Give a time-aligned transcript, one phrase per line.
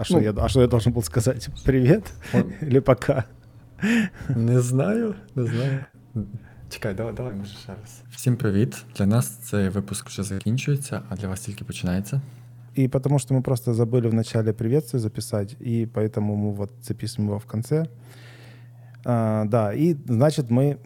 [0.00, 1.49] А что, ну, я, а что я должен был сказать?
[1.65, 2.11] Привет?
[2.33, 2.51] Он...
[2.61, 3.25] Или пока?
[4.29, 5.85] Не знаю, не знаю.
[6.69, 8.01] Чекай, давай, давай, може ще раз.
[8.11, 8.85] Всім привіт.
[8.97, 12.21] Для нас цей випуск вже закінчується, а для вас тільки починається.
[12.77, 17.29] И потому что мы просто забыли в начале приветствие записать, и поэтому мы вот записываем
[17.29, 17.85] его в конце.
[19.03, 20.77] А, да, и значит мы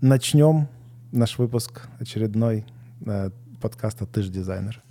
[0.00, 0.66] начнем
[1.12, 2.64] наш выпуск очередной
[3.06, 3.30] э,
[3.60, 4.82] подкаста «Ты ж дизайнер».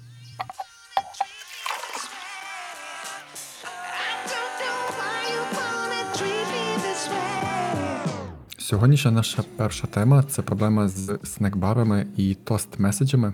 [8.70, 13.34] Сьогоднішня наша перша тема це проблема з снекбарами і тост-меседжами.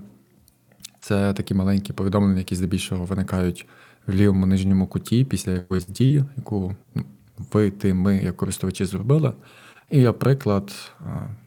[1.00, 3.68] Це такі маленькі повідомлення, які здебільшого виникають
[4.08, 7.04] в лівому нижньому куті після якоїсь дії, яку ну,
[7.54, 9.34] ви, ти, ми, як користувачі, зробили.
[9.90, 10.92] І, наприклад,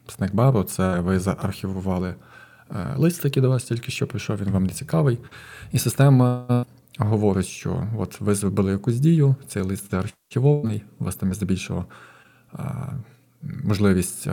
[0.09, 2.15] снекбару це ви заархівували
[2.71, 5.19] е, лист, який до вас тільки що прийшов, він вам не цікавий.
[5.73, 6.65] І система
[6.99, 11.87] говорить, що от ви зробили якусь дію, цей лист заархівований, у вас там є здебільшого
[13.42, 14.28] можливість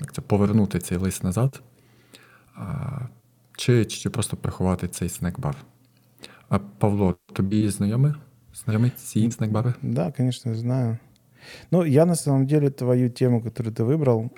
[0.00, 1.62] як це, повернути цей лист назад,
[3.56, 5.56] чи чи просто приховати цей снекбар.
[6.48, 8.14] А Павло, тобі знайомі?
[8.54, 9.74] Знайомі ці снекбари?
[9.82, 10.98] Да, конечно, знаю.
[11.70, 14.30] Ну, я на самом деле твою тему, которую ты выбрал,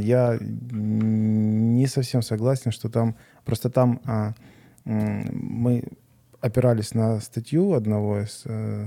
[0.00, 4.34] я не совсем согласен, что там просто там а,
[4.84, 5.82] мы
[6.40, 8.86] опирались на статью одного из э,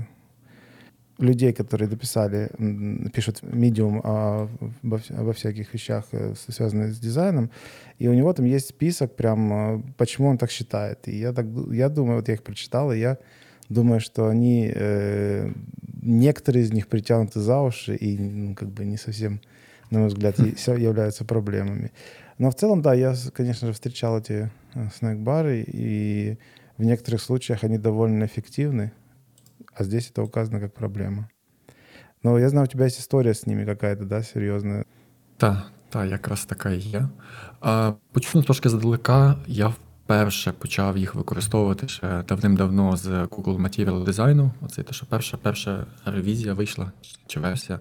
[1.17, 2.49] людей, которые дописали,
[3.13, 7.49] пишут медиум обо, обо всяких вещах, э, связанных с дизайном,
[7.99, 11.07] и у него там есть список прям, э, почему он так считает.
[11.07, 13.17] И я, так, я думаю, вот я их прочитал, и я
[13.69, 15.51] думаю, что они, э,
[16.01, 19.39] некоторые из них притянуты за уши и ну, как бы не совсем,
[19.91, 21.91] на мой взгляд, являются проблемами.
[22.37, 26.37] Но в целом, да, я, конечно же, встречал эти э, снэк-бары, и
[26.77, 28.91] в некоторых случаях они довольно эффективны
[29.75, 31.29] а здесь это указано как проблема.
[32.23, 34.85] Но я знаю, у тебя есть история с ними какая-то, да, серьезная?
[35.37, 37.07] Так, так, якраз така і є.
[38.11, 39.35] Почну трошки задалека.
[39.47, 44.51] Я вперше почав їх використовувати ще давним-давно з Google Material Design.
[44.61, 46.91] Оце те, що перша перша ревізія вийшла
[47.27, 47.79] чи версія.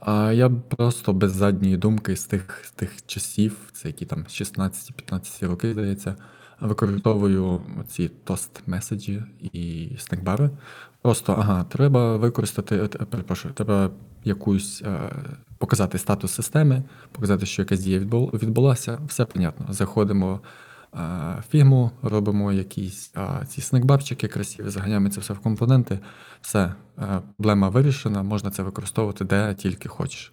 [0.00, 5.48] А я просто без задньої думки з тих з тих часів, це які там 16-15
[5.48, 6.16] роки, здається,
[6.60, 10.50] використовую ці тост меседжі і снекбари.
[11.02, 13.90] Просто ага, треба використати, е, перепрошую, треба
[14.24, 15.00] якусь е,
[15.58, 16.82] показати статус системи,
[17.12, 18.98] показати, що якась дія відбулася.
[19.06, 19.66] Все понятно.
[19.68, 20.40] Заходимо
[20.94, 20.98] е,
[21.40, 23.12] в фігму, робимо якісь
[23.48, 25.98] ці снекбарчики красиві, заганяємо це все в компоненти.
[26.40, 26.74] Все,
[27.36, 30.32] проблема вирішена, можна це використовувати де тільки хочеш.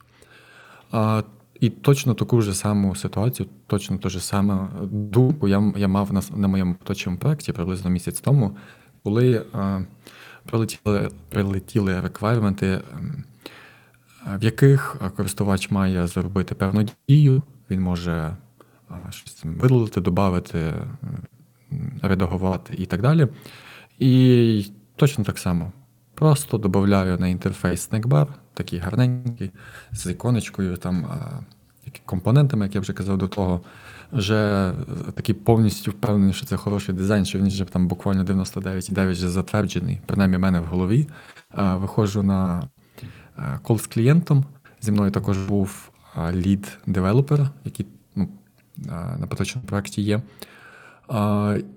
[1.59, 6.21] І точно таку ж саму ситуацію, точно ту ж саме думку я я мав на
[6.35, 8.57] на моєму точному проєкті приблизно місяць тому,
[9.03, 9.85] коли е,
[10.45, 13.23] прилетіли прилетіли реквайрменти, ем,
[14.39, 18.37] в яких користувач має зробити певну дію, він може
[19.09, 20.73] щось видалити, додати,
[22.01, 23.27] редагувати і так далі.
[23.99, 25.71] І точно так само.
[26.13, 29.51] Просто додаю на інтерфейс Snackbar, такий гарненький,
[29.91, 31.07] з іконочкою, там
[32.05, 33.61] компонентами, як я вже казав до того,
[34.11, 34.73] вже
[35.15, 40.01] такий повністю впевнений, що це хороший дизайн, що він вже там буквально 99,9 вже затверджений,
[40.05, 41.07] принаймні в мене в голові.
[41.57, 42.69] Виходжу на
[43.61, 44.45] кол з клієнтом.
[44.81, 45.91] Зі мною також був
[46.31, 47.85] лід девелопер, який
[48.15, 48.29] ну,
[49.19, 50.21] на поточному проєкті є.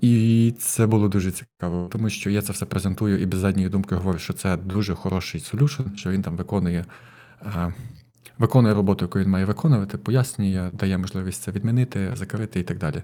[0.00, 3.94] І це було дуже цікаво, тому що я це все презентую і без задньої думки
[3.94, 6.84] говорю, що це дуже хороший солюшн, що він там виконує
[8.38, 13.03] виконує роботу, яку він має виконувати, пояснює, дає можливість це відмінити, закрити і так далі.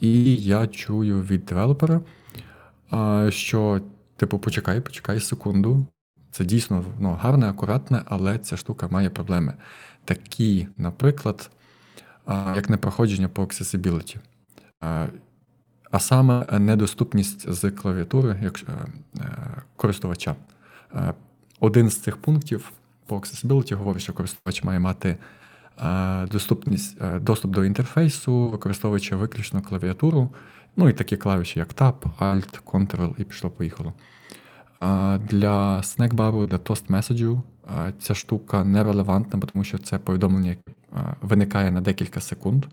[0.00, 2.00] І я чую від девелопера,
[3.28, 3.80] що,
[4.16, 5.86] типу, почекай, почекай секунду.
[6.30, 9.54] Це дійсно ну, гарне, акуратне, але ця штука має проблеми.
[10.04, 11.50] Такі, наприклад,
[12.56, 14.16] як непроходження по accessibility
[15.90, 19.22] а саме недоступність з клавіатури як е,
[19.76, 20.36] користувача.
[20.94, 21.14] Е,
[21.60, 22.72] один з цих пунктів
[23.08, 25.16] по accessibility говорить, що користувач має мати
[25.78, 30.30] е, доступність, доступ до інтерфейсу, використовуючи виключно клавіатуру,
[30.76, 33.92] ну і такі клавіші, як Tab, Alt, Ctrl і пішло-поїхало.
[35.30, 37.42] Для снекбару, для тост меседжу
[38.00, 40.56] ця штука нерелевантна, тому що це повідомлення
[41.22, 42.66] виникає на декілька секунд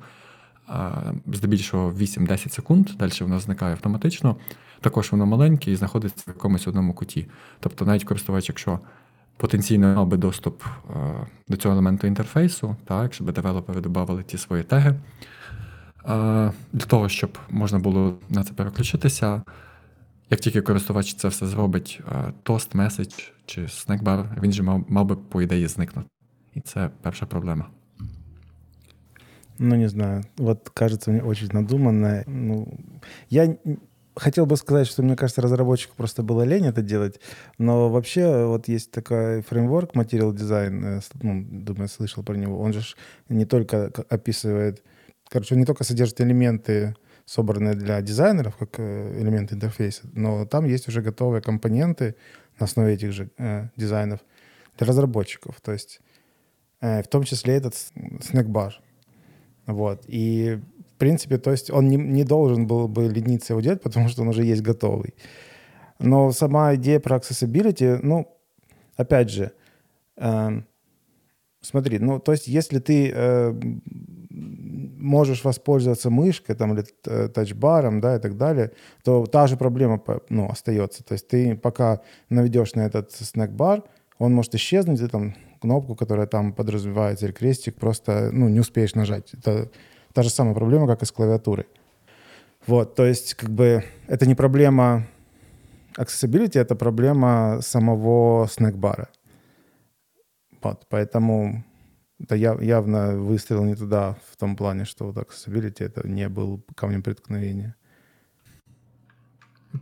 [1.34, 4.36] здебільшого 8-10 секунд, далі воно зникає автоматично.
[4.82, 7.28] Також воно маленьке і знаходиться в якомусь одному куті.
[7.60, 8.80] Тобто, навіть користувач, якщо
[9.38, 10.64] потенційно мав би доступ
[11.48, 14.96] до цього елементу інтерфейсу, так, щоб девелопери додавали ті свої теги.
[16.74, 19.42] Для того, щоб можна було на це переключитися,
[20.30, 22.02] як тільки користувач це все зробить,
[22.44, 23.14] тост, меседж
[23.46, 26.10] чи снекбар, він же мав, мав би, по ідеї, зникнути.
[26.54, 27.66] І це перша проблема.
[29.60, 30.24] Ну, не знаю.
[30.38, 32.24] Вот кажется мне очень надуманно.
[32.28, 32.78] Ну,
[33.30, 33.56] я
[34.16, 37.20] хотел бы сказать, что, мне кажется, разработчику просто было лень это делать,
[37.58, 42.74] но вообще вот есть такой фреймворк Material Design, э, ну, думаю, слышал про него, он
[42.74, 42.82] же
[43.30, 44.84] не только описывает,
[45.30, 46.96] короче, он не только содержит элементы,
[47.26, 52.16] собранные для дизайнеров, как э, элементы интерфейса, но там есть уже готовые компоненты
[52.60, 54.20] на основе этих же э, дизайнов
[54.78, 56.02] для разработчиков, то есть
[56.82, 57.76] э, в том числе этот
[58.22, 58.80] снэкбар.
[59.66, 60.04] Вот.
[60.08, 60.62] И
[60.96, 64.30] принципе, то есть он не, не должен был бы лениться его делать, потому что он
[64.30, 65.14] уже есть готовый.
[66.00, 68.28] Но сама идея про accessibility, ну,
[68.98, 69.52] опять же,
[70.18, 70.62] э,
[71.62, 73.54] смотри, ну, то есть если ты э,
[74.30, 78.72] можешь воспользоваться мышкой там, или тачбаром, да, и так далее,
[79.04, 81.04] то та же проблема ну, остается.
[81.04, 83.84] То есть ты пока наведешь на этот снэк-бар,
[84.18, 88.96] он может исчезнуть, и там кнопку, которая там подразумевается, или крестик, просто ну, не успеешь
[88.96, 89.34] нажать.
[89.34, 89.70] Это
[90.16, 91.66] Та же самая проблема, как и с клавиатурой.
[92.68, 95.08] Вот, то есть, как бы, это не проблема
[95.98, 99.10] accessibility, это проблема самого снэкбара.
[100.62, 101.66] Вот, поэтому
[102.18, 106.64] это я, явно выстрел не туда в том плане, что вот accessibility это не был
[106.76, 107.76] камнем преткновения.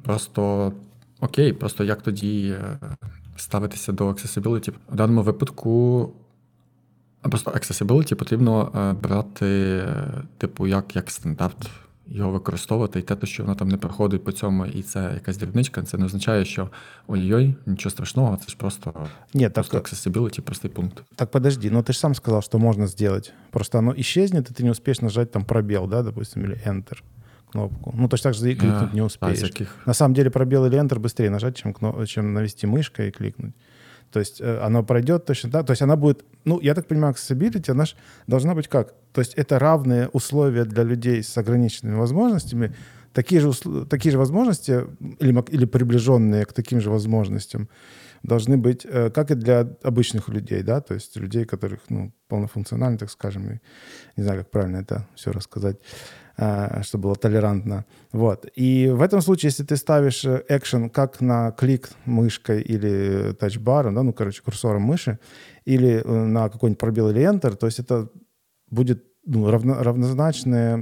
[0.04, 0.74] Просто
[1.20, 2.56] окей, просто як тоді
[3.38, 4.74] ставитися до accessibility?
[4.90, 6.14] В даному випадку
[7.23, 11.71] просто accessibility потрібно е, брати, е, типу, як як стандарт,
[12.11, 15.83] його використовувати, і те, що воно там не проходить по цьому, і це якась дрібничка,
[15.83, 16.71] це не означає, що
[17.07, 18.95] ой-ой, нічого страшного, це ж просто,
[19.35, 21.03] Нет, просто так, accessibility, простий пункт.
[21.17, 23.33] Так подожди, но ты же сам сказал, что можно сделать.
[23.51, 26.99] Просто оно исчезнет, и ты не успеешь нажать там пробел, да, допустим, или Enter
[27.53, 27.95] кнопку.
[27.97, 29.53] Ну, точно так же и кликнуть а, не успеешь.
[29.61, 31.75] А, На самом деле пробел или Enter быстрее нажать, чем,
[32.07, 33.55] чем навести мышкой и кликнуть.
[34.14, 35.66] То есть э, оно пройдет точно так.
[35.66, 37.96] То есть она будет, ну, я так понимаю, accessibility, она же
[38.28, 38.94] должна быть как?
[39.12, 42.76] То есть это равные условия для людей с ограниченными возможностями,
[43.12, 43.52] такие же,
[43.90, 44.86] такие же возможности
[45.20, 47.68] или, или приближенные к таким же возможностям
[48.22, 52.98] должны быть, э, как и для обычных людей, да, то есть людей, которых, ну, полнофункционально,
[52.98, 53.60] так скажем, и
[54.16, 55.78] не знаю, как правильно это все рассказать.
[56.36, 57.86] Э, чтобы было толерантно.
[58.12, 58.48] Вот.
[58.56, 64.02] И в этом случае, если ты ставишь экшен как на клик мышкой или тачбаром, да,
[64.02, 65.20] ну, короче, курсором мыши,
[65.66, 68.10] или э, на какой-нибудь пробел или Enter, то есть это
[68.72, 70.76] будет ну, равно, равнозначные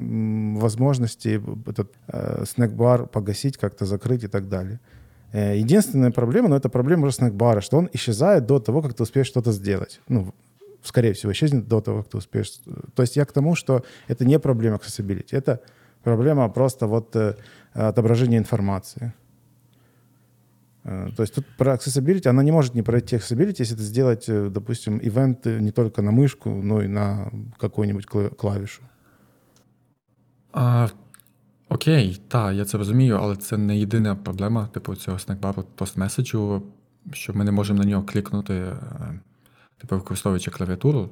[0.57, 4.80] возможности этот э, снэк-бар погасить, как-то закрыть и так далее.
[5.33, 9.03] Э, единственная проблема, ну, это проблема уже снэк-бара, что он исчезает до того, как ты
[9.03, 10.00] успеешь что-то сделать.
[10.07, 10.33] Ну,
[10.82, 12.52] скорее всего, исчезнет до того, как ты успеешь.
[12.94, 15.61] То есть я к тому, что это не проблема accessibility, это
[16.02, 17.34] проблема просто вот э,
[17.75, 19.12] отображения информации.
[20.84, 24.28] Э, то есть тут про accessibility, она не может не пройти accessibility, если это сделать,
[24.28, 28.06] э, допустим, ивент не только на мышку, но и на какую-нибудь
[28.37, 28.82] клавішу.
[30.52, 30.88] А,
[31.69, 36.62] Окей, так, я це розумію, але це не єдина проблема, типу, цього снекбару пост-меседжу,
[37.12, 38.73] що ми не можемо на нього клікнути
[39.81, 41.10] типу використовуючи клавіатуру,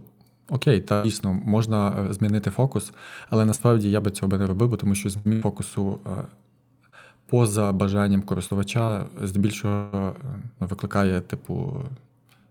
[0.50, 2.94] окей, та дійсно можна е, змінити фокус,
[3.30, 6.10] але насправді я би цього не робив, тому що змін фокусу е,
[7.27, 10.16] поза бажанням користувача здебільшого
[10.62, 11.83] е, викликає, типу.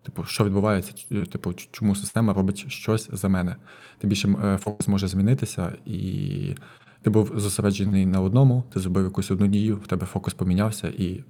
[0.03, 0.93] Типу, що відбувається,
[1.33, 3.57] типу, чому система робить щось за мене.
[3.99, 6.55] Тим більше фокус може змінитися, і
[7.03, 11.25] ти був зосереджений на одному, ти зробив якусь одну дію, в тебе фокус помінявся і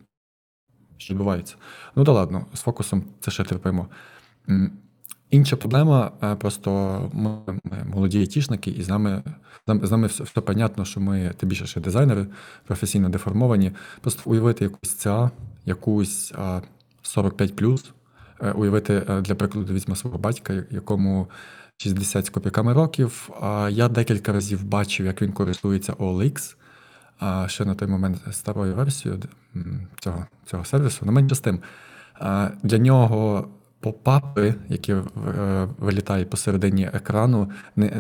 [0.97, 1.57] що відбувається.
[1.97, 3.89] Ну да ладно, з фокусом це ще терпимо.
[5.31, 7.39] Інша проблема, е, просто ми,
[7.87, 9.23] молоді айтішники, і з нами
[9.67, 12.27] з нами все, все понятно, що ми тим більше ще дизайнери,
[12.67, 13.73] професійно деформовані.
[14.01, 15.31] Просто уявити якусь ЦА,
[15.65, 16.35] якусь
[17.03, 17.53] 45
[18.43, 21.29] е, уявити, е, для прикладу, візьме свого батька, якому
[21.77, 23.31] 60 з копійками років.
[23.71, 26.57] Я декілька разів бачив, як він користується OLX,
[27.47, 29.21] ще на той момент старою версією
[30.01, 31.07] цього цього сервісу.
[31.07, 31.61] Не менше з тим.
[32.63, 33.49] Для нього
[33.81, 35.05] попапи, які е,
[35.79, 37.91] вилітають посередині екрану, не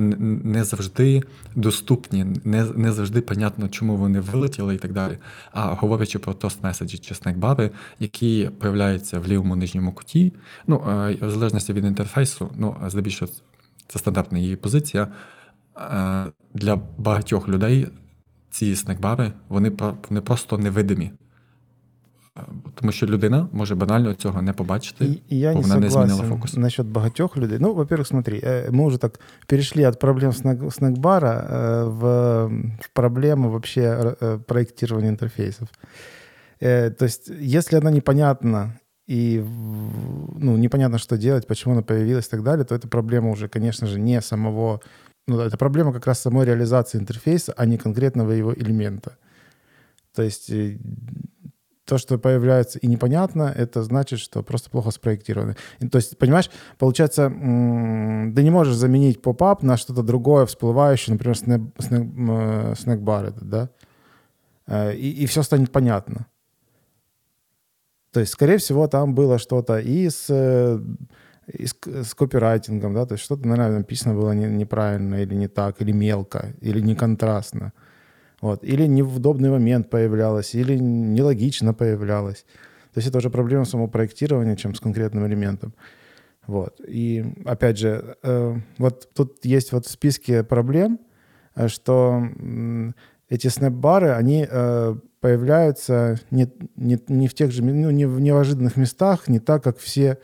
[0.44, 1.22] не завжди
[1.54, 5.18] доступні, не не завжди понятно, чому вони вилетіли і так далі.
[5.52, 7.70] А говорячи про тост меседжі чи снекбари,
[8.00, 10.32] які проявляються в лівому нижньому куті,
[10.66, 13.32] ну е, в залежності від інтерфейсу, ну здебільшого
[13.86, 15.08] це стандартна її позиція.
[15.76, 17.88] Е, для багатьох людей
[18.50, 19.72] ці снекбари вони
[20.08, 21.12] вони просто невидимі.
[22.74, 26.56] Тому що людина може банально цього не побачити, и, я бо вона не змінила фокус.
[26.56, 27.58] Насчет багатьох людей.
[27.60, 28.40] Ну, во-первых, смотри,
[28.70, 32.46] мы уже так перешли от проблем снэкбара в,
[32.80, 34.16] в проблемы вообще
[34.46, 35.68] проектирования интерфейсов.
[36.60, 38.72] То есть, если она непонятна
[39.10, 39.44] и
[40.38, 43.86] ну, непонятно, что делать, почему она появилась и так далее, то это проблема уже, конечно
[43.86, 44.80] же, не самого...
[45.26, 49.16] Ну, это проблема как раз самой реализации интерфейса, а не конкретного его элемента.
[50.14, 50.78] То есть э,
[51.88, 55.56] то, что появляется и непонятно, это значит, что просто плохо спроектировано.
[55.80, 61.36] И, то есть, понимаешь, получается, ты не можешь заменить поп-ап на что-то другое, всплывающее, например,
[61.36, 63.70] снэк, снэк, снэк-бар этот, да?
[64.66, 66.26] Э, и, и все станет понятно.
[68.12, 70.78] То есть, скорее всего, там было что-то и с, э,
[71.46, 75.48] и с, с копирайтингом, да, то есть что-то, наверное, написано было не, неправильно или не
[75.48, 77.72] так, или мелко, или не контрастно.
[78.40, 78.62] Вот.
[78.64, 82.44] Или не в удобный момент появлялось, или нелогично появлялось.
[82.94, 85.74] То есть это уже проблема самого проектирования, чем с конкретным элементом.
[86.46, 86.80] Вот.
[86.86, 90.98] И опять же, э, вот тут есть вот в списке проблем,
[91.54, 92.92] э, что э,
[93.28, 98.76] эти снэп-бары, они э, появляются не, не, не в тех же, ну, не в неожиданных
[98.76, 100.18] местах, не так, как все...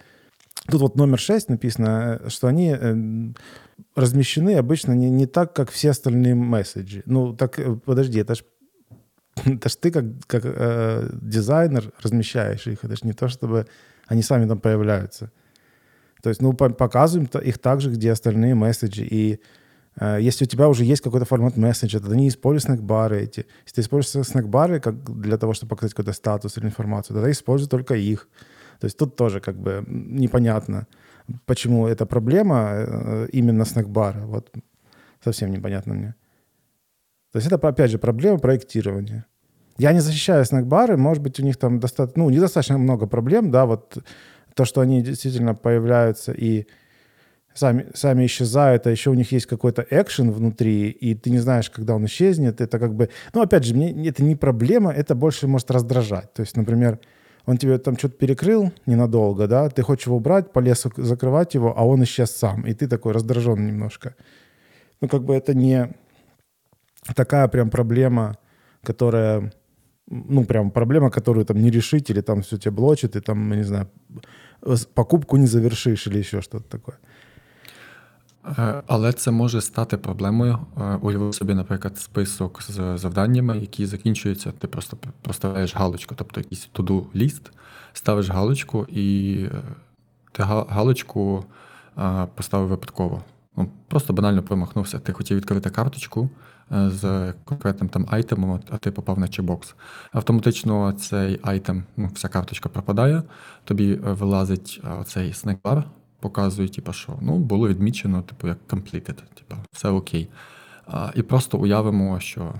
[0.70, 2.94] Тут вот номер 6 написано, э, что они э,
[3.94, 7.02] размещены обычно не, не так, как все остальные месседжи.
[7.06, 8.44] Ну, так, э, подожди, это ж,
[9.44, 13.66] это ж ты как, как э, дизайнер размещаешь их, это ж не то, чтобы
[14.06, 15.30] они сами там появляются.
[16.22, 19.40] То есть, ну, по показываем их так же, где остальные месседжи, и
[20.00, 23.46] Э, если у тебя уже есть какой-то формат месседжа, тогда не используй снэк-бары эти.
[23.64, 27.68] Если ты используешь снэк-бары как для того, чтобы показать какой-то статус или информацию, тогда используй
[27.68, 28.28] только их.
[28.80, 30.86] То есть тут тоже как бы непонятно,
[31.46, 34.26] почему эта проблема э, именно снэк-бара.
[34.26, 34.50] Вот
[35.22, 36.14] совсем непонятно мне.
[37.32, 39.26] То есть это, опять же, проблема проектирования.
[39.78, 43.66] Я не защищаю снэк-бары, может быть, у них там достаточно, ну, недостаточно много проблем, да,
[43.66, 43.98] вот
[44.54, 46.66] то, что они действительно появляются и
[47.54, 51.70] сами, сами исчезают, а еще у них есть какой-то экшен внутри, и ты не знаешь,
[51.70, 52.60] когда он исчезнет.
[52.60, 53.08] Это как бы...
[53.32, 56.32] Ну, опять же, мне это не проблема, это больше может раздражать.
[56.34, 57.00] То есть, например,
[57.46, 61.84] он тебе там что-то перекрыл ненадолго, да, ты хочешь его убрать, полез закрывать его, а
[61.84, 64.14] он исчез сам, и ты такой раздражен немножко.
[65.00, 65.94] Ну, как бы это не
[67.14, 68.38] такая прям проблема,
[68.82, 69.52] которая,
[70.06, 73.64] ну, прям проблема, которую там не решить, или там все тебя блочит, и там, не
[73.64, 73.88] знаю,
[74.94, 76.98] покупку не завершишь, или еще что-то такое.
[78.46, 80.58] Е, але це може стати проблемою.
[80.80, 84.52] Е, уяви собі, наприклад, список з завданнями, які закінчуються.
[84.58, 87.52] Ти просто проставляєш галочку, тобто якийсь to-do ліст,
[87.92, 89.62] ставиш галочку, і е,
[90.32, 91.44] ти галочку
[92.34, 93.22] поставив випадково.
[93.56, 94.98] Ну, Просто банально промахнувся.
[94.98, 96.30] Ти хотів відкрити карточку
[96.70, 99.74] з конкретним там айтемом, а ти попав на чебокс.
[100.12, 103.22] Автоматично цей айтем, ну, вся карточка пропадає,
[103.64, 105.84] тобі вилазить оцей снекбар,
[106.24, 110.28] показує, типу, що ну, було відмічено, типу, як completed, типу, все окей.
[110.86, 112.54] А, І просто уявимо, що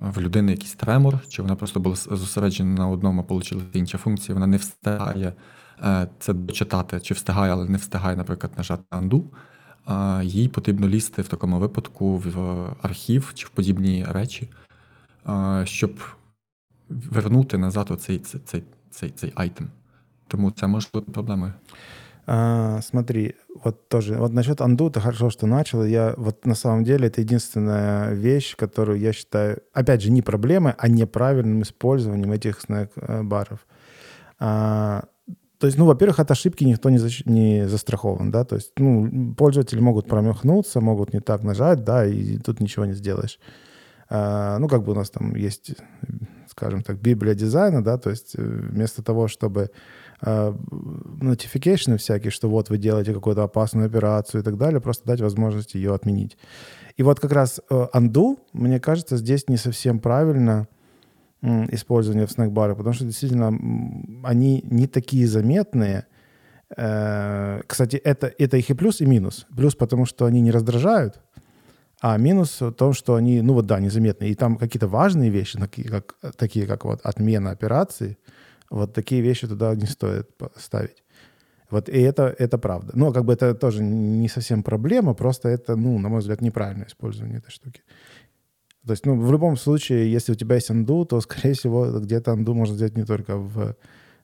[0.00, 4.34] в людини якийсь тремор, чи вона просто була зосереджена на одному, а отримала інші функції,
[4.34, 5.32] вона не встигає
[5.84, 9.22] е, це дочитати, чи встигає, але не встигає, наприклад, нажати undo.
[10.22, 12.36] Їй потрібно лізти в такому випадку в
[12.82, 14.48] архів чи в подібні речі,
[15.64, 16.00] щоб
[16.88, 19.68] вернути назад оцей цей, цей, цей, цей айтем.
[20.28, 21.52] Тому це може бути проблемою.
[22.32, 23.34] А, смотри,
[23.64, 25.84] вот тоже, вот насчет анду, это хорошо, что начал.
[25.84, 30.74] Я вот на самом деле это единственная вещь, которую я считаю, опять же, не проблемой,
[30.78, 33.66] а неправильным использованием этих снэк-баров.
[34.38, 35.06] А,
[35.58, 37.24] то есть, ну, во-первых, от ошибки никто не, защ...
[37.24, 42.38] не застрахован, да, то есть, ну, пользователи могут промахнуться, могут не так нажать, да, и
[42.38, 43.40] тут ничего не сделаешь.
[44.10, 45.76] А, ну, как бы у нас там есть,
[46.48, 49.70] скажем так, библия дизайна, да, то есть э, вместо того, чтобы
[50.22, 55.74] notification всякие, что вот вы делаете какую-то опасную операцию и так далее, просто дать возможность
[55.74, 56.36] ее отменить.
[56.98, 60.68] И вот как раз э, undo, мне кажется, здесь не совсем правильно
[61.42, 63.48] использование в снэкбаре, потому что действительно
[64.22, 66.06] они не такие заметные.
[66.76, 69.46] Э, кстати, это, это их и плюс, и минус.
[69.56, 71.20] Плюс потому, что они не раздражают,
[72.00, 74.30] а минус в том, что они, ну вот да, незаметные.
[74.30, 78.18] И там какие-то важные вещи, такие как, такие как вот отмена операции—
[78.70, 81.02] вот такие вещи туда не стоит ставить.
[81.70, 82.92] Вот и это, это правда.
[82.94, 86.86] Но как бы это тоже не совсем проблема, просто это, ну, на мой взгляд, неправильное
[86.86, 87.82] использование этой штуки.
[88.86, 92.32] То есть, ну, в любом случае, если у тебя есть анду, то, скорее всего, где-то
[92.32, 93.76] анду можно сделать не только в,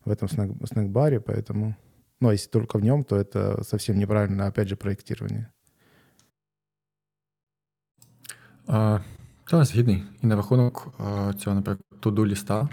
[0.04, 1.76] в этом снэк, снэк-баре, поэтому...
[2.18, 5.52] Ну, а если только в нем, то это совсем неправильно, опять же, проектирование.
[8.66, 8.98] А,
[9.44, 10.02] Та, згідний.
[10.22, 10.88] І на рахунок
[11.38, 12.68] цього, наприклад, туду ліста,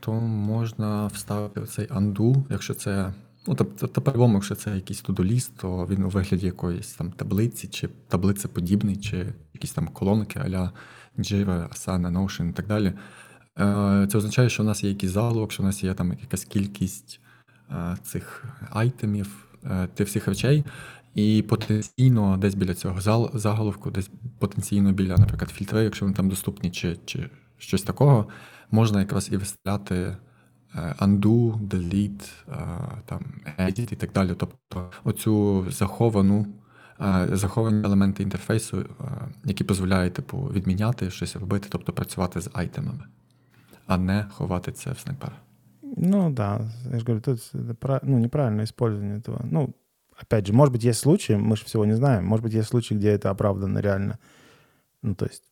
[0.00, 3.12] то можна вставити цей undo, якщо це.
[3.46, 7.88] Ну, тобто, по-любому, якщо це якийсь тудоліст, то він у вигляді якоїсь там таблиці, чи
[8.08, 10.72] таблицеподібний, чи якісь там колонки а-ля
[11.18, 12.92] Jira, Asana, Notion і так далі.
[13.58, 16.44] Е, це означає, що у нас є якийсь залог, що у нас є там якась
[16.44, 17.20] кількість
[17.70, 20.64] е, цих айтемів, е, тих всіх речей,
[21.14, 23.00] і потенційно десь біля цього
[23.34, 28.28] заголовку, десь потенційно біля, наприклад, фільтри, якщо вони там доступні, чи чи щось такого,
[28.70, 30.16] можна якраз і виставляти
[30.98, 32.30] undo, delete,
[33.06, 33.20] там,
[33.58, 34.34] edit і так далі.
[34.36, 36.46] Тобто оцю заховану.
[37.32, 38.84] Заховані елементи інтерфейсу,
[39.44, 43.04] які дозволяють типу, відміняти щось робити, тобто працювати з айтемами
[43.90, 45.32] а не ховати це в снайпер.
[45.82, 46.60] Ну да,
[46.92, 47.52] я же говорю, тут
[48.02, 49.40] ну, неправильное использование этого.
[49.50, 49.74] Ну,
[50.20, 52.94] опять же, может быть, есть случаи, мы же всего не знаем, может быть, есть случаи,
[52.94, 54.18] где это оправдано реально.
[55.02, 55.42] Ну, то есть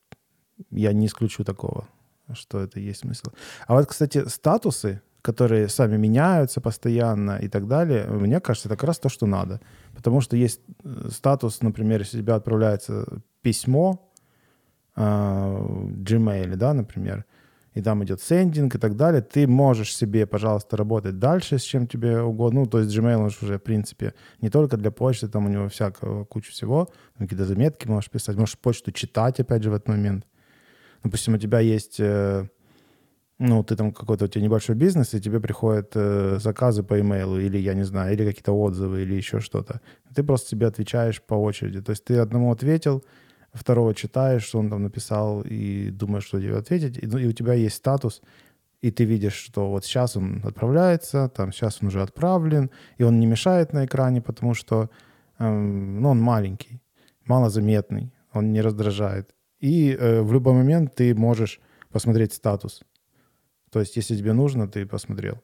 [0.71, 1.89] я не исключу такого,
[2.35, 3.31] что это есть смысл.
[3.67, 8.89] А вот, кстати, статусы, которые сами меняются постоянно и так далее, мне кажется, это как
[8.89, 9.61] раз то, что надо.
[9.95, 14.11] Потому что есть э, статус, например, если тебе отправляется письмо
[14.97, 17.25] э, Gmail, да, например,
[17.79, 21.87] и там идет сендинг и так далее, ты можешь себе, пожалуйста, работать дальше, с чем
[21.87, 22.61] тебе угодно.
[22.61, 26.25] Ну, то есть Gmail уже, в принципе, не только для почты, там у него всякого
[26.25, 30.27] куча всего, какие-то заметки можешь писать, можешь почту читать, опять же, в этот момент.
[31.05, 32.49] Допустим, у тебя есть, э,
[33.39, 37.39] ну, ты там какой-то у тебя небольшой бизнес, и тебе приходят э, заказы по имейлу,
[37.39, 39.81] или, я не знаю, или какие-то отзывы, или еще что-то.
[40.17, 41.81] Ты просто себе отвечаешь по очереди.
[41.81, 43.05] То есть ты одному ответил,
[43.59, 47.33] второго читаешь, что он там написал, и думаешь, что тебе ответить, и, ну, и у
[47.33, 48.23] тебя есть статус,
[48.81, 53.19] и ты видишь, что вот сейчас он отправляется, там сейчас он уже отправлен, и он
[53.21, 54.89] не мешает на экране, потому что
[55.39, 56.81] эм, ну, он маленький,
[57.27, 59.35] малозаметный, он не раздражает.
[59.59, 61.61] И э, в любой момент ты можешь
[61.91, 62.83] посмотреть статус.
[63.71, 65.43] То есть, если тебе нужно, ты посмотрел.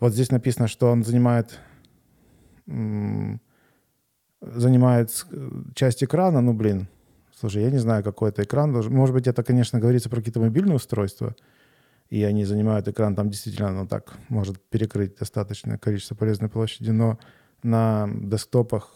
[0.00, 1.60] Вот здесь написано, что он занимает
[4.40, 6.88] занимает э, часть экрана, ну, блин,
[7.38, 8.72] Слушай, я не знаю, какой это экран.
[8.72, 11.34] Может быть, это, конечно, говорится про какие-то мобильные устройства,
[12.08, 17.18] и они занимают экран, там действительно оно так может перекрыть достаточное количество полезной площади, но
[17.62, 18.94] на десктопах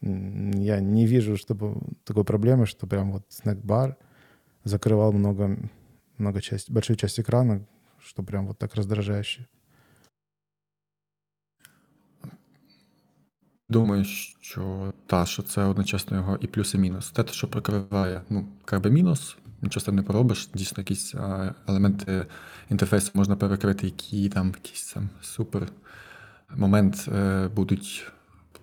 [0.00, 3.96] я не вижу чтобы такой проблемы, что прям вот снэк-бар
[4.64, 5.58] закрывал много,
[6.18, 7.66] много часть, большую часть экрана,
[7.98, 9.48] что прям вот так раздражающе.
[13.70, 14.04] Думаю,
[14.40, 17.10] що та, що це одночасно його і плюс, і мінус.
[17.10, 20.48] Те, що прикриває, ну, якби мінус, нічого з не поробиш.
[20.54, 22.26] Дійсно, якісь а, елементи
[22.70, 25.68] інтерфейсу можна перекрити, які там якийсь там супер
[26.56, 28.12] момент е, будуть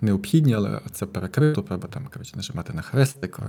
[0.02, 3.40] необхідні, але це перекрито, треба там коротше, нажимати на хрестик.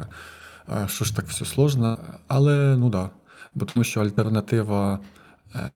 [0.67, 1.99] А, що ж так все сложно.
[2.27, 3.11] Але ну да.
[3.55, 4.99] Бо тому що альтернатива
[5.55, 5.71] е,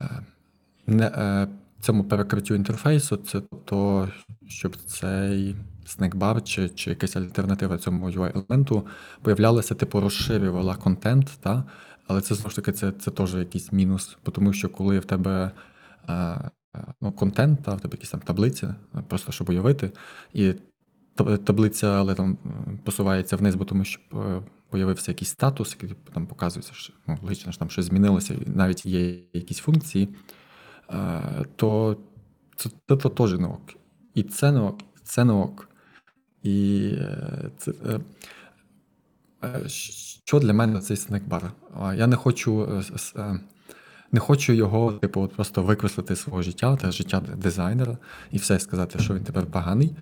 [0.87, 1.47] не, е,
[1.81, 4.09] цьому перекриттю інтерфейсу це то,
[4.47, 5.55] щоб цей
[5.91, 8.83] снекбар чи чи якась альтернатива цьому UI-елементу
[9.21, 11.63] появлялася, типу розширювала контент, та?
[12.07, 15.51] але це знову ж таки це це теж якийсь мінус, тому що коли в тебе
[16.09, 16.51] е,
[17.01, 18.67] ну, контент, та, в тебе якісь там таблиці,
[19.07, 19.91] просто щоб уявити,
[20.33, 20.53] і
[21.43, 22.37] таблиця але там
[22.83, 27.51] посувається вниз, бо тому що е, появився якийсь статус, який там показується, що ну, логічно
[27.51, 30.09] що там щось змінилося, і навіть є якісь функції,
[30.89, 31.21] е,
[31.55, 31.97] то
[32.55, 33.61] це, це, це теж не ок.
[34.15, 35.70] І це не ок, це не ок.
[36.43, 37.99] І е, це, е,
[39.43, 39.69] е,
[40.25, 41.51] що для мене цей снекбар?
[41.95, 42.83] Я не хочу
[44.13, 47.97] не хочу його, типу, просто викреслити свого життя та життя дизайнера
[48.31, 49.95] і все сказати, що він тепер поганий.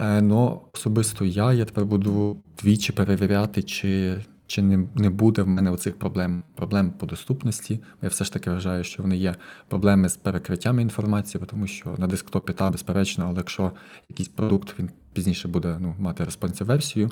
[0.00, 5.70] Но особисто я я тепер буду двічі перевіряти, чи чи не не буде в мене
[5.70, 7.80] оцих проблем проблем по доступності.
[8.02, 9.34] Я все ж таки вважаю, що вони є
[9.68, 13.72] проблеми з перекриттями інформації, тому що на десктопі та безперечно, але якщо
[14.08, 17.10] якийсь продукт він пізніше буде ну, мати responsive версію,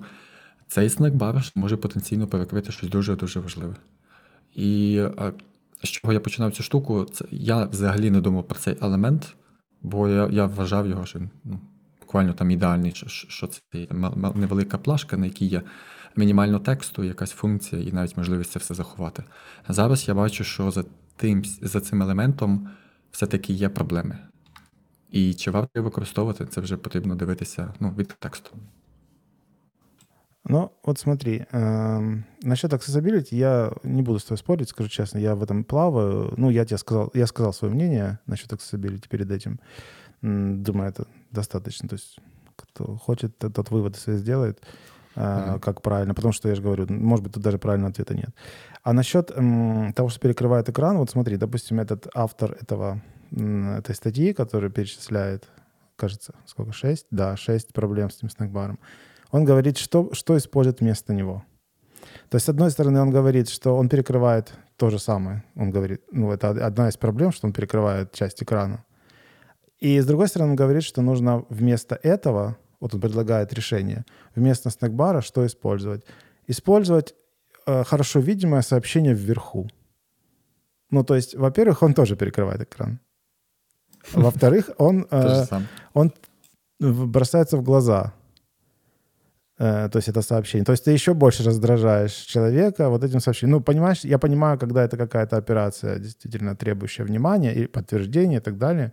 [0.68, 3.74] цей snackbar може потенційно перекрити щось дуже-дуже важливе.
[4.54, 5.02] І
[5.82, 9.36] з чого я починав цю штуку, це я взагалі не думав про цей елемент,
[9.82, 11.60] бо я я вважав його, що ну,
[12.00, 13.60] буквально там ідеальний, що що це
[14.34, 15.62] невелика плашка, на якій є
[16.16, 19.24] мінімально тексту, якась функція і навіть можливість це все заховати.
[19.68, 20.84] Зараз я бачу, що за
[21.16, 22.68] тим, за цим елементом
[23.10, 24.18] все-таки є проблеми.
[25.13, 28.57] І чи варто його використовувати, це вже потрібно дивитися ну, від тексту.
[30.45, 35.35] Ну, вот смотри, э, насчет accessibility я не буду с тобой спорить, скажу честно, я
[35.35, 36.33] в этом плаваю.
[36.37, 39.59] Ну, я тебе сказал, я сказал свое мнение насчет accessibility перед этим.
[40.21, 41.87] Думаю, это достаточно.
[41.87, 42.19] То есть,
[42.55, 44.63] кто хочет, тот выводы свои сделает,
[45.15, 45.59] э, mm-hmm.
[45.59, 46.13] как правильно.
[46.15, 48.29] Потому что я же говорю, может быть, тут даже правильного ответа нет.
[48.83, 53.01] А насчет э, того, что перекрывает экран, вот смотри, допустим, этот автор этого
[53.34, 55.48] этой статьи, которая перечисляет,
[55.96, 57.06] кажется, сколько, шесть?
[57.10, 58.78] Да, шесть проблем с этим снэкбаром.
[59.30, 61.44] Он говорит, что, что использует вместо него.
[62.28, 65.44] То есть, с одной стороны, он говорит, что он перекрывает то же самое.
[65.56, 68.84] Он говорит, ну, это одна из проблем, что он перекрывает часть экрана.
[69.78, 74.70] И с другой стороны, он говорит, что нужно вместо этого, вот он предлагает решение, вместо
[74.70, 76.04] снэкбара что использовать?
[76.46, 77.14] Использовать
[77.66, 79.68] э, хорошо видимое сообщение вверху.
[80.90, 83.00] Ну, то есть, во-первых, он тоже перекрывает экран.
[84.12, 85.44] Во-вторых, он, э,
[85.92, 86.12] он
[86.80, 88.12] бросается в глаза.
[89.58, 90.64] Э, то есть это сообщение.
[90.64, 93.58] То есть ты еще больше раздражаешь человека вот этим сообщением.
[93.58, 98.58] Ну, понимаешь, я понимаю, когда это какая-то операция действительно требующая внимания и подтверждения и так
[98.58, 98.92] далее.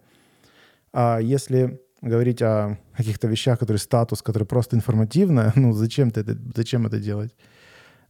[0.94, 6.38] А если говорить о каких-то вещах, которые статус, которые просто информативно, ну зачем ты это,
[6.56, 7.36] зачем это делать?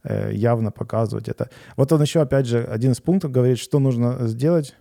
[0.04, 1.48] Э, явно показывать это.
[1.76, 4.74] Вот он еще, опять же, один из пунктов говорит, что нужно сделать,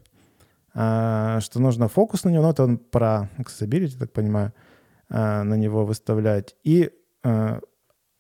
[0.74, 4.54] что нужно фокус на него, ну, это он про accessibility, так понимаю,
[5.10, 6.56] э, на него выставлять.
[6.64, 6.92] И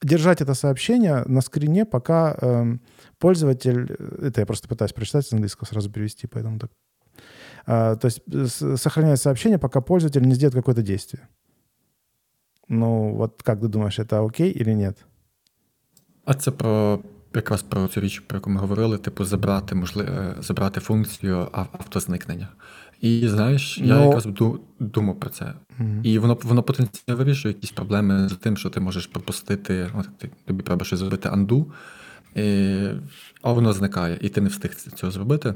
[0.03, 2.37] держать это сообщение на скрине, пока
[3.17, 3.91] пользователь...
[4.21, 6.71] Это я просто пытаюсь прочитать с английского, сразу перевести, поэтому так
[7.65, 8.21] то есть
[8.81, 11.27] сохранять сообщение, пока пользователь не сделает какое-то действие.
[12.67, 15.05] Ну, вот как ты думаешь, это окей или нет?
[16.25, 16.99] А це про
[17.35, 22.47] якраз про цю річ, про яку ми говорили, типу, забрати можливо, е, забрати функцію автозникнення.
[23.01, 24.27] І знаєш, я ну, якраз
[24.79, 25.53] думав про це.
[25.79, 25.89] Угу.
[26.03, 30.29] І воно воно потенційно вирішує якісь проблеми з тим, що ти можеш пропустити, от ти,
[30.45, 31.71] тобі треба щось зробити анду,
[32.35, 32.77] і,
[33.41, 35.55] а воно зникає, і ти не встиг цього зробити.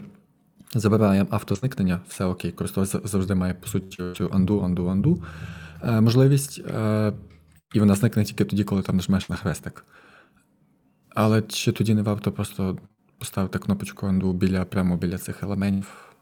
[0.73, 5.23] Забираємо автозникнення, все окей, користувач завжди має, по суті, цю анду, анду, анду
[5.83, 7.13] е, можливість, е,
[7.73, 9.85] і вона зникне тільки тоді, коли там нажмеш на хрестик.
[11.14, 12.78] Але чи тоді не варто просто
[13.18, 16.14] поставити кнопочку Undo біля, прямо біля цих елементів,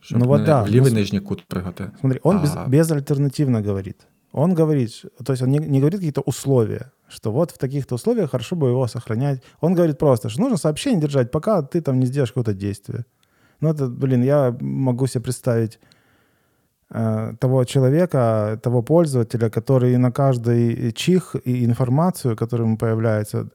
[0.00, 0.62] щоб ну, вот не да.
[0.62, 1.90] в лівий ну, нижній кут пригати?
[2.00, 2.40] Смотри, он а...
[2.40, 4.06] без, безальтернативно говорит.
[4.32, 8.30] Он говорит, то есть он не, не говорит какие-то условия, что вот в таких-то условиях
[8.30, 9.42] хорошо бы его сохранять.
[9.60, 13.04] Он говорит просто, что нужно сообщение держать, пока ты там не сделаешь какое-то действие.
[13.60, 15.80] Ну, это, блин, я могу себе представить
[16.90, 23.48] э, того человека, того пользователя, который на каждый чих и информацию, которая ему появляется,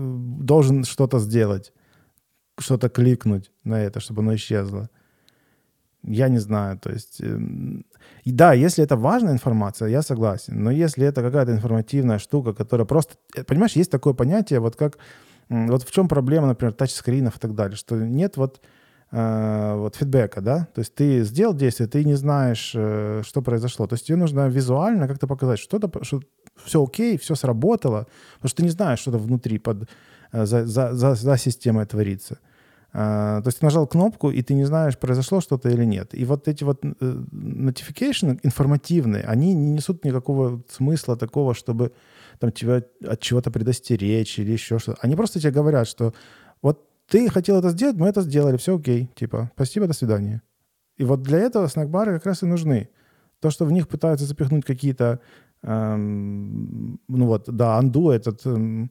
[0.00, 1.72] должен что-то сделать,
[2.58, 4.88] что-то кликнуть на это, чтобы оно исчезло.
[6.02, 7.20] Я не знаю, то есть...
[8.24, 10.62] И да, если это важная информация, я согласен.
[10.62, 13.14] Но если это какая-то информативная штука, которая просто...
[13.36, 14.98] Э, понимаешь, есть такое понятие, вот как...
[15.48, 18.79] Вот в чем проблема, например, тачскринов и так далее, что нет вот э,
[19.12, 23.94] вот фидбэка, да, то есть ты сделал действие, ты не знаешь, э, что произошло, то
[23.94, 26.20] есть тебе нужно визуально как-то показать, что-то, что
[26.64, 29.88] все окей, все сработало, потому что ты не знаешь, что то внутри под,
[30.32, 32.38] э, за, за, за, за системой творится.
[32.92, 36.12] То есть ты нажал кнопку, и ты не знаешь, произошло что-то или нет.
[36.12, 41.92] И вот эти вот notification информативные, они не несут никакого смысла такого, чтобы
[42.40, 44.98] там, тебя от чего-то предостеречь или еще что-то.
[45.02, 46.14] Они просто тебе говорят, что
[47.10, 49.10] ты хотел это сделать, мы это сделали, все окей.
[49.14, 50.42] Типа, спасибо, до свидания.
[50.96, 52.88] И вот для этого снэкбары как раз и нужны.
[53.40, 55.20] То, что в них пытаются запихнуть какие-то
[55.62, 58.90] Эм, ну вот, да, Анду этот эм,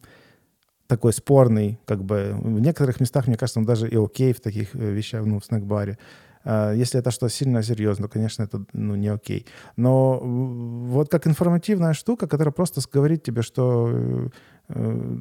[0.88, 4.76] такой спорный, как бы в некоторых местах, мне кажется, он даже и окей в таких
[4.76, 5.94] э, вещах, ну, в снэкбаре.
[5.94, 5.98] Э,
[6.46, 9.46] если это что сильно серьезно, то, конечно, это ну, не окей.
[9.78, 14.30] Но вот как информативная штука, которая просто говорит тебе, что
[14.70, 15.20] э,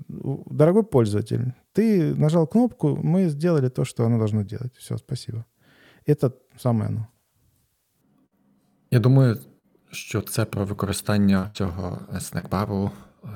[0.50, 4.76] дорогой пользователь, ты нажал кнопку, мы сделали то, что оно должно делать.
[4.76, 5.44] Все, спасибо.
[6.06, 7.06] Это самое оно.
[8.90, 9.38] Я думаю,
[9.90, 12.90] що це про використання цього снекбару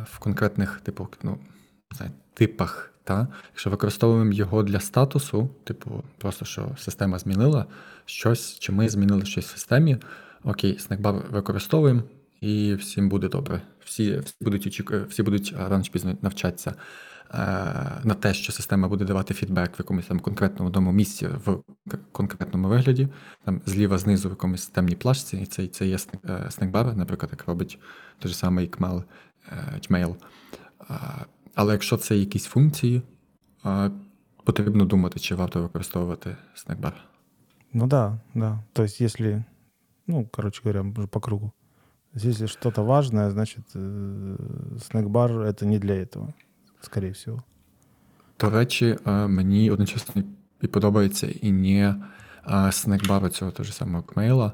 [0.05, 1.39] в конкретних типу, ну,
[2.35, 2.92] типах.
[3.05, 3.29] Та?
[3.51, 7.67] Якщо використовуємо його для статусу, типу, просто що система змінила
[8.05, 9.99] щось, чи ми змінили щось в системі,
[10.45, 12.03] окей, снекбар використовуємо
[12.41, 13.63] і всім буде добре.
[13.85, 16.75] Всі всі будуть очікувати, всі будуть рано чи пізно навчатися.
[17.35, 17.37] Е,
[18.05, 21.59] на те, що система буде давати фідбек в якомусь там конкретному одному місці в
[22.13, 23.09] конкретному вигляді,
[23.45, 25.99] там зліва знизу в якомусь темній плашці, і це це є
[26.51, 27.79] снекбар, наприклад, як робить
[28.19, 29.03] той же самий Kmail,
[29.81, 30.15] Gmail.
[30.91, 30.95] Е,
[31.56, 33.02] але якщо це якісь функції,
[33.66, 33.92] е,
[34.44, 36.94] потрібно думати, чи варто використовувати снекбар.
[37.74, 38.64] Ну да, да.
[38.74, 39.44] То есть, если,
[40.08, 41.52] ну, короче говоря, по кругу.
[42.16, 43.66] Если что-то важное, значит,
[44.80, 46.34] снэкбар — это не для этого
[46.82, 47.44] скорее всего.
[48.40, 50.24] До речі, е, мені одночасно
[50.62, 51.96] і подобається і не
[52.72, 54.52] снекбар цього того ж самого кмейла,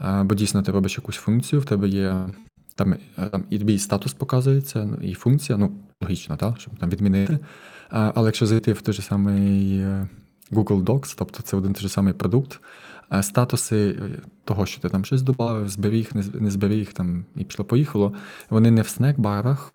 [0.00, 2.28] е, бо дійсно ти робиш якусь функцію, в тебе є
[2.74, 7.39] там е, там і тобі статус показується, і функція, ну, логічно, так, щоб там відмінити.
[7.89, 9.85] Але якщо зайти в той же самий
[10.51, 12.59] Google Docs, тобто це один той же самий продукт,
[13.21, 13.99] статуси
[14.43, 18.13] того, що ти там щось додав, зберіг, не зберіг, там і пішло-поїхало,
[18.49, 19.73] вони не в снекбарах,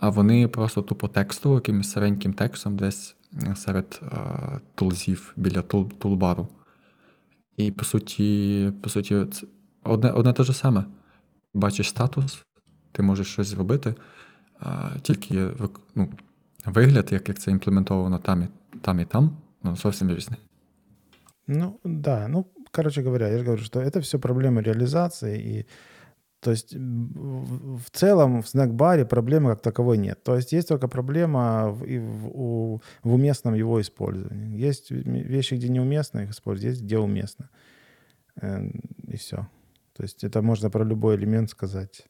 [0.00, 3.16] а вони просто тупо тексту, якимось стареньким текстом десь
[3.54, 4.16] серед е,
[4.74, 6.48] тулзів біля тул, тулбару.
[7.56, 9.46] І по суті, по суті, це
[9.84, 10.84] одне одне те ж саме.
[11.54, 12.44] Бачиш статус,
[12.92, 13.94] ти можеш щось зробити,
[14.59, 15.47] а, тільки
[15.95, 16.09] ну,
[16.65, 18.47] вигляд, як як це імплементовано там і
[18.81, 20.39] там, і там ну, зовсім різний.
[21.47, 25.65] Ну, да, ну, короче говоря, я же говорю, что это все проблемы реализации, и
[26.39, 30.23] то есть в целом в снэк-баре проблемы как таковой нет.
[30.23, 34.57] То есть есть только проблема в, в, в уместном его использовании.
[34.57, 37.49] Есть вещи, где неуместно их использовать, есть где уместно.
[38.41, 39.47] Эм, и все.
[39.93, 42.07] То есть это можно про любой элемент сказать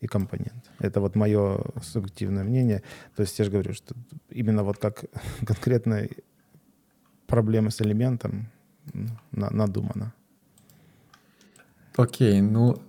[0.00, 0.70] и компонент.
[0.78, 2.82] Это вот мое субъективное мнение.
[3.16, 3.94] То есть я же говорю, что
[4.30, 5.04] именно вот как
[5.46, 6.08] конкретная
[7.26, 8.48] проблема с элементом
[9.32, 10.12] надумана.
[11.96, 12.80] Окей, ну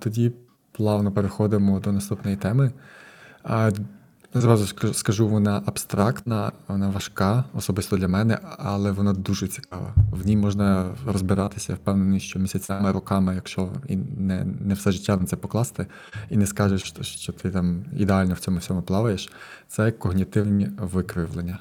[0.00, 0.32] тоді
[0.72, 2.72] плавно переходимо до наступної теми.
[4.35, 9.93] Зразу скажу, вона абстрактна, вона важка, особисто для мене, але вона дуже цікава.
[10.11, 15.25] В ній можна розбиратися, впевнений, що місяцями, роками, якщо і не не все життя на
[15.25, 15.87] це покласти,
[16.29, 19.31] і не скажеш, що, що ти там ідеально в цьому всьому плаваєш.
[19.67, 21.59] Це когнітивні викривлення.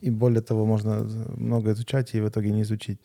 [0.00, 2.98] І более того, можна много изучать і в итоге не изучить.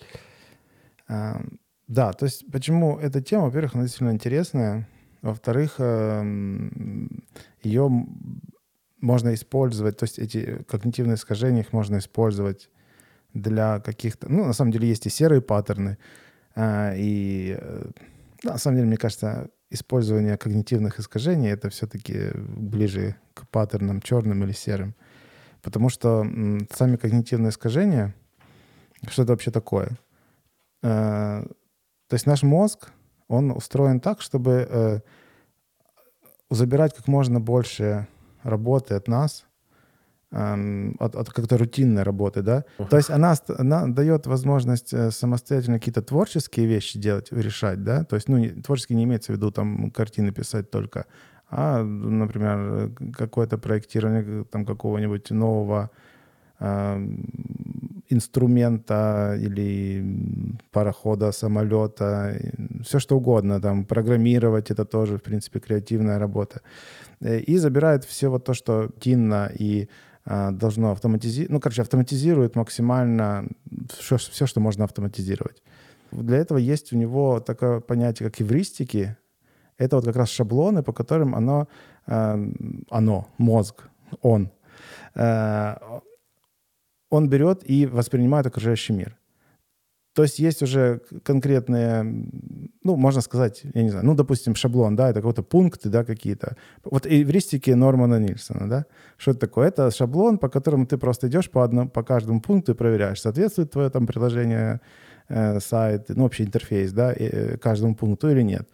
[1.08, 1.40] А,
[1.88, 4.86] да, то есть почему эта тема, во-первых, она действительно интересная.
[5.22, 5.80] Во-вторых,
[7.64, 8.06] ее
[9.01, 12.71] можно использовать, то есть эти когнитивные искажения, их можно использовать
[13.35, 14.31] для каких-то...
[14.31, 15.99] Ну, на самом деле есть и серые паттерны,
[16.55, 17.91] а, и э,
[18.43, 24.53] на самом деле, мне кажется, использование когнитивных искажений— это все-таки ближе к паттернам черным или
[24.53, 24.95] серым.
[25.63, 26.27] Потому что
[26.75, 28.15] сами когнитивные искажения,
[29.09, 29.99] что это вообще такое?
[30.83, 31.45] Э,
[32.09, 32.91] то есть наш мозг,
[33.29, 35.01] он устроен так, чтобы э,
[36.51, 38.09] забирать как можно больше
[38.43, 39.47] работы от нас,
[40.33, 42.65] эм, от, от какой-то рутинной работы, да.
[42.89, 48.05] То есть она, она дает возможность э, самостоятельно какие-то творческие вещи делать, решать, да.
[48.05, 51.07] То есть, ну, творчески не имеется в виду там картины писать только,
[51.51, 55.91] а, например, какое-то проектирование там какого-нибудь нового
[58.11, 60.05] инструмента или
[60.73, 62.37] парохода, самолета,
[62.83, 66.61] все что угодно, там, программировать, это тоже, в принципе, креативная работа.
[66.61, 69.89] Э, и забирает все вот то, что тинно и
[70.25, 73.49] а, должно автоматизировать, ну, короче, автоматизирует максимально
[73.99, 75.63] все, все, что можно автоматизировать.
[76.13, 79.17] Для этого есть у него такое понятие, как эвристики.
[79.79, 81.69] Это вот как раз шаблоны, по которым оно,
[82.07, 83.89] оно мозг,
[84.21, 84.51] он,
[85.15, 85.75] э,
[87.09, 89.17] он берет и воспринимает окружающий мир.
[90.21, 92.03] То есть есть уже конкретные,
[92.85, 96.59] ну, можно сказать, я не знаю, ну, допустим, шаблон, да, это какой-то пункты, да, какие-то.
[96.85, 98.85] Вот эвристики Нормана Нильсона, да,
[99.17, 99.69] что это такое?
[99.69, 103.71] Это шаблон, по которому ты просто идешь по, одному, по каждому пункту и проверяешь, соответствует
[103.71, 104.83] твое там приложение,
[105.31, 108.69] э, сайт, ну, вообще интерфейс, да, э, каждому пункту или нет.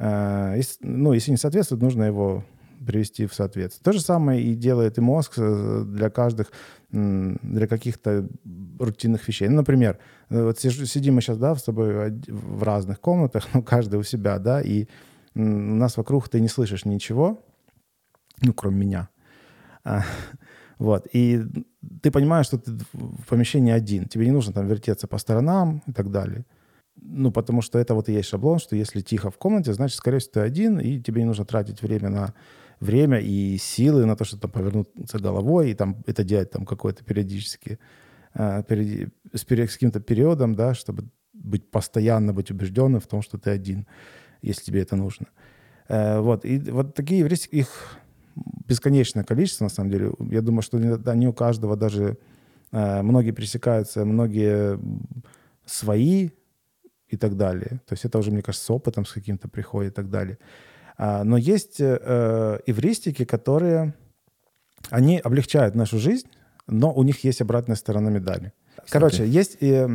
[0.00, 2.44] Э, ну, если не соответствует, нужно его
[2.84, 3.84] привести в соответствие.
[3.84, 6.50] То же самое и делает и мозг э, для каждых,
[6.90, 8.28] для каких-то
[8.78, 9.48] рутинных вещей.
[9.48, 9.98] Ну, например,
[10.30, 14.38] э, вот сидим мы сейчас, да, с тобой в разных комнатах, ну, каждый у себя,
[14.38, 14.86] да, и
[15.34, 17.42] у нас вокруг ты не слышишь ничего,
[18.42, 19.08] ну, кроме меня.
[19.84, 20.02] А,
[20.78, 21.42] вот, и
[22.02, 25.92] ты понимаешь, что ты в помещении один, тебе не нужно там вертеться по сторонам и
[25.92, 26.44] так далее.
[27.02, 30.18] Ну, потому что это вот и есть шаблон, что если тихо в комнате, значит, скорее
[30.18, 32.34] всего, ты один, и тебе не нужно тратить время на
[32.80, 37.04] время и силы на то, чтобы там повернуться головой и там это делать там какой-то
[37.04, 37.78] периодически,
[38.34, 43.50] период, с, с каким-то периодом, да, чтобы быть постоянно быть убежденным в том, что ты
[43.50, 43.86] один,
[44.42, 45.26] если тебе это нужно.
[45.88, 47.98] Э, вот, и вот такие еврейские, их
[48.66, 50.12] бесконечное количество, на самом деле.
[50.30, 52.16] Я думаю, что они у каждого даже,
[52.72, 54.78] э, многие пересекаются, многие
[55.66, 56.30] свои
[57.08, 57.80] и так далее.
[57.86, 60.38] То есть это уже, мне кажется, с опытом с каким-то приходит и так далее.
[61.02, 63.94] А, но есть э, эвристики, которые,
[64.90, 66.26] они облегчают нашу жизнь,
[66.66, 68.52] но у них есть обратная сторона медали.
[68.90, 69.88] Короче, есть э,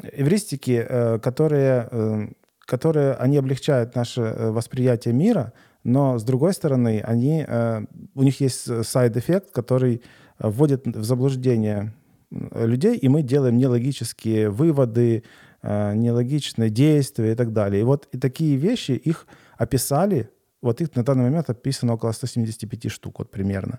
[0.00, 2.28] эвристики, э, которые, э,
[2.60, 8.40] которые, они облегчают наше э, восприятие мира, но с другой стороны, они, э, у них
[8.40, 10.02] есть side-эффект, который
[10.38, 11.94] вводит в заблуждение
[12.30, 15.24] людей, и мы делаем нелогические выводы,
[15.62, 17.80] нелогичные действия и так далее.
[17.80, 20.30] И вот и такие вещи, их описали
[20.64, 23.78] вот их на данный момент описано около 175 штук, вот примерно.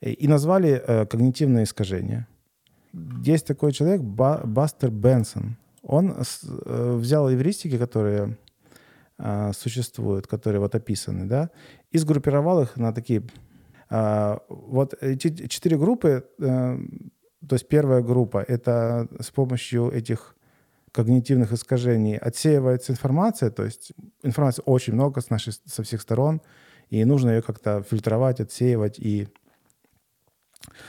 [0.00, 2.26] И назвали э, когнитивное искажение.
[3.26, 5.56] Есть такой человек, Ба Бастер Бенсон.
[5.82, 8.36] Он с, э, взял эвристики, которые
[9.18, 11.50] э, существуют, которые вот описаны, да,
[11.90, 13.22] и сгруппировал их на такие
[14.48, 16.78] Вот эти четыре группы, э,
[17.46, 20.34] то есть первая группа— это с помощью этих
[20.92, 26.40] когнитивных искажений отсеивается информация, то есть информации очень много с нашей, со всех сторон,
[26.90, 29.28] и нужно ее как-то фильтровать, отсеивать и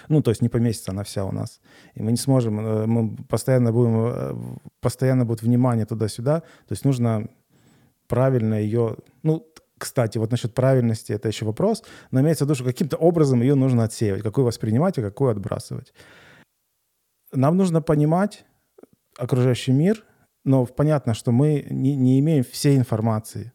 [0.08, 1.60] ну, то есть не поместится она вся у нас.
[1.96, 6.42] И мы не сможем, э, мы постоянно будем, э, постоянно будет внимание туда-сюда.
[6.42, 7.28] То есть нужно
[8.08, 12.66] правильно ее, ну, кстати, вот насчет правильности это еще вопрос, но имеется в виду, что
[12.66, 15.94] каким-то образом ее нужно отсеивать, какую воспринимать, а какую отбрасывать.
[17.32, 18.46] Нам нужно понимать
[19.18, 20.04] окружающий мир,
[20.44, 23.54] но понятно, что мы не, не имеем всей информации.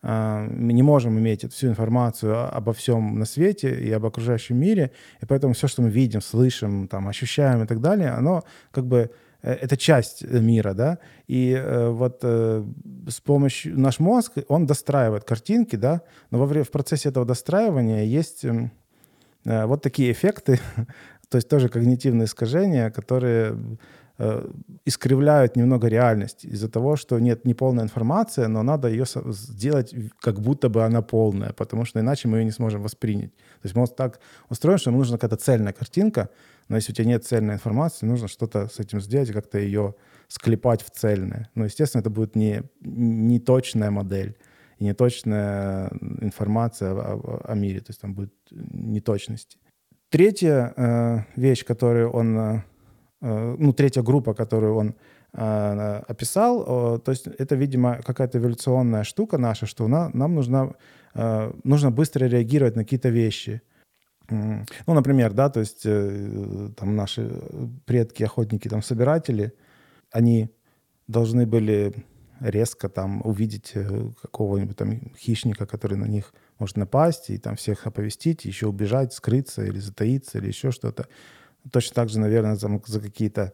[0.00, 4.92] А, мы не можем иметь всю информацию обо всем на свете и об окружающем мире,
[5.20, 9.10] и поэтому все, что мы видим, слышим, там, ощущаем и так далее, оно как бы
[9.42, 12.64] э, это часть мира, да, и э, вот э,
[13.08, 18.04] с помощью наш мозг, он достраивает картинки, да, но во время, в процессе этого достраивания
[18.04, 18.70] есть э,
[19.44, 20.60] вот такие эффекты,
[21.28, 24.07] то есть тоже когнитивные искажения, которые Э,
[24.84, 30.68] искривляют немного реальность из-за того, что нет неполная информация, но надо ее сделать как будто
[30.68, 33.36] бы она полная, потому что иначе мы ее не сможем воспринять.
[33.36, 36.30] То есть мозг так устроен, что ему нужна какая-то цельная картинка,
[36.68, 39.94] но если у тебя нет цельной информации, нужно что-то с этим сделать, как-то ее
[40.26, 41.48] склепать в цельное.
[41.54, 44.36] Но, естественно, это будет не, не точная модель
[44.78, 49.58] и не информация о, о, мире, то есть там будет неточности.
[50.08, 52.62] Третья э, вещь, которую он э, Э,
[53.20, 54.94] ну, третья группа, которую он
[55.32, 60.74] э, описал, то есть это, видимо, какая-то эволюционная штука наша, что нам нужно,
[61.14, 63.60] э, нужно быстро реагировать на какие-то вещи.
[64.30, 67.30] Ну, например, да, то есть там наши
[67.86, 69.54] предки, охотники, там собиратели,
[70.12, 70.50] они
[71.06, 71.94] должны были
[72.40, 73.72] резко там увидеть
[74.22, 79.64] какого-нибудь там хищника, который на них может напасть, и там всех оповестить, еще убежать, скрыться
[79.64, 81.06] или затаиться, или еще что-то.
[81.70, 83.52] Точно так же, наверное, за, за какие-то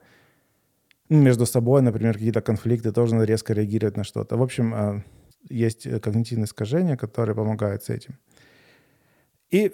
[1.08, 4.36] ну, между собой, например, какие-то конфликты тоже надо резко реагировать на что-то.
[4.36, 5.02] В общем, а,
[5.48, 8.18] есть когнитивные искажения, которые помогают с этим.
[9.50, 9.72] И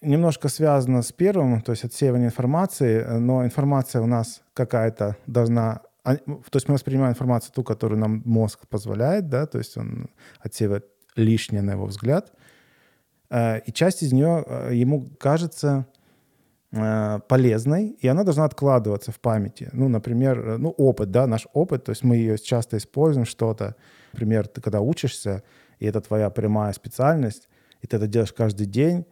[0.00, 5.82] немножко связано с первым, то есть отсеивание информации, но информация у нас какая-то должна...
[6.04, 10.08] А, то есть мы воспринимаем информацию ту, которую нам мозг позволяет, да, то есть он
[10.40, 12.32] отсеивает лишнее, на его взгляд.
[13.28, 15.91] А, и часть из нее ему кажется Э,
[17.28, 19.68] полезной, и она должна откладываться в памяти.
[19.72, 23.76] Ну, например, э, ну, опыт, да, наш опыт, то есть мы ее часто используем, что-то.
[24.14, 25.42] Например, ты когда учишься,
[25.78, 27.48] и это твоя прямая специальность,
[27.82, 29.04] и ты это делаешь каждый день,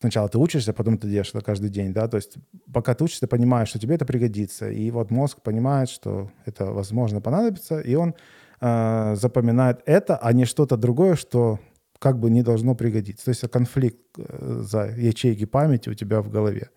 [0.00, 2.36] сначала ты учишься, потом ты делаешь это каждый день, да, то есть
[2.72, 6.66] пока ты учишься, ты понимаешь, что тебе это пригодится, и вот мозг понимает, что это,
[6.66, 8.14] возможно, понадобится, и он
[8.60, 11.58] э, запоминает это, а не что-то другое, что
[11.98, 13.26] как бы не должно пригодиться.
[13.26, 16.70] То есть конфликт э, за ячейки памяти у тебя в голове.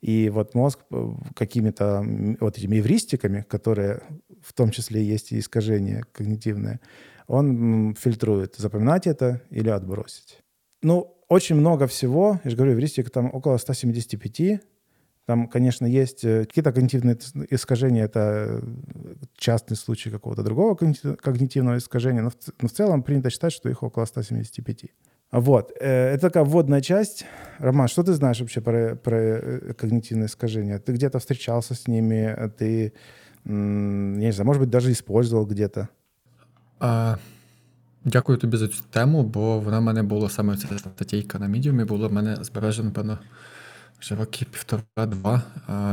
[0.00, 2.04] И вот мозг э, какими-то
[2.40, 4.02] вот этими эвристиками, которые
[4.42, 6.80] в том числе есть и искажения когнитивные,
[7.26, 10.38] он фильтрует, запоминать это или отбросить.
[10.82, 12.40] Ну, очень много всего.
[12.44, 14.60] Я же говорю, эвристика там около 175
[15.27, 17.17] там, конечно, есть э, какие-то когнитивные
[17.49, 18.61] искажения, это э,
[19.37, 23.83] частный случай какого-то другого когнитивного искажения, но в, но в целом принято считать, что их
[23.83, 24.85] около 175.
[25.31, 27.25] Вот, э, это такая вводная часть.
[27.59, 30.79] Роман, что ты знаешь вообще про, про когнитивные искажения?
[30.79, 32.93] Ты где-то встречался с ними, ты,
[33.45, 35.87] я не знаю, может быть, даже использовал где-то?
[36.79, 37.17] А,
[38.05, 41.83] Дякую тобі за цю тему, бо вона в мене була саме ця статейка на медіумі,
[41.83, 43.17] була в мене збережена, певно,
[44.00, 45.42] Вже роки півтора-два,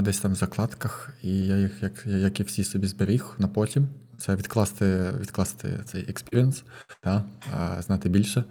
[0.01, 3.87] десь там в закладках, і я їх, як як і всі собі зберіг на потім.
[4.17, 6.63] Це відкласти відкласти цей експіріенс,
[7.03, 7.23] да,
[7.79, 8.43] знати більше.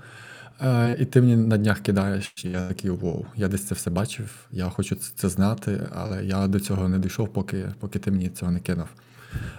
[0.99, 4.47] І ти мені на днях кидаєш, і я такий воу, я десь це все бачив,
[4.51, 8.53] я хочу це знати, але я до цього не дійшов, поки поки ти мені цього
[8.53, 8.89] не кинув.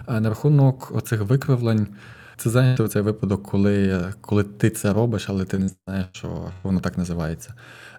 [0.08, 1.86] На рахунок оцих викривлень,
[2.36, 6.80] це зайнято цей випадок, коли коли ти це робиш, але ти не знаєш, що воно
[6.80, 7.54] так називається.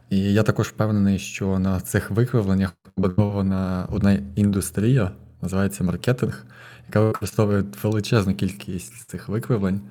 [0.10, 5.12] І я також впевнений, що на цих викривленнях побудована одна індустрія,
[5.42, 6.46] називається маркетинг,
[6.88, 9.82] яка використовує величезну кількість цих викривлень,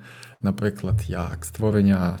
[0.41, 2.19] наприклад, як створення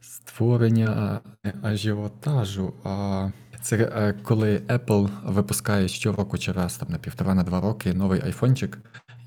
[0.00, 1.20] створення
[1.62, 2.74] ажіотажу.
[2.84, 3.28] а
[3.62, 8.22] Це е, коли Apple випускає щороку чи раз там на півтора на два роки новий
[8.24, 8.78] айфончик,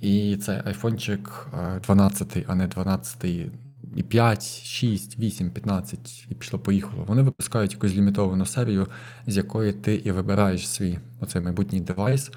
[0.02, 1.48] і цей айфончик
[1.84, 3.26] 12, а не 12
[3.98, 7.04] і 5, 6, 8, 15 і пішло-поїхало.
[7.04, 8.88] Вони випускають якусь лімітовану серію,
[9.28, 12.32] з якої ти і вибираєш свій оцей майбутній девайс,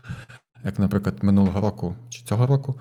[0.64, 2.80] як, наприклад, минулого року чи цього року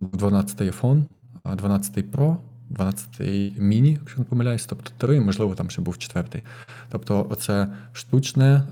[0.00, 1.04] 12 iPhone,
[1.44, 2.36] 12 Pro
[2.70, 3.20] 12
[3.58, 6.42] міні, якщо не помиляюсь, тобто три, можливо, там ще був четвертий.
[6.90, 8.62] Тобто, оце штучне,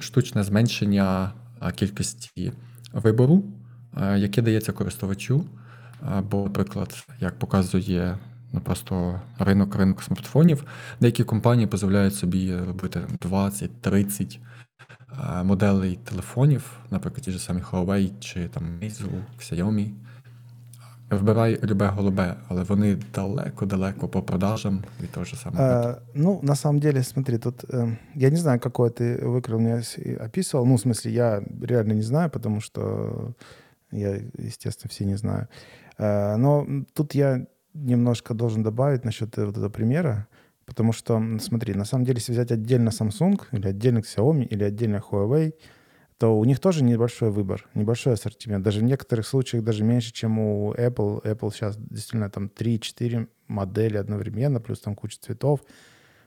[0.00, 1.32] штучне зменшення
[1.74, 2.52] кількості
[2.92, 3.44] вибору,
[4.16, 5.44] яке дається користувачу.
[6.30, 8.18] Бо, наприклад, як показує
[8.63, 10.65] просто ринок ринок смартфонів,
[11.01, 14.39] деякі компанії дозволяють собі робити 20-30
[15.43, 19.91] моделей телефонів, наприклад, ті ж самі Huawei чи там Meizu, Xiaomi.
[21.09, 25.63] Вибирай любе голубе, але вони далеко-далеко по продажам и то же самое.
[25.63, 29.83] А, ну, на самом деле, смотри, тут э, я не знаю, какой ты выкрыл мне
[30.19, 30.65] описывал.
[30.65, 33.33] Ну, в смысле, я реально не знаю, потому что
[33.91, 35.47] я, естественно, все не знаю.
[35.99, 40.28] Э, но тут я немножко должен добавить насчет вот этого примера,
[40.66, 45.02] потому что, смотри, на самом деле, если взять отдельно Samsung или отдельно Xiaomi или отдельно
[45.10, 45.54] Huawei,
[46.18, 48.62] то у них тоже небольшой выбор, небольшой ассортимент.
[48.62, 51.22] Даже в некоторых случаях даже меньше, чем у Apple.
[51.24, 55.60] Apple сейчас действительно там 3-4 модели одновременно, плюс там куча цветов,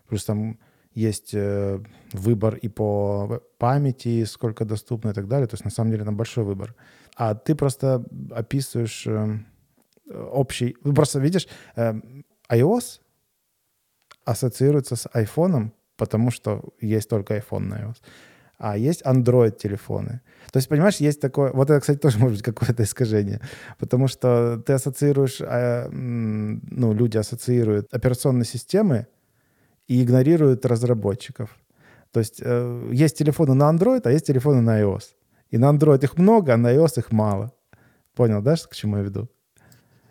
[0.08, 0.58] плюс там
[0.96, 1.80] есть э,
[2.12, 5.48] выбор и по памяти, сколько доступно и так далее.
[5.48, 6.76] То есть на самом деле там большой выбор.
[7.16, 9.40] А ты просто описываешь э,
[10.14, 10.76] общий...
[10.84, 11.94] Ну, просто видишь, э,
[12.50, 13.00] iOS
[14.26, 17.98] ассоциируется с iPhone, потому что есть только iPhone на iOS
[18.64, 20.22] а есть Android-телефоны.
[20.52, 21.52] То есть, понимаешь, есть такое...
[21.52, 23.42] Вот это, кстати, тоже может быть какое-то искажение,
[23.78, 25.42] потому что ты ассоциируешь...
[25.42, 29.08] А, ну, люди ассоциируют операционные системы
[29.88, 31.50] и игнорируют разработчиков.
[32.12, 35.04] То есть э, есть телефоны на Android, а есть телефоны на iOS.
[35.50, 37.52] И на Android их много, а на iOS их мало.
[38.16, 39.28] Понял, да, к чему я веду?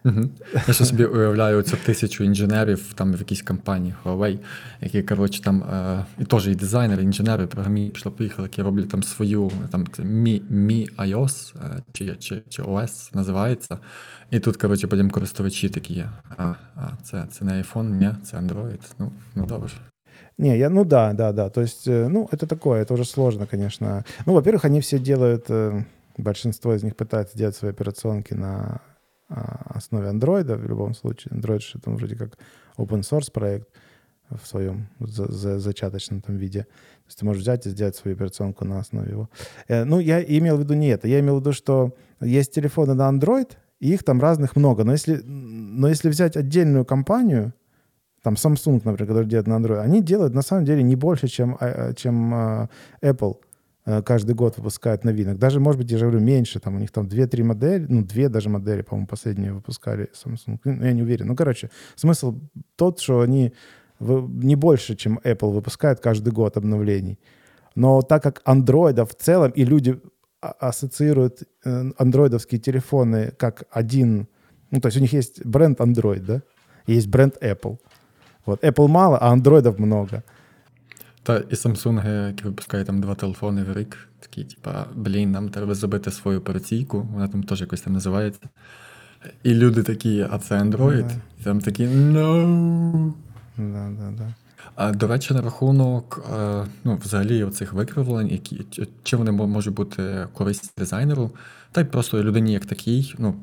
[0.05, 0.21] Угу.
[0.67, 4.39] Я ще собі уявляю цю тисячу інженерів там в якійсь компанії Huawei,
[4.81, 8.89] які, коротше, там е, і теж і дизайнери, і інженери, програмі пішло поїхали, які роблять
[8.89, 13.77] там свою там Mi, Mi iOS е, чи, чи, чи OS називається.
[14.31, 16.09] І тут, коротше, потім користувачі такі є.
[16.37, 18.79] А, а це, це не iPhone, ні, це Android.
[18.99, 19.69] Ну, ну добре.
[20.37, 21.49] Не, я, ну да, да, да.
[21.49, 24.03] То есть, э, ну, это такое, это уже сложно, конечно.
[24.25, 25.83] Ну, во-первых, они все делают, э,
[26.17, 28.81] большинство из них пытаются делать свои операционки на а,
[29.74, 31.32] основе андроида в любом случае.
[31.32, 32.38] Android же там вроде как
[32.76, 33.68] open source проект
[34.30, 36.60] в своем за, за, зачаточном там виде.
[36.60, 39.28] То есть ты можешь взять и сделать свою операционку на основе его.
[39.68, 41.08] Э, ну, я имел в виду не это.
[41.08, 44.84] Я имел в виду, что есть телефоны на Android, и их там разных много.
[44.84, 47.52] Но если, но если взять отдельную компанию,
[48.22, 51.56] там Samsung, например, который делает на Android, они делают на самом деле не больше, чем,
[51.60, 52.68] а, чем uh,
[53.02, 53.36] Apple.
[53.84, 55.38] Э, каждый год выпускают новинок.
[55.38, 56.60] Даже, может быть, я же говорю, меньше.
[56.60, 60.58] Там у них там 2-3 модели, ну, две даже модели, по-моему, последние выпускали Samsung.
[60.64, 61.26] Ну, я не уверен.
[61.26, 62.38] Ну, короче, смысл
[62.76, 63.52] тот, что они
[63.98, 67.18] не больше, чем Apple выпускают каждый год обновлений.
[67.74, 70.00] Но так как андроидов в целом, и люди
[70.40, 74.28] ассоциируют э, андроидовские телефоны как один...
[74.70, 76.42] Ну, то есть у них есть бренд Android, да?
[76.86, 77.78] И есть бренд Apple.
[78.44, 80.24] Вот Apple мало, а андроидов много.
[81.22, 85.74] Та і Samsung, які випускають там два телефони в рік, такі, типа, блін, нам треба
[85.74, 88.40] зробити свою операційку, вона там теж якось там називається.
[89.42, 91.04] І люди такі, а це Android?
[91.04, 91.16] Yeah.
[91.40, 93.12] І там такі no.
[93.56, 94.34] Да, да, да.
[94.74, 98.66] А до речі, на рахунок е, ну, взагалі оцих викривлень, які
[99.02, 101.30] чи вони можуть бути корисні дизайнеру,
[101.72, 103.34] та й просто людині як такій, ну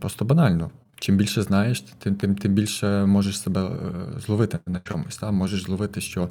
[0.00, 0.70] просто банально.
[0.98, 5.16] Чим більше знаєш, тим тим, тим більше можеш себе е, зловити на чомусь.
[5.16, 5.30] Та?
[5.30, 6.28] Можеш зловити, що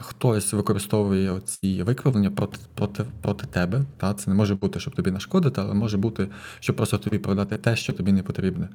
[0.00, 3.82] хтось використовує ці викривлення проти проти, проти тебе.
[3.96, 4.14] Та?
[4.14, 6.28] Це не може бути, щоб тобі нашкодити, але може бути,
[6.60, 8.68] щоб просто тобі продати те, що тобі не потрібне.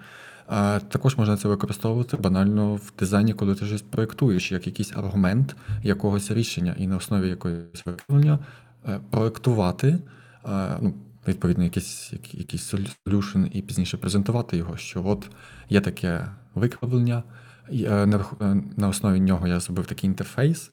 [0.49, 5.55] Е, також можна це використовувати банально в дизайні, коли ти щось проєктуєш, як якийсь аргумент
[5.83, 8.39] якогось рішення, і на основі якогось викривлення
[8.87, 9.99] е, проєктувати.
[10.45, 10.93] Е, ну,
[11.27, 15.29] відповідно, якийсь якийсь solution і пізніше презентувати його, що от
[15.69, 17.42] є таке викривлення, е,
[18.76, 20.70] на основі нього я зробив такий інтерфейс.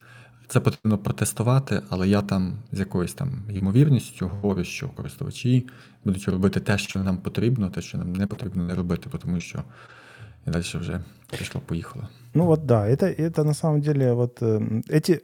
[0.47, 5.67] Це потрібно протестувати, але я там з якоюсь там ймовірністю говорю, що користувачі
[6.03, 9.63] будуть робити те, що нам потрібно, те, що нам не потрібно не робити, тому що
[10.47, 11.01] і далі вже
[11.37, 12.07] пішло, поїхало.
[12.33, 15.21] Ну вот да, это, это на самом деле вот э, эти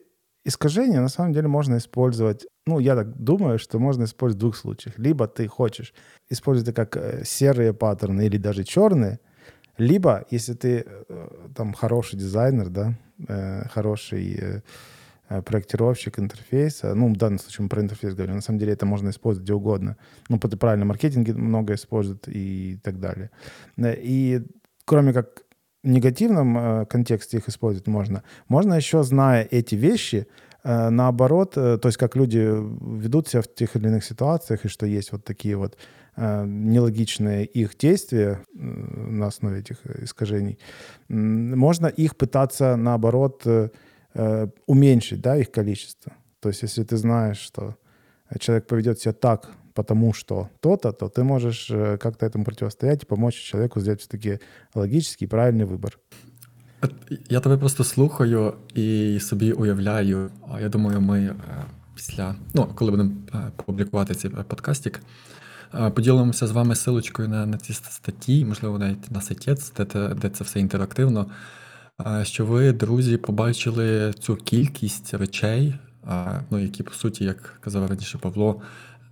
[0.47, 4.55] искажения на самом деле можно использовать ну, я так думаю, что можно использовать в двух
[4.55, 4.99] случаях.
[4.99, 5.93] Либо ты хочешь
[6.29, 9.19] использовать это как э, серые паттерны или даже черные,
[9.78, 12.94] либо, если ты э, там хороший дизайнер, да,
[13.28, 14.62] э, хороший
[15.44, 19.10] проектировщик интерфейса, ну, в данном случае мы про интерфейс говорим, на самом деле это можно
[19.10, 19.96] использовать где угодно.
[20.28, 23.32] Ну, правильно маркетинге много используют и так далее.
[23.76, 24.40] И
[24.84, 25.42] кроме как
[25.86, 30.26] в негативном контексте их использовать можно, можно еще, зная эти вещи,
[30.64, 34.68] э, наоборот, э, то есть как люди ведут себя в тех или иных ситуациях, и
[34.68, 35.78] что есть вот такие вот э,
[36.17, 40.59] нелогичные их действия на основе этих искажений,
[41.09, 43.47] можно их пытаться, наоборот,
[44.67, 46.11] уменьшить, да, их количество.
[46.41, 47.75] То есть если ты знаешь, что
[48.39, 53.35] человек поведет себя так, потому что то-то, то ты можешь как-то этому противостоять и помочь
[53.35, 54.39] человеку сделать все-таки
[54.75, 55.97] логический правильный выбор.
[57.29, 60.31] Я тебе просто слухаю і собі уявляю.
[60.51, 61.35] А я думаю, ми е,
[61.95, 65.01] після, ну, коли будемо е, публікувати цей подкастик, е,
[65.94, 70.44] поділимося з вами силочкою на на ці статті, можливо, навіть на сайтець, де, де це
[70.44, 71.26] все інтерактивно.
[72.22, 75.74] Що ви, друзі, побачили цю кількість речей,
[76.50, 78.62] ну, які, по суті, як казав раніше Павло,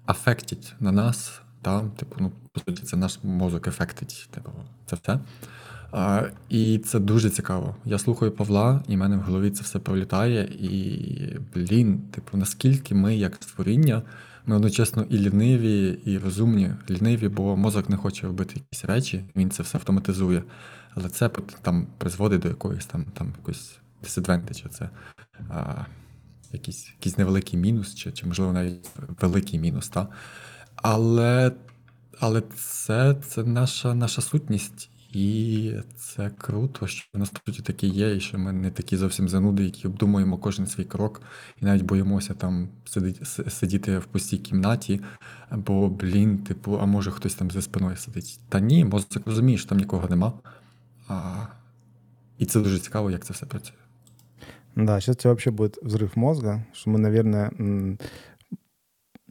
[0.07, 1.41] афектять на нас.
[1.63, 1.81] Та?
[1.97, 4.29] Типу, ну, по суті, це наш мозок ефектить.
[4.31, 4.51] Типу,
[4.87, 5.21] це все.
[6.49, 7.77] І це дуже цікаво.
[7.85, 10.45] Я слухаю Павла, і в мене в голові це все пролітає.
[10.45, 14.03] І, блін, типу, наскільки ми, як створіння,
[14.47, 16.71] ми одночасно і ліниві, і розумні.
[16.91, 20.43] Ліниві, бо мозок не хоче робити якісь речі, він це все автоматизує.
[20.95, 21.29] Але це
[21.63, 24.91] там призводить до якоїсь там там якоїсь disadvantage, це
[25.49, 25.85] а,
[26.53, 28.91] якийсь якийсь невеликий мінус, чи, чи можливо, навіть
[29.21, 29.89] великий мінус.
[29.89, 30.09] Та?
[30.77, 31.53] Але
[32.21, 34.91] але це це наша, наша сутність.
[35.15, 39.29] І це круто, що в нас тут таке є, і що ми не такі зовсім
[39.29, 41.23] зануди, які обдумуємо кожен свій крок,
[41.63, 45.01] і навіть боїмося там сидіти, сидіти в пустій кімнаті,
[45.51, 48.41] бо, блін, типу, а може хтось там за спиною сидить.
[48.49, 50.33] Та ні, мозок розуміє, що там нікого нема.
[51.09, 51.47] А...
[52.39, 53.77] І це дуже цікаво, як це все працює.
[54.77, 55.79] Да, сейчас у тебя вообще будет
[56.17, 57.51] мозга, что мы, наверное,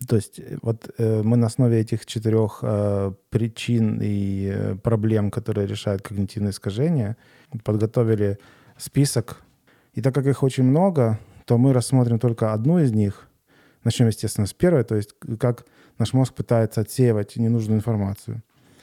[0.07, 5.31] То есть э, вот э, мы на основе этих четырех э, причин и э, проблем,
[5.31, 7.17] которые решают когнитивные искажения,
[7.63, 8.37] подготовили
[8.77, 9.41] список.
[9.93, 13.27] И так как их очень много, то мы рассмотрим только одну из них.
[13.83, 15.65] Начнем, естественно, с первой, то есть как
[15.99, 18.41] наш мозг пытается отсеивать ненужную информацию.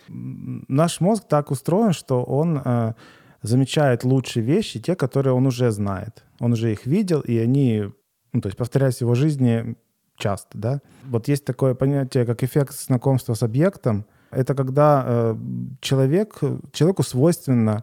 [0.08, 2.94] Наш мозг так устроен, что он э,
[3.42, 6.24] замечает лучшие вещи, те, которые он уже знает.
[6.40, 7.84] Он уже их видел, и они,
[8.32, 9.76] ну, то есть повторяясь в его жизни,
[10.20, 10.80] часто, да.
[11.04, 14.04] Вот есть такое понятие, как эффект знакомства с объектом.
[14.30, 15.36] Это когда э,
[15.80, 16.38] человек,
[16.72, 17.82] человеку свойственно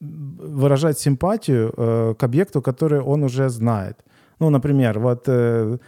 [0.00, 4.04] выражать симпатию э, к объекту, который он уже знает.
[4.38, 5.78] Ну, например, вот э,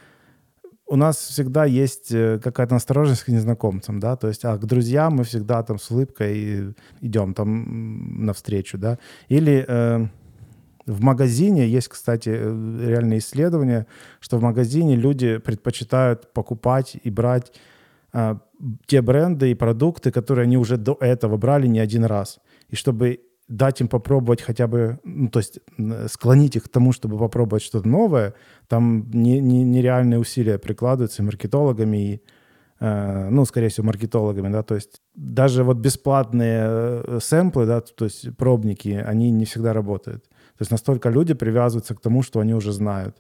[0.87, 5.17] у нас всегда есть э, какая-то настороженность к незнакомцам, да, то есть, а к друзьям
[5.17, 10.07] мы всегда там с улыбкой идем там навстречу, да, или э,
[10.91, 13.87] в магазине есть, кстати, э, реальные исследования,
[14.19, 17.53] что в магазине люди предпочитают покупать и брать
[18.13, 18.39] а,
[18.87, 22.41] те бренды и продукты, которые они уже до этого брали не один раз.
[22.69, 25.61] И чтобы дать им попробовать хотя бы, ну, то есть
[26.09, 28.35] склонить их к тому, чтобы попробовать что-то новое,
[28.69, 32.23] там не, не, нереальные усилия прикладываются маркетологами и,
[32.81, 38.05] э, ну, скорее всего, маркетологами, да, то есть даже вот бесплатные э, сэмплы, да, то
[38.05, 40.25] есть пробники, они не всегда работают.
[40.61, 43.17] То есть настолько люди привязываются к тому, что они уже знают.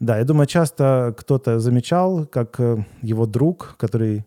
[0.00, 4.24] Да, я думаю, часто кто-то замечал, как э, его друг, который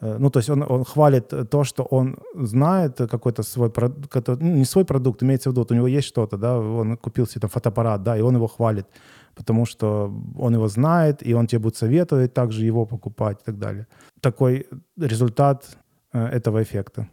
[0.00, 4.56] э, ну, то есть он, он хвалит то, что он знает какой-то свой продукт, ну,
[4.56, 7.40] не свой продукт, имеется в виду, вот у него есть что-то, да, он купил себе
[7.40, 8.86] там фотоаппарат, да, и он его хвалит,
[9.34, 13.58] потому что он его знает, и он тебе будет советовать также его покупать и так
[13.58, 13.86] далее.
[14.20, 15.78] Такой результат
[16.14, 17.06] э, этого эффекта.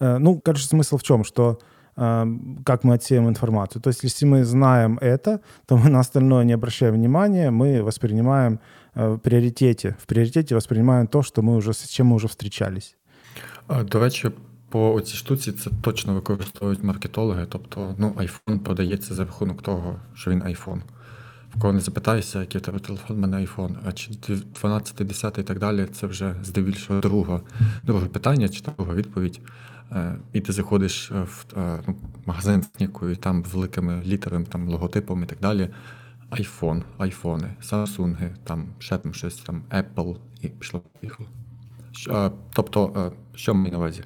[0.00, 1.58] Ну, короче, смысл в чем, что
[2.63, 3.81] как мы отсеем информацию.
[3.81, 8.59] То есть если мы знаем это, то мы на остальное не обращаем внимания, мы воспринимаем
[8.95, 12.95] э, в приоритете, в приоритете воспринимаем то, що ми вже, з чим ми вже встрічались.
[13.85, 14.31] До речі,
[14.69, 17.45] по цій штуці це точно використовують маркетологи.
[17.49, 20.81] Тобто, ну, iPhone продається за рахунок того, що він iPhone.
[21.55, 24.11] В кого не запитаєшся, який у тебе телефон, в мене iPhone, а чи
[24.61, 27.39] 12, 10 і так далі, це вже здебільшого друге,
[27.83, 29.39] друге питання чи друга відповідь.
[29.92, 35.26] Е, і ти заходиш в е, ну, магазин і там великими літерами, там логотипом і
[35.26, 35.68] так далі.
[36.30, 41.28] iPhone, айфони, Samsung, там ще там щось, там Apple і пішло поїхало.
[42.10, 44.02] Е, тобто, що маю на увазі?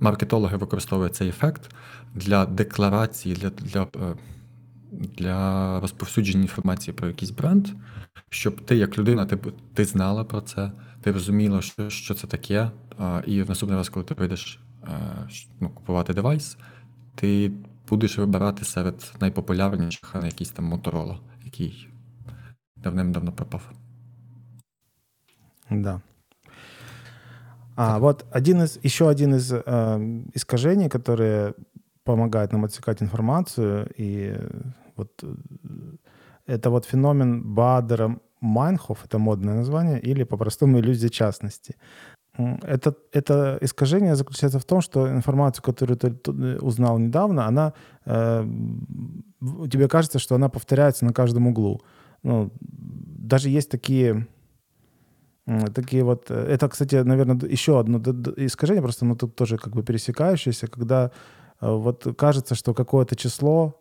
[0.00, 1.74] Маркетологи використовують цей ефект
[2.14, 3.86] для декларації, для для,
[4.92, 7.68] для розповсюдження інформації про якийсь бренд,
[8.30, 9.38] щоб ти, як людина, ти
[9.74, 12.70] ти знала про це, ти розуміла, що що це таке,
[13.26, 14.60] і в наступний раз, коли ти прийдеш
[15.60, 16.56] ну, купувати девайс,
[17.14, 17.52] ти
[17.88, 21.88] будеш вибирати серед найпопулярніших на якийсь там Motorola, який
[22.76, 23.72] давним-давно пропав.
[25.70, 26.00] Да.
[27.76, 31.54] А вот один из, еще один из э, искажений, которые
[32.10, 34.36] помогают нам отсекать информацию, и
[34.96, 35.24] вот
[36.46, 41.76] это вот феномен Бадера Майнхоф, это модное название, или по-простому иллюзия частности.
[42.62, 47.72] Это, это искажение заключается в том, что информацию, которую ты э, узнал недавно, она
[48.06, 48.44] э,
[49.70, 51.80] тебе кажется, что она повторяется на каждом углу.
[52.22, 54.26] Ну, даже есть такие
[55.74, 56.30] такие вот...
[56.30, 57.98] Э, это, кстати, наверное, еще одно
[58.36, 61.10] искажение, просто оно тут тоже как бы пересекающееся, когда э,
[61.60, 63.80] вот кажется, что какое-то число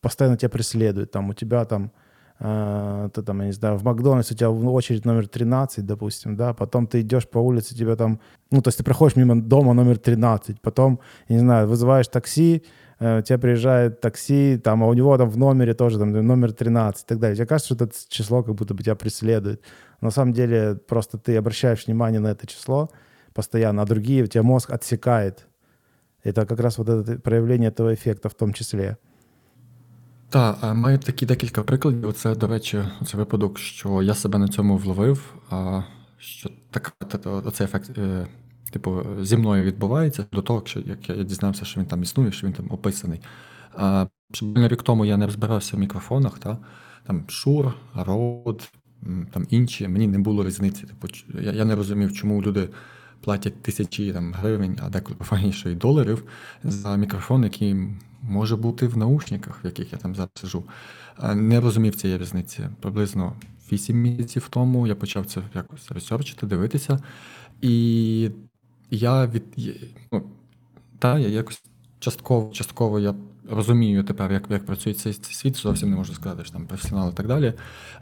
[0.00, 1.10] постоянно тебя преследует.
[1.10, 1.92] Там у тебя там
[2.40, 6.86] ты там, я не знаю, в Макдональдсе у тебя очередь номер 13, допустим, да, потом
[6.86, 8.18] ты идешь по улице, тебя там,
[8.50, 12.64] ну, то есть ты проходишь мимо дома номер 13, потом, я не знаю, вызываешь такси,
[12.98, 17.02] э, тебя приезжает такси, там, а у него там в номере тоже там номер 13
[17.02, 17.36] и так далее.
[17.36, 19.60] Тебе кажется, что это число как будто бы тебя преследует.
[20.00, 22.88] На самом деле просто ты обращаешь внимание на это число
[23.34, 25.46] постоянно, а другие у тебя мозг отсекает.
[26.23, 28.97] Это как раз вот это проявление этого эффекта в том числе.
[30.29, 32.13] Так, маю такі декілька прикладів.
[32.13, 35.81] Це, до речі, це випадок, що я себе на цьому вловив, а
[36.17, 36.93] що так,
[37.23, 38.27] оцей ефект, е,
[38.71, 42.47] типу, зі мною відбувається до того, що як я дізнався, що він там існує, що
[42.47, 43.21] він там описаний.
[43.77, 44.07] А
[44.55, 46.57] рік тому я не розбирався в мікрофонах, та?
[47.05, 48.71] там Шур, Род,
[49.31, 50.85] там інші, мені не було різниці.
[50.87, 51.07] Типу,
[51.41, 52.69] я, я не розумів, чому люди
[53.20, 56.24] платять тисячі там, гривень, а деколи і доларів
[56.64, 57.76] за мікрофон, який
[58.22, 60.64] може бути в наушниках, в яких я там зараз сижу.
[61.34, 62.68] Не розумів цієї різниці.
[62.80, 63.32] Приблизно
[63.72, 66.98] 8 місяців тому я почав це якось ресерчити, дивитися.
[67.60, 68.30] І
[68.90, 69.42] я від.
[70.12, 70.22] Ну,
[70.98, 71.62] та, я якось
[71.98, 73.14] частково частково я
[73.50, 77.14] розумію тепер, як як працює цей, світ, зовсім не можу сказати, що там професіонал і
[77.14, 77.52] так далі.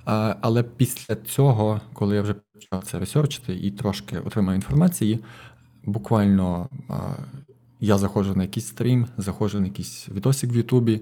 [0.05, 5.19] А, Але після цього, коли я вже почав це ресерчити і трошки отримав інформації,
[5.85, 6.95] буквально а,
[7.81, 11.01] я заходжу на якийсь стрім, заходжу на якийсь відосик в Ютубі.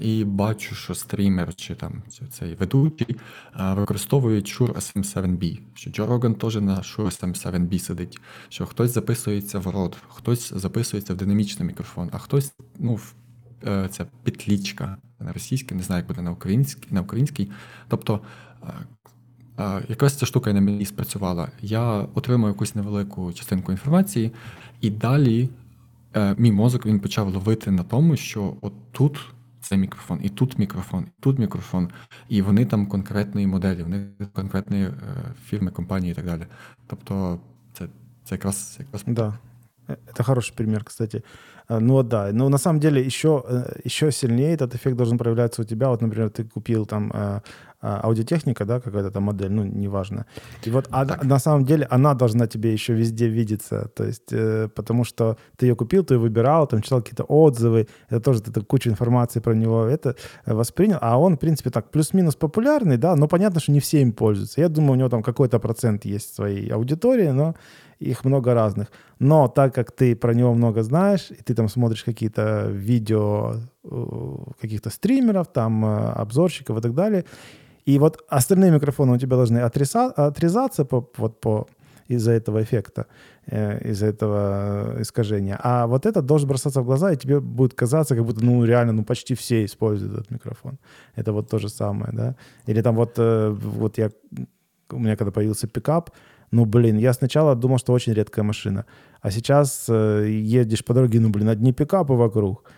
[0.00, 3.16] І бачу, що стрімер чи там цей ведучий
[3.58, 9.66] використовують Shure SM7B, що Джо Роган теж на Shure SM7B сидить, що хтось записується в
[9.66, 12.98] Rode, хтось записується в динамічний мікрофон, а хтось, ну, е,
[13.90, 16.94] це петлічка на російській, не знаю, як буде на українській.
[16.94, 17.50] на українській.
[17.88, 18.20] Тобто
[19.88, 21.48] якраз ця штука на мені спрацювала.
[21.60, 21.82] Я
[22.14, 24.32] отримую якусь невелику частинку інформації,
[24.80, 25.48] і далі
[26.16, 29.18] е, мій мозок він почав ловити на тому, що от тут
[29.60, 31.88] цей мікрофон, і тут мікрофон, і тут мікрофон,
[32.28, 34.92] і вони там конкретної моделі, вони конкретної е,
[35.44, 36.46] фірми, компанії і так далі.
[36.86, 37.40] Тобто,
[37.72, 37.88] це,
[38.24, 39.04] це якраз, якраз...
[39.06, 39.38] Да.
[39.88, 41.22] Это хороший пример, кстати.
[41.68, 43.44] Ну да, но на самом деле еще,
[43.84, 45.88] еще сильнее этот эффект должен проявляться у тебя.
[45.88, 47.10] Вот, например, ты купил там
[47.82, 50.26] а, аудиотехника, да, какая-то там модель, ну, неважно.
[50.66, 54.68] И вот она, на самом деле она должна тебе еще везде видеться, то есть, э,
[54.68, 58.60] потому что ты ее купил, ты ее выбирал, там читал какие-то отзывы, это тоже ты
[58.60, 60.14] кучу информации про него это
[60.46, 64.00] э, воспринял, а он, в принципе, так плюс-минус популярный, да, но понятно, что не все
[64.00, 64.60] им пользуются.
[64.60, 67.56] Я думаю, у него там какой-то процент есть своей аудитории, но
[68.10, 68.90] их много разных.
[69.18, 74.36] Но так как ты про него много знаешь, и ты там смотришь какие-то видео э,
[74.60, 77.24] каких-то стримеров, там, обзорщиков и так далее,
[77.84, 81.66] и вот остальные микрофоны у тебя должны отреза, отрезаться по, вот по,
[82.08, 83.06] из-за этого эффекта,
[83.46, 85.58] э, из-за этого искажения.
[85.62, 88.92] А вот этот должен бросаться в глаза, и тебе будет казаться, как будто, ну, реально,
[88.92, 90.78] ну, почти все используют этот микрофон.
[91.16, 92.34] Это вот то же самое, да.
[92.66, 94.10] Или там вот, э, вот я,
[94.90, 96.10] у меня когда появился пикап,
[96.52, 98.84] ну, блин, я сначала думал, что очень редкая машина,
[99.22, 102.70] а сейчас э, едешь по дороге, ну, блин, одни пикапы вокруг.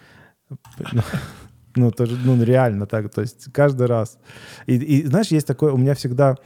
[1.75, 4.19] Ну, тоже, ну, реально так, то есть каждый раз.
[4.67, 6.37] И, и знаешь, есть такое, у меня всегда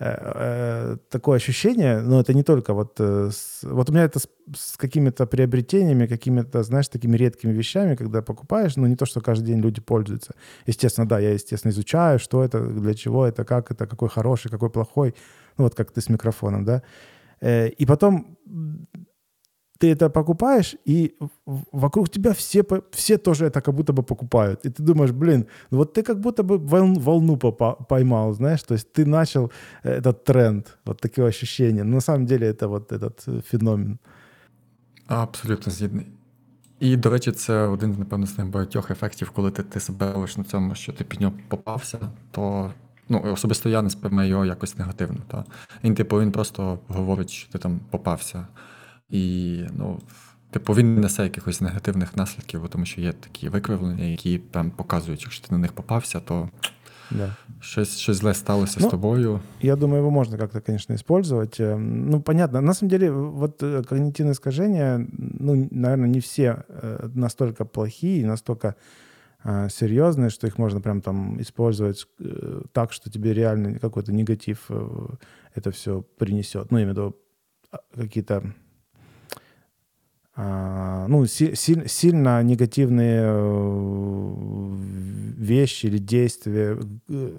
[0.00, 4.18] э, э, такое ощущение, но это не только вот, э, с, вот у меня это
[4.18, 9.20] с, с какими-то приобретениями, какими-то, знаешь, такими редкими вещами, когда покупаешь, ну, не то, что
[9.20, 10.34] каждый день люди пользуются.
[10.66, 14.68] Естественно, да, я, естественно, изучаю, что это, для чего это, как это, какой хороший, какой
[14.68, 15.14] плохой,
[15.57, 16.81] ну, вот как ты с микрофоном, да.
[17.41, 18.37] Э, и потом
[19.79, 21.15] ты это покупаешь, и
[21.71, 24.65] вокруг тебя все, все тоже это как будто бы покупают.
[24.65, 28.73] И ты думаешь, блин, ну вот ты как будто бы волну, волну поймал, знаешь, то
[28.73, 29.51] есть ты начал
[29.83, 31.83] этот тренд, вот такие ощущения.
[31.83, 33.99] Но на самом деле это вот этот э, феномен.
[35.07, 36.07] Абсолютно згідний.
[36.79, 40.43] І, до речі, це один, напевно, з найбагатьох ефектів, коли ти ти себе лиш на
[40.43, 41.99] цьому, що ти під нього попався,
[42.31, 42.73] то
[43.11, 45.17] ну, особисто я не сприймаю його якось негативно.
[45.27, 45.45] Та.
[45.83, 48.47] Він, типу, він просто говорить, що ти там попався.
[49.09, 49.99] І ну,
[50.51, 55.21] типу, він не несе якихось негативних наслідків, тому що є такі викривлення, які там показують,
[55.21, 56.49] якщо ти на них попався, то
[57.11, 57.35] да.
[57.59, 59.39] щось, щось зле сталося ну, с тобою.
[59.61, 61.55] Я думаю, его можно как-то, конечно, использовать.
[61.59, 62.61] Ну, понятно.
[62.61, 68.67] На самом деле, вот э, когнитивные искажения, ну, наверное, не все э, настолько плохие, настолько
[68.67, 68.73] э,
[69.44, 75.08] серьезные, что их можно прям там использовать э, так, что тебе реально какой-то негатив э,
[75.54, 76.70] это все принесет.
[76.70, 77.14] Ну, именно в
[77.72, 78.54] а, какие-то
[80.34, 84.76] а, ну, си, си, сильно негативные э,
[85.36, 86.78] вещи или действия,
[87.10, 87.38] э,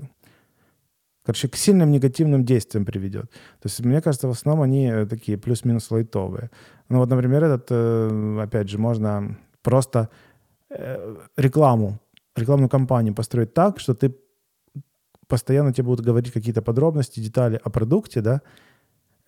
[1.26, 3.32] короче, к сильным негативным действиям приведет.
[3.32, 6.52] То есть, мне кажется, в основном они э, такие плюс-минус лайтовые.
[6.90, 7.72] Ну, вот, например, этот,
[8.40, 10.10] опять же, можно просто
[11.38, 12.00] рекламу,
[12.36, 14.16] рекламную кампанию построить так, что ты
[15.28, 18.42] постоянно тебе будут говорить какие-то подробности, детали о продукте, да,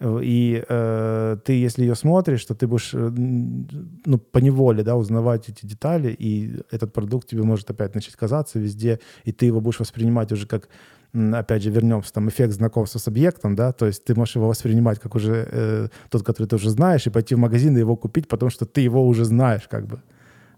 [0.01, 5.47] и э, ты, если ее смотришь, то ты будешь э, ну, по неволе да, узнавать
[5.47, 9.79] эти детали, и этот продукт тебе может опять начать казаться везде, и ты его будешь
[9.79, 10.67] воспринимать уже как,
[11.13, 14.99] опять же, вернемся, там, эффект знакомства с объектом, да, то есть ты можешь его воспринимать
[14.99, 18.27] как уже э, тот, который ты уже знаешь, и пойти в магазин и его купить,
[18.27, 20.01] потому что ты его уже знаешь, как бы.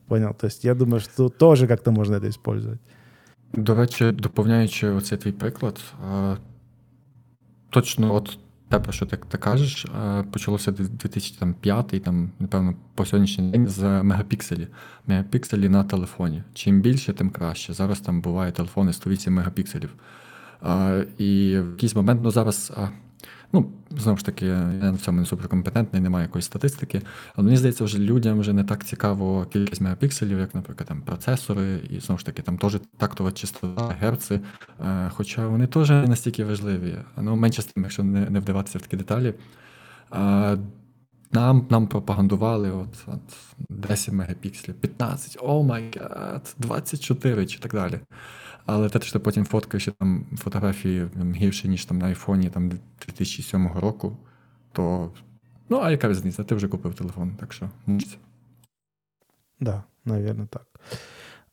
[0.07, 0.33] Понял?
[0.33, 2.79] То есть я думаю, что тоже как-то можно это использовать.
[3.53, 5.83] До речі, доповняючи оцей твій приклад,
[7.69, 8.39] точно от
[8.69, 9.85] те, про що ти, ти кажеш,
[10.31, 14.67] почалося 2005, там, напевно, по сьогоднішній день з мегапікселі.
[15.07, 16.43] Мегапікселі на телефоні.
[16.53, 17.73] Чим більше, тим краще.
[17.73, 19.95] Зараз там буває телефони 108 мегапікселів.
[21.17, 22.73] І в якийсь момент, ну зараз
[23.53, 27.01] Ну, знову ж таки, я в цьому не суперкомпетентний, немає якоїсь статистики.
[27.35, 31.79] Але мені здається, вже людям вже не так цікаво кількість мегапікселів, як, наприклад, там процесори,
[31.89, 34.39] і знову ж таки, там теж тактова частота, герци.
[34.85, 36.97] Е, хоча вони теж не настільки важливі.
[37.17, 39.33] Ну, менше з тим, якщо не не вдаватися в такі деталі.
[41.31, 43.19] Нам нам пропагандували от, от
[43.69, 47.99] 10 мегапікселів, 15, о май гад, 24 чи так далі.
[48.66, 52.68] Але те, що ти потім фоткаєш там фотографії гірше, ніж там на айфоні там
[53.06, 54.16] 2007 року,
[54.72, 55.12] то
[55.68, 56.44] ну, а яка різниця?
[56.44, 58.16] Ти вже купив телефон, так що мучиться.
[59.60, 60.66] Да, наверное, так.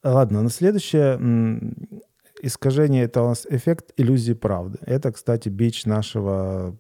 [0.04, 1.20] Ладно, на следующее
[2.42, 4.80] искажение это у нас эффект иллюзии правды.
[4.82, 6.78] Это, кстати, бич нашего,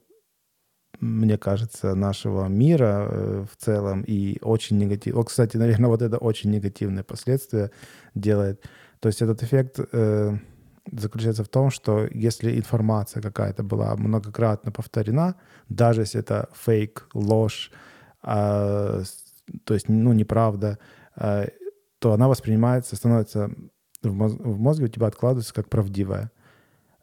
[0.99, 5.19] мне кажется, нашего мира э, в целом и очень негативно.
[5.19, 7.71] Вот, кстати, наверное, вот это очень негативные последствия
[8.15, 8.65] делает.
[9.04, 10.38] то есть этот эффект э,
[10.90, 15.34] заключается в том, что если информация какая-то была многократно повторена,
[15.68, 17.70] даже если это фейк, ложь,
[18.22, 19.02] э,
[19.64, 20.78] то есть ну, неправда,
[21.16, 21.48] э,
[21.98, 23.50] то она воспринимается, становится
[24.02, 26.30] в, моз- в мозге у тебя откладывается как правдивая.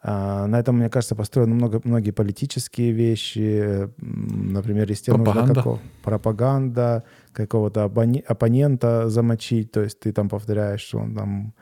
[0.02, 3.92] А, на этом, мне кажется, построены много, многие политические вещи.
[4.00, 5.40] Например, если пропаганда.
[5.42, 11.54] нужно какого, пропаганда, какого-то оппонента замочить, то есть ты там повторяешь, что он там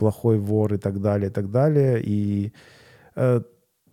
[0.00, 2.02] плохой вор и так далее, и так далее.
[2.02, 2.52] И
[3.16, 3.42] э,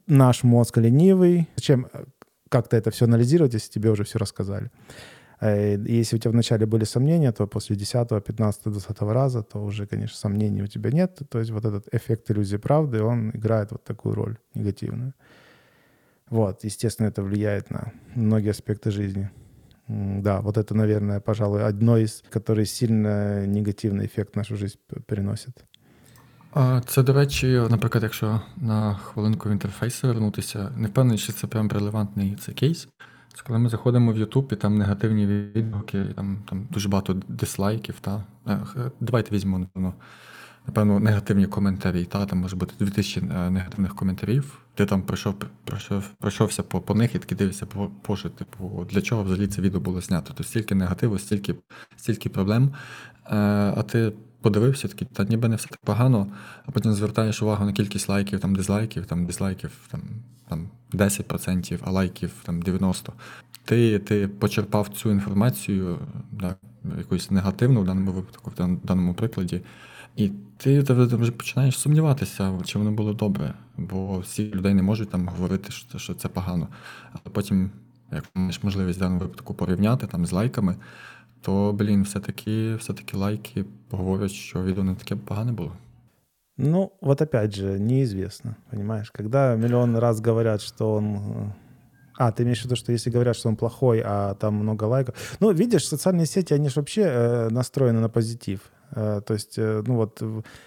[0.07, 1.47] наш мозг ленивый.
[1.55, 2.05] Зачем э,
[2.49, 4.71] как-то это все анализировать, если тебе уже все рассказали?
[5.41, 9.85] Э, если у тебя вначале были сомнения, то после 10, 15, 20 раза, то уже,
[9.85, 11.19] конечно, сомнений у тебя нет.
[11.29, 15.13] То есть вот этот эффект иллюзии правды, он играет вот такую роль негативную.
[16.29, 19.29] Вот, естественно, это влияет на многие аспекты жизни.
[19.87, 24.77] Да, вот это, наверное, пожалуй, одно из, которые сильно негативный эффект в нашу жизнь
[25.07, 25.63] переносит.
[26.85, 31.71] Це, до речі, наприклад, якщо на хвилинку в інтерфейс вернутися, не впевнений, чи це прям
[31.71, 32.87] релевантний цей кейс.
[33.37, 37.99] Це коли ми заходимо в YouTube і там негативні відгуки, там там дуже багато дислайків.
[37.99, 38.23] Та.
[38.47, 38.59] Е,
[38.99, 39.93] давайте візьмемо, напевно,
[40.67, 42.05] напевно, негативні коментарі.
[42.05, 44.59] Та, Там може бути 2000 е, негативних коментарів.
[44.75, 49.01] Ти там пройшов, пройшов, пройшовся по по них і таки дивишся, по, по, типу, для
[49.01, 50.25] чого взагалі це відео було знято.
[50.27, 51.55] Тобто стільки негативу, стільки
[51.97, 52.73] стільки проблем.
[53.25, 53.35] Е,
[53.77, 56.27] а ти подивився, такий, та ніби не все так погано,
[56.65, 60.01] а потім звертаєш увагу на кількість лайків, там дизлайків, там дизлайків там,
[60.49, 63.09] там 10%, а лайків там 90%.
[63.65, 65.99] Ти ти почерпав цю інформацію,
[66.31, 66.55] да,
[66.97, 69.61] якусь негативну в даному випадку, в даному прикладі,
[70.15, 75.27] і ти вже починаєш сумніватися, чи воно було добре, бо всі людей не можуть там
[75.27, 76.67] говорити, що що це погано.
[77.13, 77.71] А потім,
[78.11, 80.75] як маєш можливість в даному випадку порівняти там з лайками,
[81.41, 85.71] то, блін, все-таки все-таки лайки говорят, что відео не таке погане было.
[86.57, 89.11] Ну, вот опять же, неизвестно, понимаешь?
[89.11, 91.15] Когда миллион раз говорят, что он...
[91.15, 91.51] Э,
[92.17, 95.37] а, ты имеешь в виду, что если говорят, что он плохой, а там много лайков...
[95.39, 98.59] Ну, видишь, социальные сети, они же вообще э, настроены на позитив.
[98.91, 100.23] Э, то есть, э, ну вот,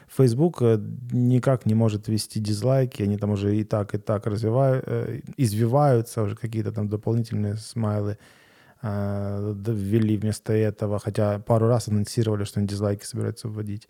[0.07, 0.79] Facebook э,
[1.13, 6.23] никак не может вести дизлайки, они там уже и так, и так развивают, э, извиваются,
[6.23, 8.40] уже какие-то там дополнительные смайлы Э,
[8.83, 13.89] ввели вместо этого, хотя пару раз анонсировали, что они дизлайки собираются вводить.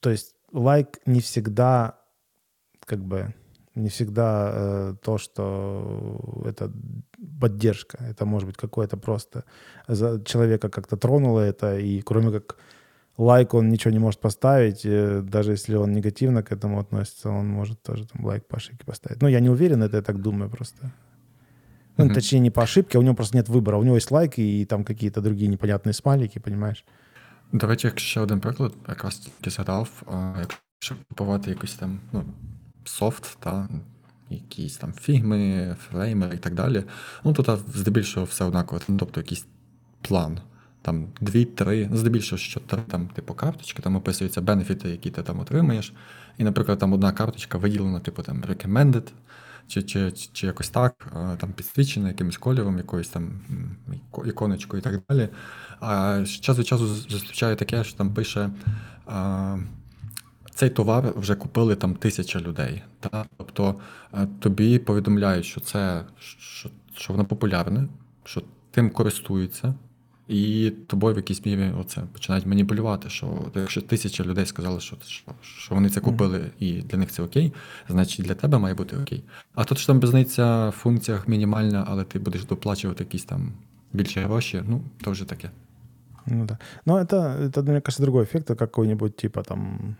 [0.00, 2.00] То есть лайк не всегда
[2.84, 3.34] как бы
[3.76, 6.72] не всегда э, то, что это
[7.40, 7.98] поддержка.
[8.00, 9.44] Это может быть какое-то просто
[9.86, 12.56] за человека как-то тронуло это, и кроме как
[13.18, 17.48] лайк он ничего не может поставить, э, даже если он негативно к этому относится, он
[17.48, 19.20] может тоже там лайк по ошибке поставить.
[19.22, 20.92] Ну, я не уверен, это я так думаю просто.
[21.96, 23.78] Ну, точнее, не по ошибке, а у него просто нет выбора.
[23.78, 26.84] У него есть лайк и там какие-то другие непонятные смайлики, понимаешь?
[27.52, 30.02] До речі, ще один приклад, якраз тільки згадав,
[30.40, 32.24] якщо купувати якийсь там ну,
[32.84, 33.68] софт, та,
[34.30, 36.84] якісь там фігми, фреймери і так далі,
[37.24, 39.46] ну то здебільшого все однаково, тобто якийсь
[40.00, 40.40] план
[40.86, 45.40] там дві-три, ну, здебільшого, що три там, типу, карточки, там описуються бенефіти, які ти там
[45.40, 45.92] отримаєш.
[46.38, 49.02] І, наприклад, там одна карточка виділена, типу там recommended,
[49.68, 53.30] чи чи, чи якось так, там підсвічена якимось кольором, якоюсь там
[54.26, 55.28] іконочкою і так далі.
[55.80, 58.50] А час від часу зустрічаю таке, що там пише.
[59.06, 59.56] А,
[60.54, 62.82] цей товар вже купили там тисяча людей.
[63.00, 63.26] Та?
[63.36, 63.74] Тобто
[64.40, 67.88] тобі повідомляють, що це що, що воно популярне,
[68.24, 69.74] що тим користуються,
[70.27, 73.09] і тобою в якійсь мірі оце починають маніпулювати.
[73.09, 76.51] Що якщо тисяча людей сказали, що що, що вони це купили, mm-hmm.
[76.59, 77.53] і для них це окей,
[77.89, 79.23] значить для тебе має бути окей.
[79.55, 83.51] А тут ж там різниця в функціях мінімальна, але ти будеш доплачувати якісь там
[83.93, 85.49] більші гроші, ну то вже таке.
[86.25, 86.57] Ну да.
[86.85, 89.95] Но это, это, мне кажется, другой эффект, какой-нибудь типа там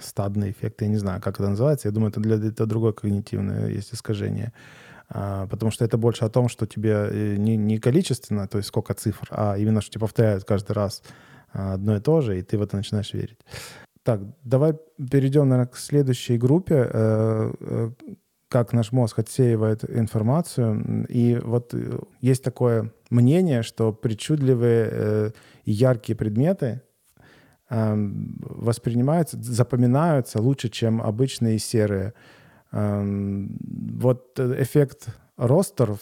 [0.00, 1.88] стадный эффект, я не знаю, как это называется.
[1.88, 4.52] Я думаю, это для это другое когнитивное есть искажение.
[5.13, 8.69] А, потому что это больше о том, что тебе э, не, не количественно, то есть
[8.69, 11.03] сколько цифр, а именно, что тебе повторяют каждый раз
[11.51, 13.37] а, одно и то же, и ты в это начинаешь верить.
[14.03, 14.73] Так, давай
[15.11, 17.91] перейдем, наверное, к следующей группе, э, э,
[18.47, 21.05] как наш мозг отсеивает информацию.
[21.09, 21.73] И вот
[22.21, 25.33] есть такое мнение, что причудливые
[25.63, 26.81] и яркие предметы
[27.69, 32.13] эм, воспринимаются, запоминаются лучше, чем обычные серые.
[32.71, 33.57] Эм,
[33.99, 35.07] вот э, эффект
[35.37, 35.99] Ростеров,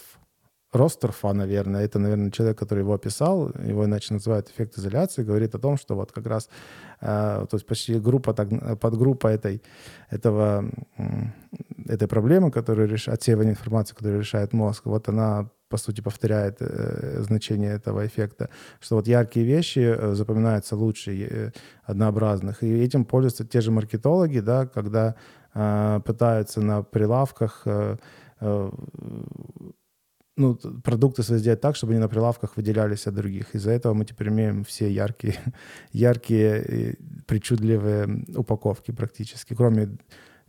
[0.72, 5.58] Ростерфа, наверное, это, наверное, человек, который его описал, его иначе называют эффект изоляции, говорит о
[5.58, 6.48] том, что вот как раз,
[7.00, 9.62] э, то есть почти группа, подгруппа этой,
[10.10, 10.70] этого,
[11.86, 17.22] этой проблемы, которая решает, отсеивание информации, которую решает мозг, вот она по сути, повторяет э,
[17.22, 18.48] значение этого эффекта,
[18.80, 21.50] что вот яркие вещи э, запоминаются лучше э,
[21.84, 22.64] однообразных.
[22.64, 25.14] И этим пользуются те же маркетологи, да, когда
[25.52, 27.96] пытаются на прилавках э,
[28.40, 28.70] э,
[30.36, 33.54] ну, продукты свои сделать так, чтобы они на прилавках выделялись от других.
[33.54, 35.34] Из-за этого мы теперь имеем все яркие,
[35.92, 36.96] яркие,
[37.26, 39.98] причудливые упаковки практически, кроме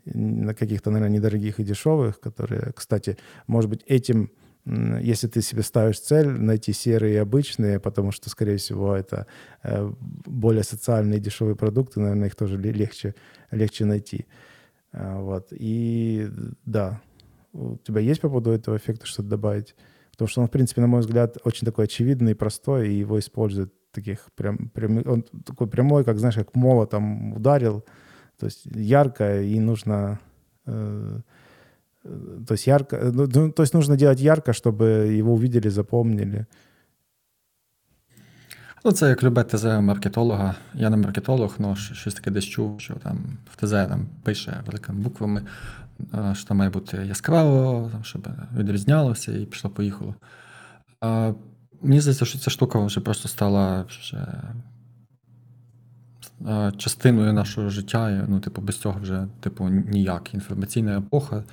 [0.05, 4.31] каких-то, наверное, недорогих и дешевых, которые, кстати, может быть, этим
[4.65, 9.25] если ты себе ставишь цель найти серые и обычные, потому что, скорее всего, это
[9.63, 13.15] э, более социальные дешевые продукты, наверное, их тоже легче,
[13.49, 14.27] легче найти.
[14.91, 15.47] А, вот.
[15.51, 16.27] И
[16.65, 17.01] да,
[17.53, 19.75] у тебя есть по поводу этого эффекта что-то добавить?
[20.11, 23.19] Потому что он, в принципе, на мой взгляд, очень такой очевидный и простой, и его
[23.19, 27.83] используют таких прям, прям он такой прямой, как, знаешь, как молотом ударил,
[28.37, 30.19] то есть ярко, и нужно
[30.65, 31.19] э,
[32.03, 36.47] то есть ярко, ну, ну, то есть нужно делать ярко, чтобы его увидели, запомнили.
[38.83, 40.55] Ну, це як любе ТЗ маркетолога.
[40.73, 43.17] Я не маркетолог, але щось таке десь чув, що там
[43.51, 45.41] в ТЗ там пише великими буквами,
[46.33, 50.15] що там має бути яскраво, щоб відрізнялося і пішло-поїхало.
[51.81, 54.27] Мені здається, що ця штука вже просто стала вже
[56.77, 58.25] частиною нашого життя.
[58.27, 60.33] Ну, типу, без цього вже, типу, ніяк.
[60.33, 61.43] Інформаційна епоха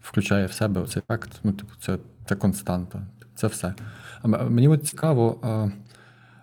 [0.00, 1.30] включає в себе цей ефект.
[1.44, 3.02] Ну, типу, це це константа.
[3.34, 3.74] Це все.
[4.22, 5.40] А Мені от цікаво,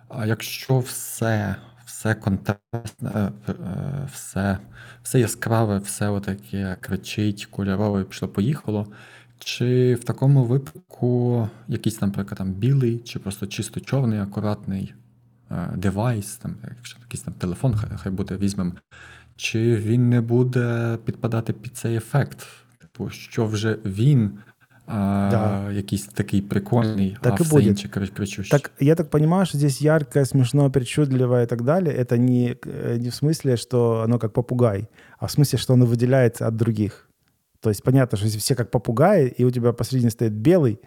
[0.08, 4.58] а, якщо все все контрастне, е, е, все
[5.02, 8.86] все яскраве, все отаке кричить, кольорове, пішло-поїхало.
[9.38, 14.94] Чи в такому випадку якийсь, наприклад, там білий, чи просто чисто чорний, акуратний
[15.50, 18.72] е, девайс, там, якщо якийсь там телефон, хай, хай буде візьмемо,
[19.36, 22.46] чи він не буде підпадати під цей ефект?
[22.78, 24.38] Типу, що вже він
[24.86, 25.70] да.
[25.70, 27.78] якийсь такий прикольный, так а и будет.
[28.50, 31.94] Так, я так понимаю, что здесь яркое, смешное, причудливое и так далее.
[31.94, 35.86] Это не, э, не в смысле, что оно как попугай, а в смысле, что оно
[35.86, 37.08] выделяется от других.
[37.60, 40.78] То есть понятно, что если все как попугаи, и у тебя посредине стоит белый,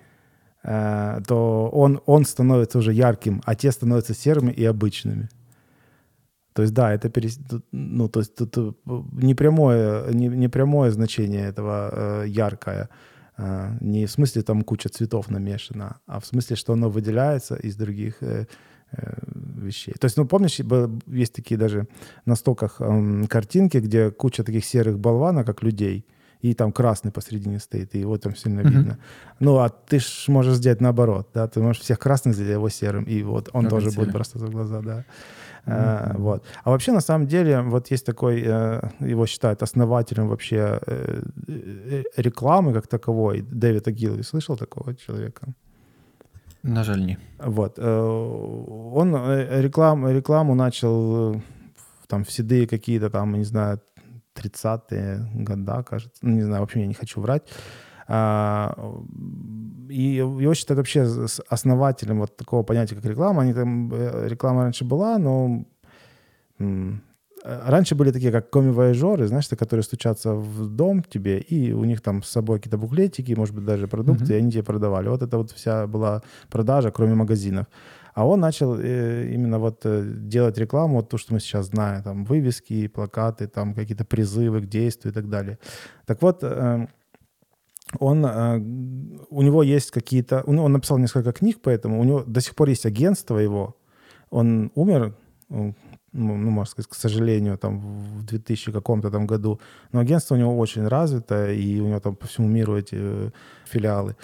[0.64, 5.30] э, то он, он становится уже ярким, а те становятся серыми и обычными.
[6.54, 7.40] То есть, да, это перес...
[7.72, 8.72] ну, то есть тут э,
[9.12, 12.90] не прямое, не, не прямое значение этого э, яркое.
[13.40, 17.76] Э, не в смысле там куча цветов намешана, а в смысле, что оно выделяется из
[17.76, 18.46] других э,
[18.92, 19.14] э,
[19.64, 19.94] вещей.
[20.00, 20.60] То есть, ну, помнишь,
[21.08, 21.88] есть такие даже
[22.26, 22.82] на стоках
[23.30, 26.06] картинки, где куча таких серых болванок, как людей,
[26.42, 28.72] и там красный посередине стоит, и его там сильно mm-hmm.
[28.72, 28.98] видно.
[29.40, 33.06] Ну, а ты ж можешь сделать наоборот, да, ты можешь всех красных сделать, его серым,
[33.06, 35.06] и вот он тоже будет бросаться в глаза, да.
[35.66, 36.18] Mm-hmm.
[36.18, 36.44] Вот.
[36.64, 40.80] А вообще, на самом деле, вот есть такой, его считают основателем вообще
[42.18, 44.24] рекламы как таковой, Дэвид Агилви.
[44.24, 45.48] Слышал такого человека?
[46.64, 47.18] На жаль, ні.
[47.40, 47.80] Вот.
[47.80, 49.16] Он
[49.62, 51.42] реклам, рекламу начал
[52.08, 53.80] там в седые какие-то там, не знаю,
[54.36, 56.18] 30-е года, кажется.
[56.22, 57.44] Ну, не знаю, вообще я не хочу врать.
[58.12, 58.74] А,
[59.88, 61.08] и его считают вообще
[61.48, 63.44] основателем вот такого понятия, как реклама.
[63.44, 65.66] Они там, э, реклама раньше была, но
[67.44, 72.22] Раньше были такие, как коми-вояжеры, знаешь, которые стучатся в дом тебе, и у них там
[72.22, 74.36] с собой какие-то буклетики, может быть, даже продукты, mm-hmm.
[74.36, 75.08] и они тебе продавали.
[75.08, 77.68] Вот это вот вся была продажа, кроме магазинов.
[78.14, 82.04] А он начал э, именно вот э, делать рекламу, вот то, что мы сейчас знаем,
[82.04, 85.58] там вывески, плакаты, там какие-то призывы к действию и так далее.
[86.06, 86.88] Так вот, э,
[88.00, 88.26] он,
[89.30, 92.86] у него есть какие-то, он написал несколько книг, поэтому у него до сих пор есть
[92.86, 93.76] агентство его.
[94.30, 95.16] Он умер,
[95.50, 95.76] ну,
[96.12, 99.60] ну, можно сказать, к сожалению, там в 2000 каком-то там году.
[99.92, 103.32] Но агентство у него очень развитое, и у него там по всему миру эти
[103.66, 104.16] филиалы.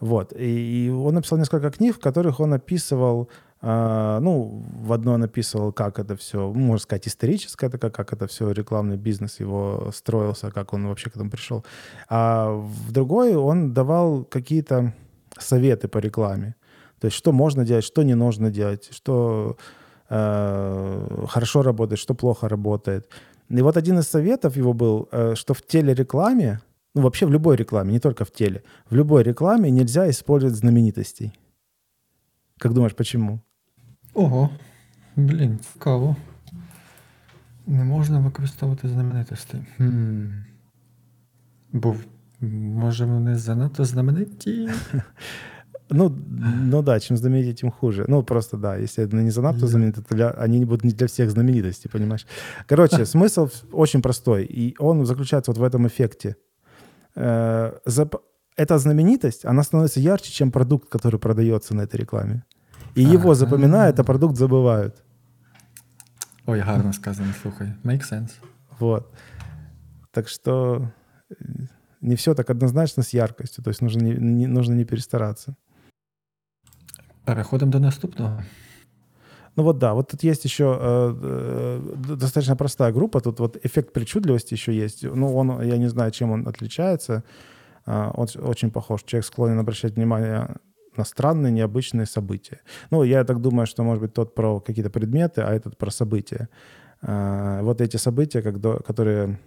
[0.00, 0.32] Вот.
[0.36, 3.28] И, он написал несколько книг, в которых он описывал
[3.62, 8.12] ну, в одной он описывал, как это все, ну, можно сказать, историческое, это как, как
[8.12, 11.64] это все, рекламный бизнес его строился, как он вообще к этому пришел.
[12.08, 14.92] А в другой он давал какие-то
[15.38, 16.56] советы по рекламе.
[16.98, 19.56] То есть, что можно делать, что не нужно делать, что
[20.08, 23.08] э, хорошо работает, что плохо работает.
[23.48, 26.60] И вот один из советов его был, э, что в телерекламе,
[26.94, 31.32] ну, вообще в любой рекламе, не только в теле, в любой рекламе нельзя использовать знаменитостей.
[32.58, 33.40] Как думаешь, почему?
[34.13, 34.49] Ого,
[35.15, 36.15] блін, цікаво.
[37.67, 39.57] Не можна використовувати знаменитості.
[39.77, 40.25] Хм.
[41.73, 41.95] Бо,
[42.41, 44.69] може, вони занадто знамениті?
[45.89, 46.09] Ну,
[46.71, 48.05] ну да, чем знаменитее, тем хуже.
[48.07, 51.31] Ну, просто да, если это не занадто знаменитые, то для, они будут не для всех
[51.31, 52.27] знаменитостей, понимаешь?
[52.67, 56.35] Короче, смысл очень простой, и он заключается вот в этом эффекте.
[57.15, 57.71] Э,
[58.57, 62.43] эта знаменитость, она становится ярче, чем продукт, который продается на этой рекламе.
[62.94, 65.02] И его запоминают, а продукт забывают.
[66.46, 67.74] Ой, гарно сказано, слухай.
[67.84, 68.32] Make sense.
[68.78, 69.12] Вот.
[70.10, 70.92] Так что
[71.30, 71.34] э,
[72.00, 75.56] не все так однозначно с яркостью, то есть нужно не, не, нужно не перестараться.
[77.24, 78.44] Переходим до наступного.
[79.54, 83.92] Ну вот да, вот тут есть еще э, э, достаточно простая группа, тут вот эффект
[83.92, 85.04] причудливости еще есть.
[85.04, 87.22] Ну он, я не знаю, чем он отличается.
[87.86, 89.02] Э, он очень похож.
[89.04, 90.56] Человек склонен обращать внимание
[90.96, 92.60] на странные, необычные события.
[92.90, 96.48] Ну, я так думаю, что, может быть, тот про какие-то предметы, а этот про события.
[97.02, 99.38] Э, вот эти события, которые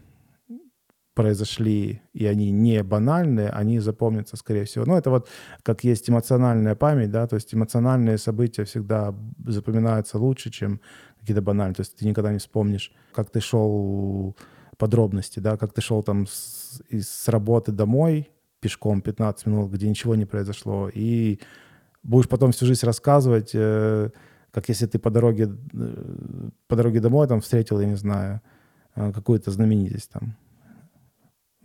[1.15, 4.85] произошли, и они не банальные, они запомнятся, скорее всего.
[4.85, 5.29] Ну, это вот
[5.63, 9.15] как есть эмоциональная память, да, то есть эмоциональные события всегда
[9.47, 10.81] запоминаются лучше, чем
[11.19, 11.75] какие-то банальные.
[11.75, 14.35] То есть ты никогда не вспомнишь, как ты шел
[14.77, 18.29] подробности, да, как ты шел там с, с работы домой
[18.59, 21.39] пешком 15 минут, где ничего не произошло, и
[22.03, 24.09] будешь потом всю жизнь рассказывать, э,
[24.51, 28.41] как если ты по дороге, э, по дороге домой там встретил, я не знаю,
[28.95, 30.35] э, какую-то знаменитость там,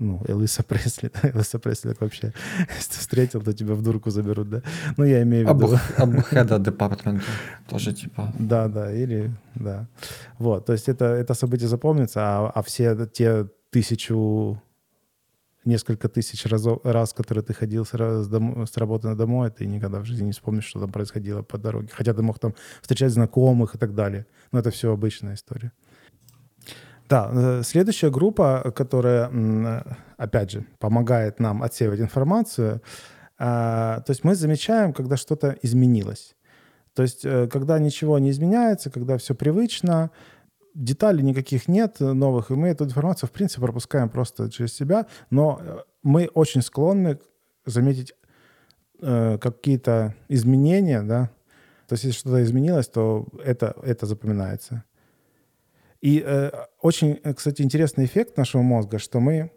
[0.00, 2.32] ну, Элиса Пресли, да, Элиса Пресли так вообще,
[2.76, 4.62] если встретил, то тебя в дурку заберут, да?
[4.96, 5.78] Ну, я имею в виду...
[5.96, 7.24] Або хеда департамента,
[7.68, 8.32] тоже типа...
[8.38, 9.86] Да, да, или, да.
[10.38, 14.60] Вот, то есть это, это событие запомнится, а, а все те тысячу
[15.64, 19.66] несколько тысяч разов, раз, которые ты ходил с, с, дом, с работы на домой, ты
[19.66, 21.88] никогда в жизни не вспомнишь, что там происходило по дороге.
[21.92, 24.26] Хотя ты мог там встречать знакомых и так далее.
[24.52, 25.72] Но это все обычная история.
[27.08, 29.84] Да, э, следующая группа, которая,
[30.16, 32.80] опять же, помогает нам отсеивать информацию,
[33.42, 36.36] а, то есть мы замечаем, когда что-то изменилось.
[36.94, 40.10] То есть э, когда ничего не изменяется, когда все привычно,
[40.74, 45.60] деталей никаких нет новых, и мы эту информацию, в принципе, пропускаем просто через себя, но
[45.60, 47.18] э, мы очень склонны
[47.66, 48.14] заметить
[49.00, 51.30] э, какие-то изменения, да,
[51.86, 54.84] то есть если что-то изменилось, то это, это запоминается.
[56.00, 56.50] И э,
[56.80, 59.50] очень, кстати, интересный эффект нашего мозга, что мы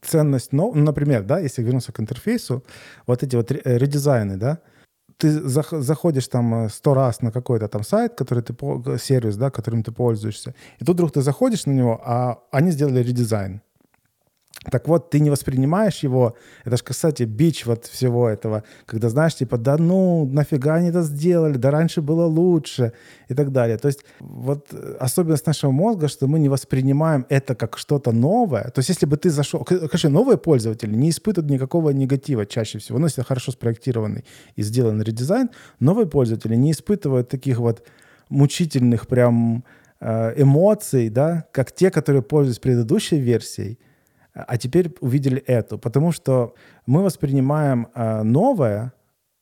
[0.00, 2.64] ценность, ну, например, да, если вернуться к интерфейсу,
[3.06, 4.60] вот эти вот редизайны, да,
[5.16, 8.54] ты заходишь там э, сто раз на какой-то там сайт, который ты,
[8.98, 13.02] сервис, да, которым ты пользуешься, и тут вдруг ты заходишь на него, а они сделали
[13.02, 13.60] редизайн.
[14.70, 19.34] Так вот, ты не воспринимаешь его, это же, кстати, бич вот всего этого, когда знаешь,
[19.34, 22.92] типа, да ну, нафига они это сделали, да раньше было лучше
[23.28, 23.76] и так далее.
[23.76, 28.64] То есть вот э, особенность нашего мозга, что мы не воспринимаем это как что-то новое.
[28.70, 29.64] То есть если бы ты зашел...
[29.64, 34.24] Конечно, новые пользователи не испытывают никакого негатива чаще всего, ну, если хорошо спроектированный
[34.54, 35.50] и сделанный редизайн,
[35.80, 37.82] новые пользователи не испытывают таких вот
[38.28, 39.64] мучительных прям
[40.00, 43.78] э, эмоций, да, как те, которые пользуются предыдущей версией,
[44.34, 45.78] а теперь увидели эту.
[45.78, 46.54] Потому что
[46.86, 48.92] мы воспринимаем э, новое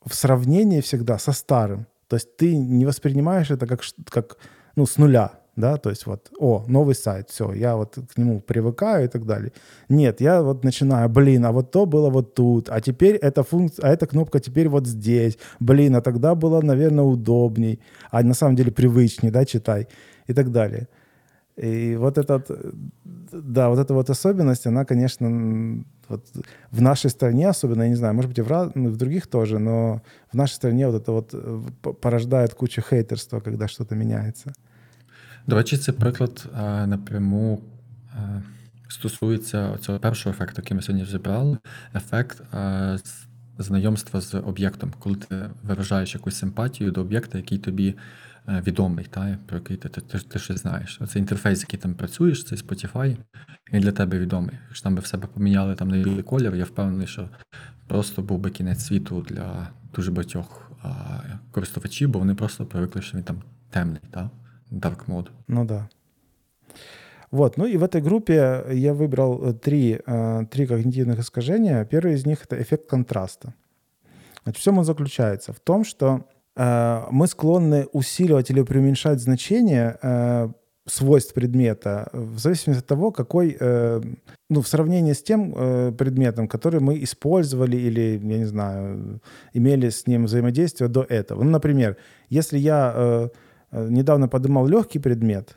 [0.05, 1.87] в сравнении всегда со старым.
[2.09, 4.37] То есть ты не воспринимаешь это как, как
[4.77, 8.41] ну, с нуля да, то есть вот, о, новый сайт, все, я вот к нему
[8.41, 9.53] привыкаю и так далее.
[9.89, 13.87] Нет, я вот начинаю, блин, а вот то было вот тут, а теперь эта функция,
[13.87, 17.81] а эта кнопка теперь вот здесь, блин, а тогда было, наверное, удобней,
[18.11, 19.87] а на самом деле привычнее, да, читай
[20.27, 20.89] и так далее.
[21.60, 22.52] И вот этот,
[23.32, 26.26] да, вот эта вот особенность, она, конечно, вот
[26.72, 30.02] в нашей стране особенно, я не знаю, может быть, и в, в других тоже, но
[30.32, 31.62] в нашей стране вот это вот э,
[32.02, 34.54] порождает кучу хейтерства, когда что-то меняется.
[35.48, 37.62] До речі, цей приклад е, напряму
[38.16, 38.44] е,
[38.88, 41.58] стосується цього першого ефекту, який ми сьогодні розібрали.
[41.96, 42.98] Ефект е,
[43.58, 47.96] знайомства з об'єктом, коли ти виражаєш якусь симпатію до об'єкта, який тобі
[48.50, 51.02] відомий, та, про який ти ти, ти, ти щось знаєш.
[51.02, 53.18] Оцей інтерфейс, який там працюєш, цей Spotify,
[53.74, 54.56] він для тебе відомий.
[54.68, 57.30] Якщо там би в себе поміняли там на білий колір, я впевнений, що
[57.88, 60.72] просто був би кінець світу для дуже багатьох
[61.52, 64.02] користувачів, бо вони просто привикли, що він там темний.
[64.12, 64.30] Та?
[64.72, 65.30] Dark Mode.
[65.48, 65.90] Ну да.
[67.32, 71.84] Вот, ну и в этой группе я выбрал э, три, э, три когнитивных искажения.
[71.86, 73.54] Первый из них — это эффект контраста.
[74.44, 75.52] Значит, в чем он заключается?
[75.52, 76.22] В том, что э,
[77.11, 80.49] мы склонны усиливать или преуменьшать значение э,
[80.87, 84.03] свойств предмета в зависимости от того, какой, э,
[84.51, 89.21] ну, в сравнении с тем э, предметом, который мы использовали или, я не знаю,
[89.55, 91.43] имели с ним взаимодействие до этого.
[91.45, 91.97] Ну, например,
[92.29, 92.93] если я...
[92.95, 93.29] Э,
[93.73, 95.57] Э, недавно поднимал легкий предмет,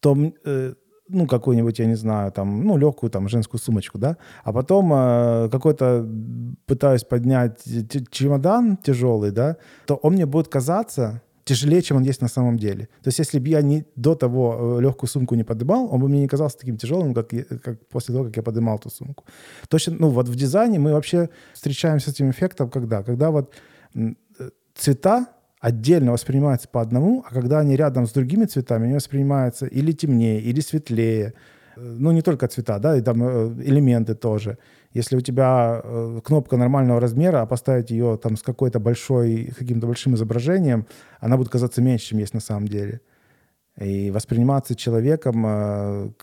[0.00, 0.74] то, э,
[1.08, 5.48] ну, какую-нибудь, я не знаю, там, ну, легкую там женскую сумочку, да, а потом э,
[5.50, 6.06] какой-то
[6.66, 7.62] пытаюсь поднять
[8.10, 9.56] чемодан тяжелый, да,
[9.86, 12.88] то он мне будет казаться тяжелее, чем он есть на самом деле.
[13.02, 16.20] То есть если бы я не, до того легкую сумку не поднимал, он бы мне
[16.20, 17.30] не казался таким тяжелым, как,
[17.62, 19.24] как после того, как я поднимал эту сумку.
[19.68, 23.02] Точно, ну вот в дизайне мы вообще встречаемся с этим эффектом когда?
[23.02, 23.54] Когда вот
[24.74, 25.26] цвета
[25.60, 30.40] отдельно воспринимаются по одному, а когда они рядом с другими цветами, они воспринимаются или темнее,
[30.40, 31.34] или светлее.
[31.76, 34.58] Э, ну, не только цвета, да, и там э, элементы тоже.
[34.92, 39.86] Если у тебя э, кнопка нормального размера, а поставить ее там с какой-то большой, каким-то
[39.86, 40.86] большим изображением,
[41.20, 43.00] она будет казаться меньше, чем есть на самом деле.
[43.80, 46.14] И восприниматься человеком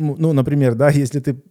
[0.00, 1.42] ну, ну, например, да, если ты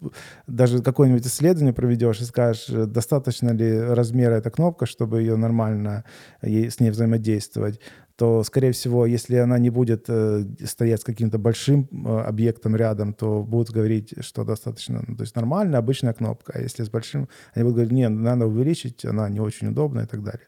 [0.47, 6.03] даже какое-нибудь исследование проведешь и скажешь, э, достаточно ли размера эта кнопка, чтобы ее нормально
[6.41, 7.79] с ней взаимодействовать,
[8.15, 13.13] то, скорее всего, если она не будет э, стоять с каким-то большим э, объектом рядом,
[13.13, 16.53] то будут говорить, что достаточно, ну, то есть нормальная обычная кнопка.
[16.55, 20.07] А если с большим, они будут говорить, нет, надо увеличить, она не очень удобная и
[20.07, 20.47] так далее.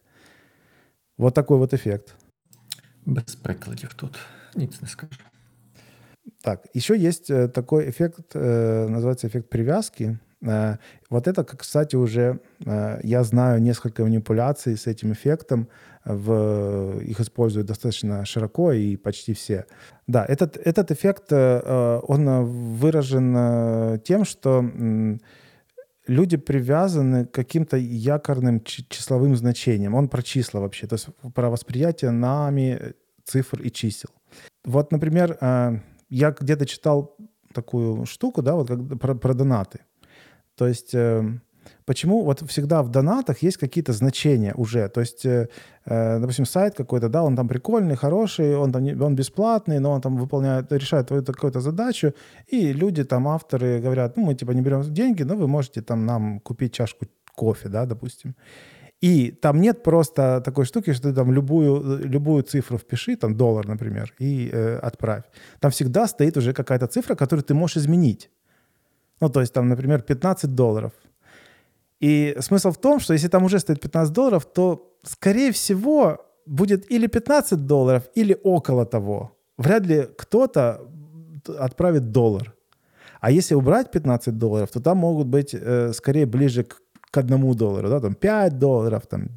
[1.18, 2.16] Вот такой вот эффект.
[3.06, 4.20] Без прикладів тут
[4.56, 5.31] ніц не скажу.
[6.42, 10.20] Так, еще есть э, такой эффект, э, называется эффект привязки.
[10.42, 10.78] Э,
[11.10, 12.40] вот это, кстати, уже
[13.04, 15.68] я знаю несколько манипуляций с этим эффектом.
[16.04, 19.68] В, их используют достаточно широко и почти все.
[20.08, 24.66] Да, этот, этот эффект, он выражен тем, что
[26.08, 29.94] люди привязаны к каким-то якорным числовым значениям.
[29.94, 34.10] Он про числа вообще, то есть про восприятие нами цифр и чисел.
[34.66, 35.38] Вот, например,
[36.12, 37.16] я где-то читал
[37.54, 39.80] такую штуку, да, вот как, про, про донаты.
[40.56, 41.24] То есть э,
[41.86, 44.90] почему вот всегда в донатах есть какие-то значения уже.
[44.90, 45.48] То есть, э,
[45.86, 50.02] э допустим, сайт какой-то, да, он там прикольный, хороший, он там он бесплатный, но он
[50.02, 52.14] там выполняет, решает твою какую-то задачу,
[52.48, 56.06] и люди там, авторы говорят, ну, мы типа не берем деньги, но вы можете там
[56.06, 57.06] нам купить чашку
[57.36, 58.36] кофе, да, допустим.
[59.02, 63.68] И там нет просто такой штуки, что ты там любую, любую цифру впиши, там доллар,
[63.68, 65.24] например, и э, отправь.
[65.60, 68.30] Там всегда стоит уже какая-то цифра, которую ты можешь изменить.
[69.20, 70.92] Ну, то есть там, например, 15 долларов.
[72.00, 76.92] И смысл в том, что если там уже стоит 15 долларов, то, скорее всего, будет
[76.92, 79.32] или 15 долларов, или около того.
[79.58, 80.82] Вряд ли кто-то
[81.60, 82.54] отправит доллар.
[83.20, 86.82] А если убрать 15 долларов, то там могут быть э, скорее ближе к
[87.12, 89.30] к одному доллару, да, там 5 долларов, там,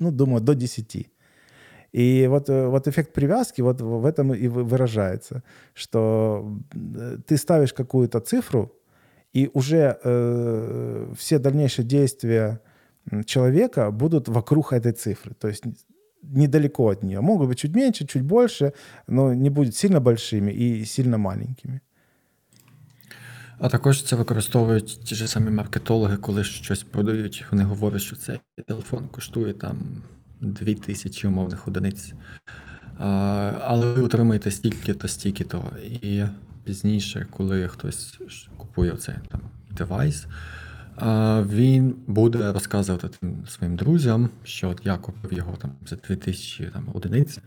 [0.00, 1.10] ну, думаю, до 10.
[1.92, 5.42] И вот, э, вот эффект привязки вот в этом и выражается,
[5.74, 8.72] что э, ты ставишь какую-то цифру,
[9.32, 12.60] и уже э, все дальнейшие действия
[13.24, 15.64] человека будут вокруг этой цифры, то есть
[16.22, 17.20] недалеко от нее.
[17.20, 18.72] Могут быть чуть меньше, чуть больше,
[19.06, 21.80] но не будет сильно большими и сильно маленькими.
[23.60, 27.44] А також це використовують ті ж самі маркетологи, коли щось продають.
[27.50, 29.76] Вони говорять, що цей телефон коштує там
[30.40, 32.12] 2000 умовних одиниць.
[33.60, 35.64] Але ви отримаєте стільки-то, стільки-то.
[36.02, 36.24] І
[36.64, 38.18] пізніше, коли хтось
[38.56, 40.26] купує цей там девайс,
[41.54, 46.88] він буде розказувати тим своїм друзям, що от я купив його там за 2000 там,
[46.94, 47.38] одиниць.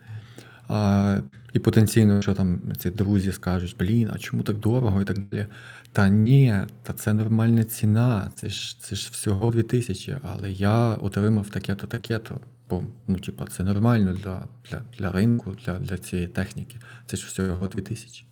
[1.53, 5.47] І потенційно, що там ці друзі скажуть, блін, а чому так дорого і так далі.
[5.91, 11.49] Та ні, та це нормальна ціна, це ж це ж всього 2000, але я отримав
[11.49, 12.39] таке-то, таке-то.
[12.69, 16.77] Бо ну, типа, це нормально для для, для ринку, для для цієї техніки.
[17.05, 18.25] Це ж всього 2000.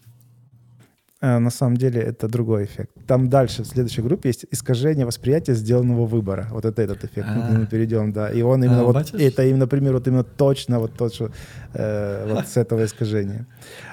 [1.22, 2.92] Э, на самом деле это другой эффект.
[3.08, 6.48] Там дальше, в следующей группе, есть искажение восприятия сделанного выбора.
[6.52, 7.28] Вот это этот эффект.
[7.28, 8.32] Мы, мы перейдем, да.
[8.32, 11.32] И он именно а, вот, это именно, например, вот именно точно вот тот, что
[11.74, 13.46] э, вот с этого искажения.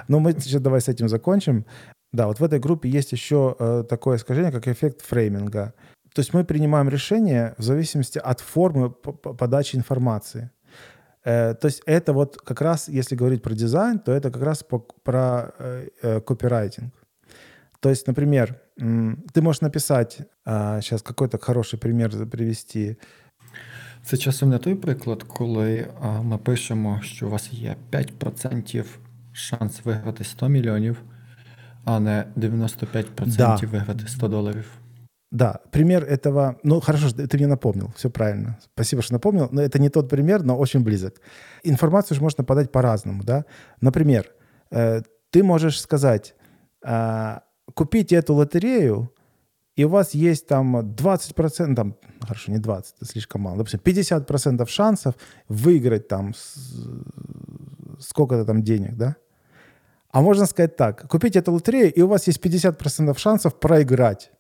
[0.09, 1.67] Но мы сейчас давай с этим закончим.
[2.13, 5.75] Да, вот в этой группе есть еще э, такое искажение, как эффект фрейминга.
[6.15, 10.51] То есть мы принимаем решение в зависимости от формы подачи информации.
[11.25, 14.65] Э, то есть это вот как раз, если говорить про дизайн, то это как раз
[15.05, 16.95] про э, копирайтинг.
[17.80, 22.98] То есть, например, ты можешь написать, сейчас какой-то хороший пример привести.
[24.04, 25.88] Це часом не той приклад, коли
[26.22, 28.86] ми пишемо, що у вас є 5%
[29.34, 31.02] шанс виграти 100 мільйонів,
[31.86, 33.60] а не 95% да.
[33.72, 34.66] виграти 100 доларів.
[35.32, 38.58] Да, пример этого, ну хорошо, ты мне напомнил, все правильно.
[38.76, 41.22] Спасибо, что напомнил, но это не тот пример, но очень близок.
[41.64, 43.46] Информацию же можно подать по-разному, да.
[43.82, 44.32] Например,
[44.72, 45.02] э,
[45.32, 46.36] ты можешь сказать,
[47.79, 49.09] купите эту лотерею,
[49.77, 54.67] и у вас есть там 20%, там, хорошо, не 20, это слишком мало, допустим, 50%
[54.69, 55.15] шансов
[55.49, 56.35] выиграть там
[58.01, 59.15] сколько-то там денег, да?
[60.11, 64.33] А можно сказать так, купите эту лотерею, и у вас есть 50% шансов проиграть.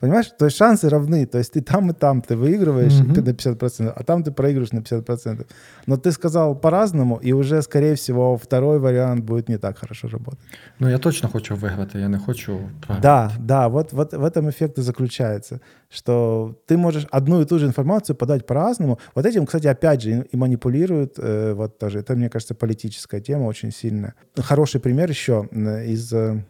[0.00, 0.26] Понимаешь?
[0.38, 1.24] То есть шансы равны.
[1.26, 3.16] То есть ты там и там, ты выигрываешь mm-hmm.
[3.16, 5.46] на 50%, а там ты проигрываешь на 50%.
[5.86, 10.40] Но ты сказал по-разному, и уже, скорее всего, второй вариант будет не так хорошо работать.
[10.78, 13.02] Ну, я точно хочу выиграть, я не хочу програть.
[13.02, 17.58] Да, да, вот, вот в этом эффект и заключается, что ты можешь одну и ту
[17.58, 18.98] же информацию подать по-разному.
[19.14, 23.44] Вот этим, кстати, опять же, и манипулируют, э, вот тоже, это, мне кажется, политическая тема
[23.44, 24.14] очень сильная.
[24.36, 25.48] Хороший пример еще
[25.86, 26.44] из э,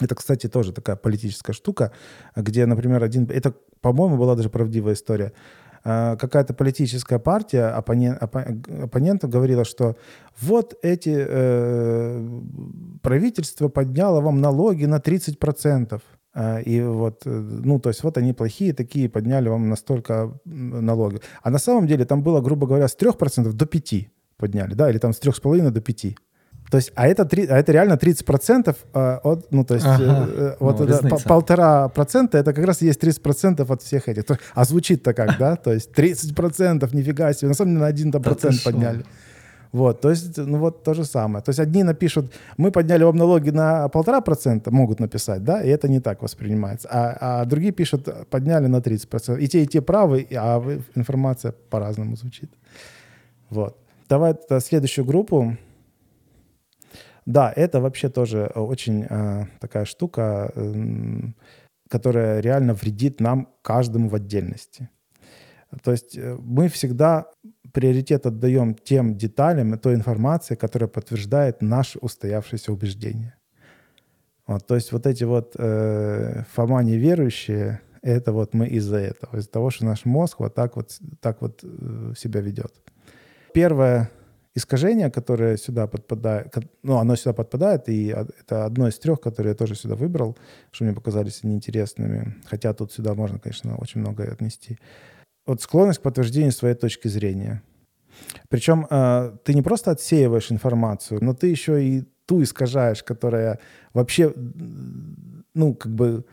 [0.00, 1.92] это, кстати, тоже такая политическая штука,
[2.36, 3.28] где, например, один...
[3.30, 5.32] Это, по-моему, была даже правдивая история.
[5.82, 9.96] А, какая-то политическая партия оппонент, оппонента говорила, что
[10.40, 12.40] вот эти э,
[13.02, 16.00] правительство подняло вам налоги на 30%.
[16.32, 21.20] А, и вот, э, ну, то есть вот они плохие такие, подняли вам настолько налоги.
[21.42, 24.06] А на самом деле там было, грубо говоря, с 3% до 5%
[24.36, 26.16] подняли, да, или там с 3,5% до 5%.
[26.70, 30.04] То есть, а это, 3, а это реально 30% э, от, ну, то есть, ага.
[30.04, 34.38] э, э вот ну, это, полтора процента, это как раз есть 30% от всех этих.
[34.54, 35.56] А звучит-то как, да?
[35.56, 39.04] То есть 30%, нифига себе, на самом деле на 1 процент подняли.
[39.72, 41.44] Вот, то есть, ну вот то же самое.
[41.44, 45.68] То есть одни напишут, мы подняли вам налоги на полтора процента, могут написать, да, и
[45.68, 46.88] это не так воспринимается.
[46.90, 49.38] А, а другие пишут, подняли на 30%.
[49.40, 50.60] И те, и те правы, а
[50.96, 52.50] информация по-разному звучит.
[53.48, 53.76] Вот.
[54.08, 55.56] Давай следующую группу.
[57.30, 60.74] Да, это вообще тоже э, очень э, такая штука, э,
[61.88, 64.88] которая реально вредит нам каждому в отдельности.
[65.84, 67.26] То есть э, мы всегда
[67.72, 73.36] приоритет отдаем тем деталям и той информации, которая подтверждает наши устоявшиеся убеждения.
[74.48, 79.50] Вот, то есть вот эти вот э, Фома неверующие, это вот мы из-за этого, из-за
[79.50, 82.72] того, что наш мозг вот так вот, так вот э, себя ведет.
[83.54, 84.10] Первое,
[84.54, 89.56] искажение, которое сюда подпадает, ну, оно сюда подпадает, и это одно из трех, которые я
[89.56, 90.36] тоже сюда выбрал,
[90.70, 92.36] что мне показались неинтересными.
[92.46, 94.78] Хотя тут сюда можно, конечно, очень многое отнести.
[95.46, 97.62] Вот склонность к подтверждению своей точки зрения.
[98.48, 103.58] Причем э, ты не просто отсеиваешь информацию, но ты еще и ту искажаешь, которая
[103.94, 104.32] вообще,
[105.54, 106.24] ну, как бы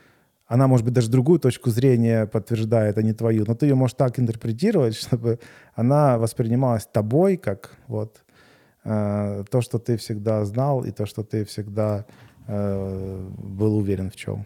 [0.47, 3.97] она, может быть, даже другую точку зрения подтверждает, а не твою, но ты ее можешь
[3.97, 5.39] так интерпретировать, чтобы
[5.75, 8.23] она воспринималась тобой как вот
[8.85, 12.05] э, то, что ты всегда знал, и то, что ты всегда
[12.47, 14.45] э, был уверен в чем.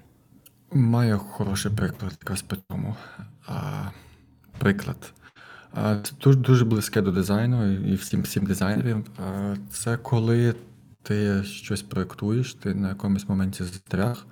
[0.73, 2.97] Маю хороший приклад якраз по тому.
[3.47, 3.91] А,
[4.59, 5.13] Приклад.
[5.75, 9.05] Це дуже дуже близьке до дизайну і всім всім дизайнерам.
[9.71, 10.55] Це коли
[11.03, 14.27] ти щось проєктуєш, ти на якомусь моменті застряг,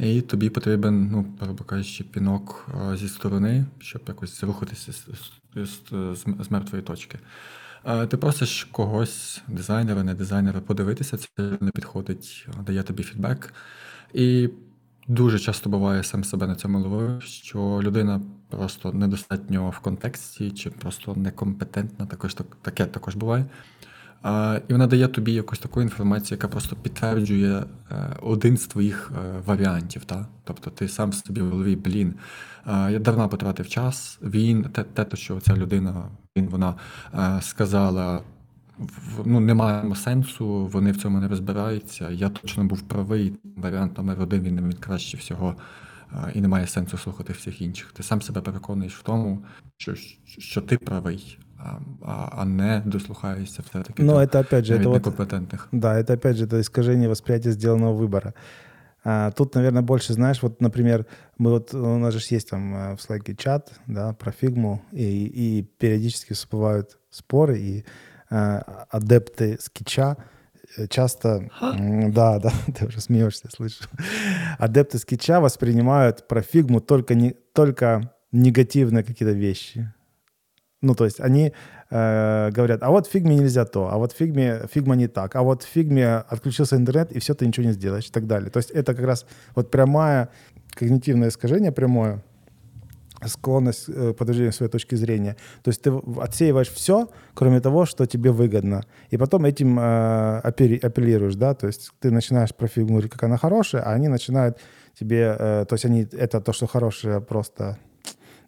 [0.00, 5.06] і тобі потрібен, ну, грубо кажучи, пінок зі сторони, щоб якось рухатися з,
[5.54, 5.70] з,
[6.14, 7.18] з, з мертвої точки.
[8.08, 13.54] Ти просиш когось, дизайнера, не дизайнера, подивитися, це не підходить, дає тобі фідбек.
[14.14, 14.48] І
[15.08, 20.70] дуже часто буває сам себе на цьому ловив, що людина просто недостатньо в контексті, чи
[20.70, 23.46] просто некомпетентна, також таке також буває.
[24.68, 27.64] І вона дає тобі якусь таку інформацію, яка просто підтверджує е,
[28.22, 30.04] один з твоїх е, варіантів.
[30.04, 30.26] Та?
[30.44, 32.14] Тобто ти сам собі в голові, блін,
[32.66, 34.18] я дарма потратив час.
[34.22, 36.74] Він, те, те, що ця людина, він вона
[37.40, 38.22] сказала.
[39.24, 42.10] Ну, немає сенсу, вони в цьому не розбираються.
[42.10, 43.32] Я точно був правий.
[43.56, 45.56] Варіант номер один він, він краще всього,
[46.34, 47.92] і немає сенсу слухати всіх інших.
[47.92, 49.44] Ти сам себе переконуєш в тому,
[49.76, 49.94] що,
[50.24, 51.38] що ти правий
[52.02, 55.68] а, а не дослухаешься все-таки Но это опять же, это вот, некомпетентных.
[55.72, 58.34] Да, это опять же это искажение восприятия сделанного выбора.
[59.04, 61.06] А, тут, наверное, больше знаешь, вот, например,
[61.38, 65.26] мы вот, у нас же есть там э, в Slack чат, да, про фигму, и,
[65.26, 67.84] и периодически всплывают споры, и
[68.28, 70.16] а, адепты скетча
[70.76, 71.74] э, часто, Ха?
[72.08, 73.84] да, да, ты уже смеешься, слышу,
[74.58, 79.92] адепты скетча воспринимают про фигму только, не, только негативные какие-то вещи.
[80.82, 81.52] Ну, то есть они
[81.90, 85.62] э, говорят, а вот фигме нельзя то, а вот фигме, фигма не так, а вот
[85.62, 88.50] фигме отключился интернет, и все, ты ничего не сделаешь и так далее.
[88.50, 90.30] То есть это как раз вот прямое
[90.74, 92.22] когнитивное искажение, прямое,
[93.26, 95.36] склонность э, к подтверждению своей точки зрения.
[95.62, 98.84] То есть ты отсеиваешь все, кроме того, что тебе выгодно.
[99.10, 103.36] И потом этим э, апеллируешь, да, то есть ты начинаешь про фигму говорить, как она
[103.36, 104.58] хорошая, а они начинают
[104.98, 107.78] тебе, э, то есть они это то, что хорошее, просто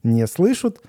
[0.02, 0.80] не слышат,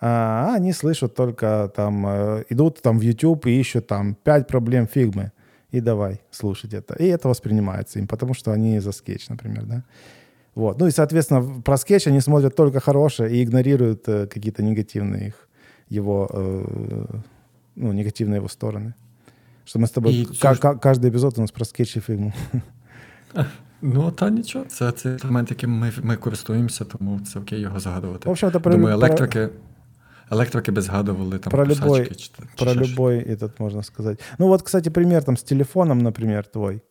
[0.00, 4.86] а они слышат только там, э, идут там в YouTube и ищут там пять проблем
[4.86, 5.30] фигмы.
[5.74, 6.94] И давай слушать это.
[6.94, 9.82] И это воспринимается им, потому что они за скетч, например, да.
[10.54, 10.80] Вот.
[10.80, 15.48] Ну и, соответственно, про скетч они смотрят только хорошее и игнорируют э, какие-то негативные их,
[15.90, 17.18] его, э,
[17.76, 18.92] ну, негативные его стороны.
[19.64, 22.32] Что мы с тобой, і к- каждый эпизод у нас про скетч і фігму.
[23.82, 28.28] Ну, та нічого, це це інструмент, яким ми ми користуємося, тому це окей його згадувати.
[28.28, 29.48] В общем, Думаю, електрики.
[30.31, 34.19] Электрики без згадували там про любой, чи, Про любой этот, можно сказать.
[34.37, 36.81] Ну вот, кстати, пример там с телефоном, например, твой.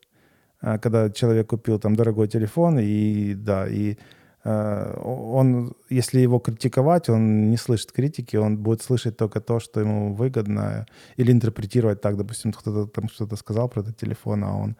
[0.61, 3.97] А, когда человек купил там дорогой телефон, и да, и
[4.45, 9.81] а, он, если его критиковать, он не слышит критики, он будет слышать только то, что
[9.81, 10.87] ему выгодно,
[11.17, 14.77] или интерпретировать так, допустим, кто-то там что-то сказал про этот телефон, а он,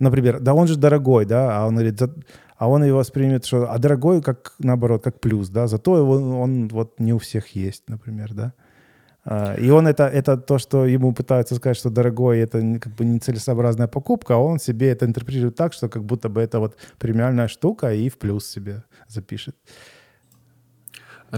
[0.00, 2.00] например, да он же дорогой, да, а он говорит,
[2.60, 6.68] а он его воспримет, что, а дорогой, как, наоборот, как плюс, да, зато его, он
[6.68, 8.52] вот не у всех есть, например, да.
[9.24, 13.06] А, и он это, это то, что ему пытаются сказать, что дорогой, это как бы
[13.06, 17.48] нецелесообразная покупка, а он себе это интерпретирует так, что как будто бы это вот премиальная
[17.48, 19.54] штука и в плюс себе запишет.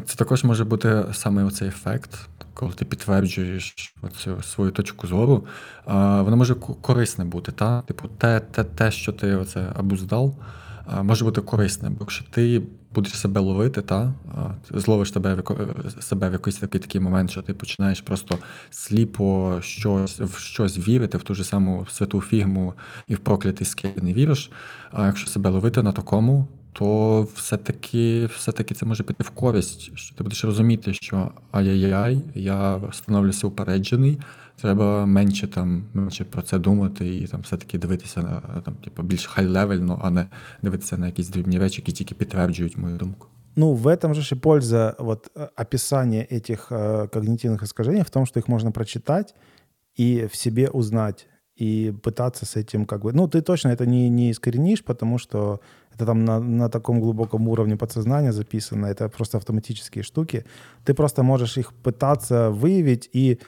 [0.07, 2.11] Це також може бути саме оцей ефект,
[2.55, 5.47] коли ти підтверджуєш оцю свою точку зору.
[5.87, 7.83] Воно може корисне бути, та?
[7.83, 10.35] Типу, те, те, те, що ти оце обуздав,
[11.03, 12.63] може бути корисним, якщо ти
[12.95, 14.15] будеш себе ловити, та
[14.71, 15.43] зловиш тебе
[16.01, 18.39] себе в якийсь такий такий момент, що ти починаєш просто
[18.71, 22.75] сліпо щось в щось вірити, в ту ж саму святу фігму
[23.09, 24.51] і в проклятий скель не віриш.
[24.93, 29.99] А якщо себе ловити на такому, то все-таки все-таки це може піти в користь.
[29.99, 34.19] що Ти будеш розуміти, що ай-яй-яй, я становлюся упереджений,
[34.62, 39.26] треба менше там менше про це думати і там все-таки дивитися на там, типу, більш
[39.26, 40.28] хай-левельно, а не
[40.62, 43.28] дивитися на якісь дрібні речі, які тільки підтверджують мою думку.
[43.56, 48.40] Ну, в этом же и польза вот, описания этих э, когнитивных искажений в том, что
[48.40, 49.34] их можно прочитать
[50.00, 53.14] и в себе узнать, и пытаться с этим как бы...
[53.14, 55.60] Ну, ты точно это не, не искоренишь, потому что
[55.96, 60.46] это там на, на таком глубоком уровне подсознания записано, это просто автоматические штуки.
[60.86, 63.40] Ты просто можешь их пытаться выявить и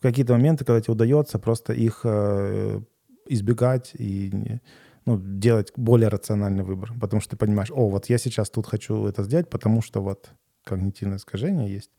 [0.00, 2.80] в какие-то моменты, когда тебе удается, просто их э,
[3.28, 4.58] избегать и
[5.04, 6.92] ну, делать более рациональный выбор.
[6.98, 10.30] Потому что ты понимаешь, о, вот я сейчас тут хочу это сделать, потому что вот
[10.64, 11.90] когнитивное искажение есть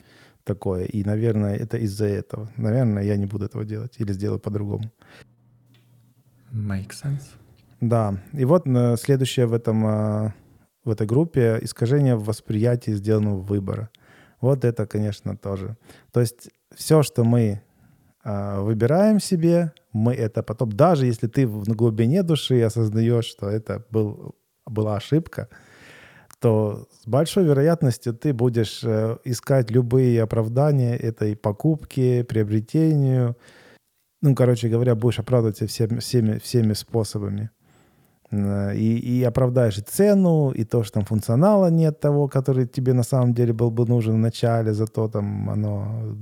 [0.44, 0.86] такое.
[0.86, 2.50] И, наверное, это из-за этого.
[2.58, 4.92] Наверное, я не буду этого делать или сделаю по-другому.
[6.52, 7.36] Make sense.
[7.82, 8.20] Да.
[8.34, 10.34] И вот э, следующее в, этом, э,
[10.84, 13.90] в этой группе искажение в восприятии сделанного выбора.
[14.40, 15.78] Вот это, конечно, тоже.
[16.12, 17.62] То есть все, что мы
[18.24, 24.36] выбираем себе, мы это потом, даже если ты в глубине души осознаешь, что это был,
[24.66, 25.50] была ошибка,
[26.40, 33.38] то с большой вероятностью ты будешь э, искать любые оправдания этой покупки, приобретению.
[34.22, 37.52] Ну, короче говоря, будешь оправдывать всеми, всеми, всеми способами.
[38.32, 42.94] Э, и, и оправдаешь и цену, и то, что там функционала нет того, который тебе
[42.94, 46.16] на самом деле был бы нужен в начале, зато там оно,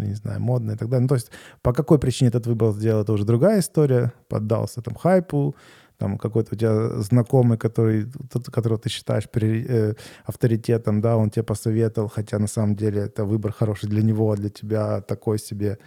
[0.00, 1.02] не знаю, модное и так далее.
[1.02, 1.30] Ну, то есть
[1.62, 4.12] по какой причине этот выбор сделал, это уже другая история.
[4.28, 5.54] Поддался там хайпу,
[5.98, 11.28] там какой-то у тебя знакомый, который, тот, которого ты считаешь при, э, авторитетом, да, он
[11.28, 15.38] тебе посоветовал, хотя на самом деле это выбор хороший для него, а для тебя такой
[15.38, 15.78] себе.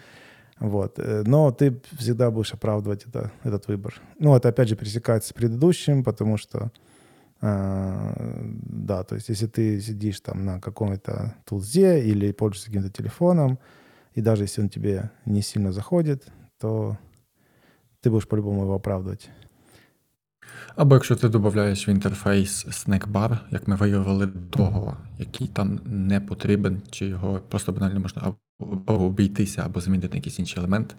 [0.59, 0.99] Вот.
[0.99, 4.01] Э, но ты всегда будешь оправдывать это, этот выбор.
[4.19, 6.71] Ну, это опять же пересекается с предыдущим, потому что
[7.41, 13.59] э, да, то есть если ты сидишь там на каком-то тулзе или пользуешься каким-то телефоном,
[14.13, 16.27] и даже если он тебе не сильно заходит,
[16.59, 16.97] то
[18.01, 19.30] ты будешь по-любому его оправдывать.
[20.75, 26.81] Або якщо ти додаєш в інтерфейс снекбар, як ми виявили того, який там не потрібен,
[26.91, 30.95] чи його просто банально можна або обійтися, або змінити якийсь інший елемент,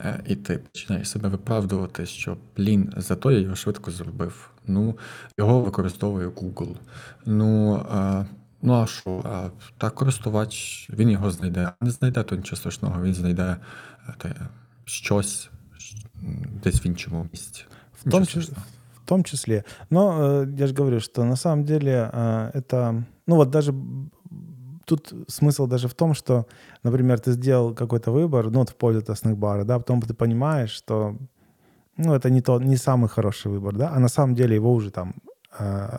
[0.00, 4.50] е, і ти починаєш себе виправдувати, що блін, зато я його швидко зробив.
[4.66, 4.98] Ну,
[5.38, 6.76] його використовує Google.
[7.26, 8.24] Ну, а,
[8.62, 9.22] ну а що?
[9.24, 9.48] А,
[9.78, 11.70] Та користувач він його знайде.
[11.80, 13.56] А не знайде, то нічого страшного, він знайде
[14.08, 14.34] е, те,
[14.84, 15.50] щось
[16.62, 17.64] десь в іншому місці.
[18.04, 18.77] В том, числе, в
[19.08, 19.64] том числе.
[19.90, 23.04] Но э, я же говорю, что на самом деле э, это...
[23.26, 23.74] Ну вот даже
[24.84, 26.46] тут смысл даже в том, что,
[26.82, 30.70] например, ты сделал какой-то выбор, ну вот в пользу тостных бара, да, потом ты понимаешь,
[30.70, 31.16] что
[31.96, 34.90] ну, это не, то, не самый хороший выбор, да, а на самом деле его уже
[34.90, 35.14] там
[35.58, 35.98] э,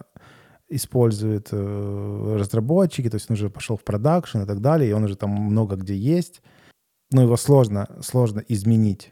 [0.70, 5.04] используют э, разработчики, то есть он уже пошел в продакшн и так далее, и он
[5.04, 6.42] уже там много где есть,
[7.12, 9.12] но его сложно, сложно изменить,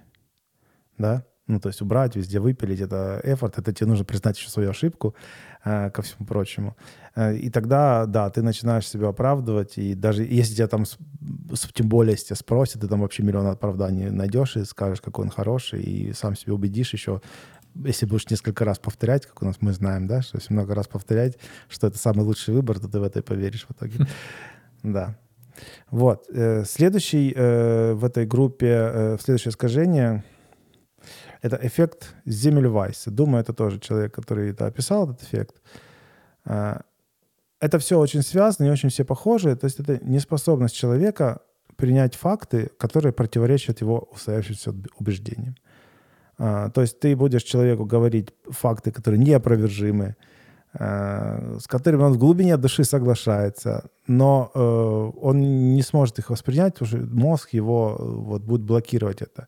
[0.98, 4.70] да, ну, то есть убрать, везде выпилить, это эфорт, это тебе нужно признать еще свою
[4.70, 5.16] ошибку,
[5.64, 6.76] э, ко всему прочему.
[7.16, 10.84] Э, и тогда, да, ты начинаешь себя оправдывать, и даже если тебя там,
[11.74, 15.32] тем более, если тебя спросят, ты там вообще миллион оправданий найдешь и скажешь, какой он
[15.32, 17.22] хороший, и сам себе убедишь еще,
[17.76, 20.88] если будешь несколько раз повторять, как у нас мы знаем, да, что если много раз
[20.88, 21.38] повторять,
[21.70, 24.06] что это самый лучший выбор, то ты в это и поверишь в итоге.
[24.84, 25.18] Да.
[25.90, 26.26] Вот.
[26.30, 30.24] Э, следующий в этой группе, следующее искажение—
[31.48, 33.12] это эффект Земельвайса.
[33.12, 35.56] Думаю, это тоже человек, который это описал, этот эффект.
[36.46, 36.82] А,
[37.60, 39.56] это все очень связано и очень все похожи.
[39.56, 41.42] То есть это неспособность человека
[41.76, 45.56] принять факты, которые противоречат его устоявшимся убеждениям.
[46.38, 50.16] А, то есть ты будешь человеку говорить факты, которые неопровержимы,
[50.74, 54.60] а, с которыми он в глубине души соглашается, но э,
[55.22, 59.48] он не сможет их воспринять, потому что мозг его э, вот, будет блокировать это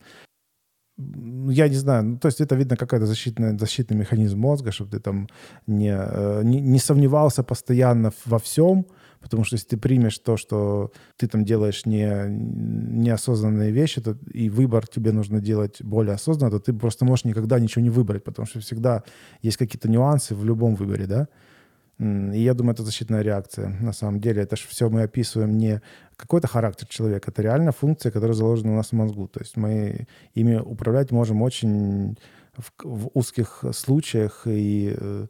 [1.49, 4.99] я не знаю, ну, то есть это видно какой-то защитный, защитный механизм мозга, чтобы ты
[4.99, 5.27] там
[5.67, 8.85] не, э, не, не сомневался постоянно во всем,
[9.21, 14.49] потому что если ты примешь то, что ты там делаешь не, неосознанные вещи, то и
[14.49, 18.45] выбор тебе нужно делать более осознанно, то ты просто можешь никогда ничего не выбрать, потому
[18.47, 19.03] что всегда
[19.41, 21.27] есть какие-то нюансы в любом выборе, да.
[21.99, 23.67] И я думаю, это защитная реакция.
[23.81, 25.81] На самом деле, это же все мы описываем не
[26.15, 29.27] какой-то характер человека, это реально функция, которая заложена у нас в мозгу.
[29.27, 32.17] То есть мы ими управлять можем очень
[32.57, 35.27] в, в узких случаях и, э,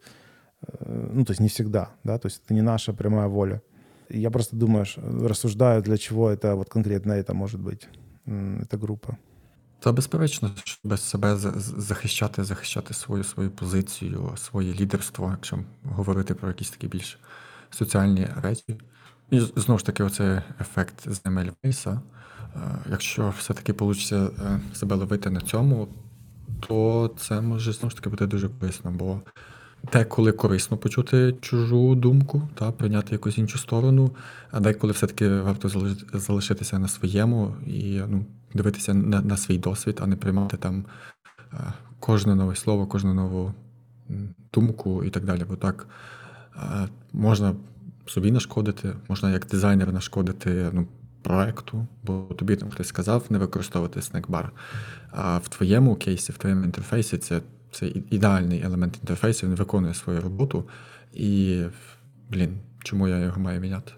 [0.85, 3.61] ну, то есть не всегда, да, то есть это не наша прямая воля.
[4.09, 7.87] Я просто думаю, рассуждаю, для чего это вот конкретно это может быть,
[8.25, 9.17] эта группа.
[9.79, 11.37] Та безперечно, щоб себе
[11.77, 17.19] захищати, захищати свою свою позицію, своє лідерство, якщо говорити про якісь такі більш
[17.69, 18.77] соціальні речі.
[19.31, 22.01] І знову ж таки, оцей ефект земель Вейса.
[22.55, 24.29] Е, якщо все-таки вийде
[24.73, 25.87] себе ловити на цьому,
[26.67, 29.21] то це може знову ж таки бути дуже корисно, бо
[29.93, 34.11] деколи корисно почути чужу думку, та, прийняти якусь іншу сторону,
[34.51, 35.69] а деколи все-таки варто
[36.13, 40.85] залишитися на своєму і ну, дивитися на на свій досвід, а не приймати там
[41.53, 43.53] е, кожне нове слово, кожну нову
[44.53, 45.45] думку і так далі.
[45.49, 45.87] Бо так
[46.55, 47.55] е, можна
[48.05, 50.87] собі нашкодити, можна як дизайнер нашкодити ну,
[51.21, 54.51] проекту, бо тобі там хтось сказав не використовувати снекбар.
[55.11, 57.41] А в твоєму кейсі, в твоєму інтерфейсі це
[57.72, 60.64] це ідеальний елемент інтерфейсу, він виконує свою роботу.
[61.12, 61.62] І,
[62.30, 63.92] блін, чому я його маю міняти?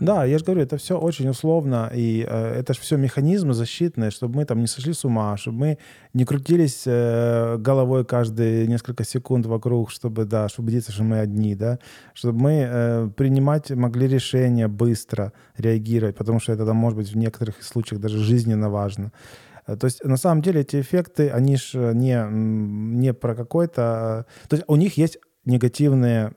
[0.00, 4.10] Да, я же говорю, это все очень условно, и э, это же все механизмы защитные,
[4.10, 5.78] чтобы мы там не сошли с ума, чтобы мы
[6.14, 11.54] не крутились э, головой каждые несколько секунд вокруг, чтобы, да, чтобы убедиться, что мы одни,
[11.54, 11.78] да,
[12.14, 17.16] чтобы мы э, принимать могли решения быстро, реагировать, потому что это, там, может быть, в
[17.18, 19.04] некоторых случаях даже жизненно важно.
[19.04, 24.25] Э, то есть на самом деле эти эффекты, они же не, не про какой-то...
[24.47, 26.33] То есть у них есть негативные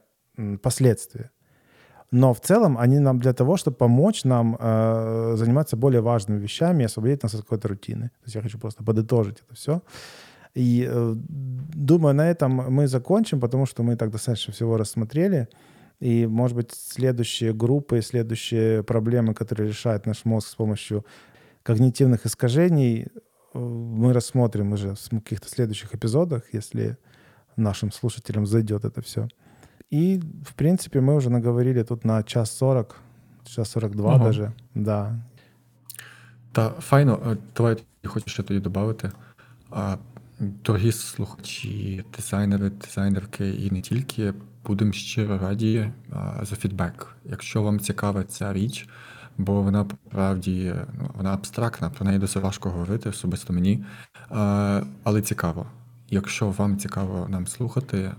[0.61, 1.31] последствия.
[2.11, 6.81] Но в целом они нам для того, чтобы помочь нам э, заниматься более важными вещами
[6.81, 8.09] и освободить нас от какой-то рутины.
[8.09, 9.83] То есть я хочу просто подытожить это все.
[10.55, 15.47] И э, думаю, на этом мы закончим, потому что мы так достаточно всего рассмотрели.
[15.99, 21.05] И, может быть, следующие группы, следующие проблемы, которые решает наш мозг с помощью
[21.68, 23.08] когнитивных искажений,
[23.54, 26.96] э, мы рассмотрим уже в каких-то следующих эпизодах, если
[27.56, 29.28] нашим слушателям зайдет это все.
[29.90, 32.96] И, в принципе, мы уже наговорили тут на час сорок,
[33.44, 35.20] час сорок два даже, да.
[36.52, 39.12] Та файно, давай хочу ще тоді додати.
[40.40, 45.90] Дорогі слухачі, дизайнери, дизайнерки і не тільки, будемо щиро раді
[46.42, 47.16] за фідбек.
[47.24, 48.88] Якщо вам цікава ця річ,
[49.38, 53.84] бо вона правді ну, вона абстрактна, про неї досить важко говорити, особисто мені.
[55.04, 55.66] Але цікаво.
[56.10, 58.10] Якщо вам цікаво нам слухати,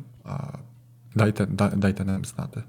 [1.16, 1.46] дайте,
[1.76, 2.64] дайте нам знати.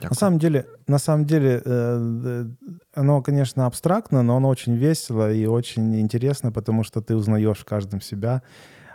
[0.00, 0.10] Дякую.
[0.10, 2.46] На самом деле, на самом деле, э,
[2.94, 7.64] оно, конечно, абстрактно, но оно очень весело и очень интересно, потому что ты узнаешь в
[7.64, 8.42] каждом себя.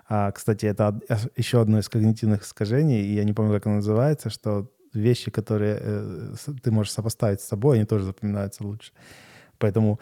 [0.09, 0.99] А, кстати, это
[1.35, 5.77] еще одно из когнитивных искажений, и я не помню, как оно называется, что вещи, которые
[5.79, 8.91] э, ты можешь сопоставить с собой, они тоже запоминаются лучше.
[9.59, 9.99] Поэтому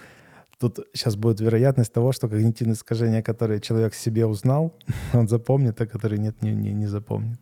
[0.59, 4.73] тут сейчас будет вероятность того, что когнитивные искажения, которые человек себе узнал,
[5.13, 7.39] он запомнит, а которые нет, не, не, не запомнит.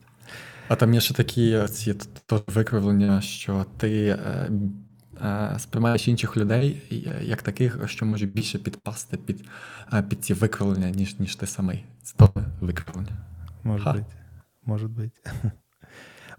[0.67, 1.95] А там є ще такі ці
[2.47, 4.49] викривлення, що ти е,
[5.21, 6.81] е, сприймаєш інших людей
[7.21, 9.45] як таких, що можуть більше підпасти під
[9.93, 11.85] е, під ці викривлення, ніж ніж ти самий.
[12.03, 13.17] Це то викривлення.
[13.63, 13.93] Может Ха.
[13.93, 14.05] быть.
[14.65, 15.11] Может быть.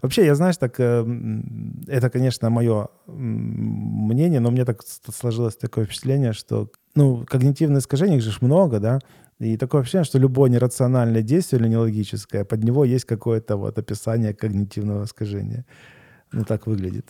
[0.02, 4.82] Вообще, я, знаешь, так, это, конечно, мое мнение, но меня так
[5.14, 8.98] сложилось такое впечатление, что, ну, когнитивные искажения, их же много, да,
[9.40, 14.34] и такое ощущение, что любое нерациональное действие или нелогическое, под него есть какое-то вот описание
[14.34, 15.64] когнитивного искажения.
[16.32, 17.04] Ну, так выглядит.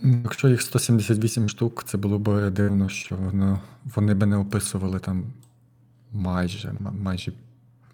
[0.00, 3.60] Якщо їх 178 штук, це було б дивно, що воно,
[3.94, 5.24] вони б не описували там
[6.12, 7.32] майже, майже,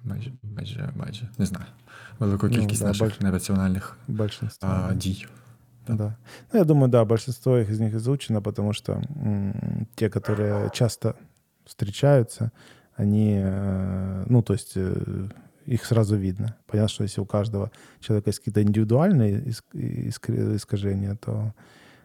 [0.05, 1.66] майже, майже, майже, не знаю,
[2.19, 3.19] велику ну кількість ну, да, наших больш...
[3.19, 3.97] нераціональних
[4.61, 5.26] а, дій.
[5.88, 5.93] Да.
[5.93, 6.15] да.
[6.53, 11.15] Ну, я думаю, да, большинство из них изучено, потому что м- те, которые часто
[11.65, 12.51] встречаются,
[12.95, 15.30] они, э, ну, то есть э,
[15.65, 16.55] их сразу видно.
[16.67, 19.49] Понятно, что если у каждого человека есть какие-то индивидуальные
[20.55, 21.53] искажения, то,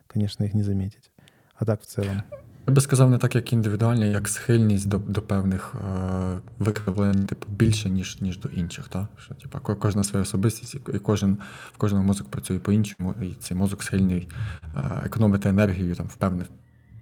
[0.06, 1.10] конечно, их не заметить.
[1.54, 2.22] А так в целом.
[2.67, 7.47] Я би сказав, не так, як індивідуальні, як схильність до до певних е, викривлень, типу,
[7.49, 8.87] більше, ніж ніж до інших.
[8.87, 9.07] Та?
[9.17, 11.37] Що, типу, Кожна своя особистість, і кожен,
[11.73, 14.27] в кожному мозок працює по-іншому, і цей мозок схильний
[14.75, 16.45] е, економити енергію там, в певний,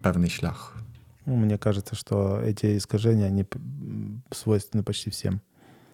[0.02, 0.76] певний шлях.
[1.26, 3.46] Ну, мне кажется, что эти искажения, они
[4.32, 5.40] свойственны почти всем.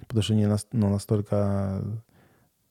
[0.07, 1.83] Потому что они ну, настолько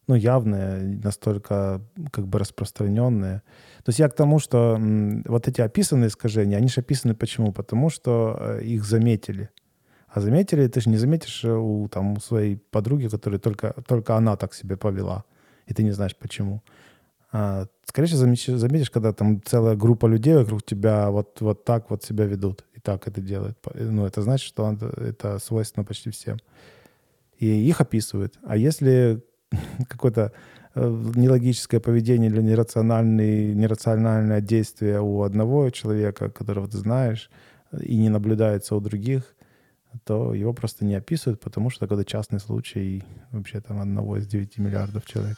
[0.08, 1.80] ну, явные, настолько
[2.10, 3.42] как бы распространенные.
[3.84, 4.78] То есть я к тому, что
[5.26, 7.52] вот эти описанные искажения, они же описаны почему?
[7.52, 9.50] Потому что э, их заметили.
[10.08, 14.16] А заметили, ты же не заметишь э, у, там, у своей подруги, которая только, только
[14.16, 15.24] она так себя повела,
[15.66, 16.62] и ты не знаешь почему.
[17.30, 21.90] А, скорее всего, заметишь, заметишь, когда там целая группа людей вокруг тебя вот, вот так
[21.90, 23.58] вот себя ведут и так это делают.
[23.74, 26.38] Ну, это значит, что это свойственно почти всем.
[27.36, 28.38] И их описывают.
[28.42, 29.22] А если
[29.88, 30.32] какое-то
[30.74, 37.30] э, нелогическое поведение или нерациональное, нерациональное действие у одного человека, которого ты знаешь,
[37.80, 39.34] и не наблюдается у других,
[40.04, 44.58] то его просто не описывают, потому что это частный случай вообще там одного из 9
[44.58, 45.36] миллиардов человек.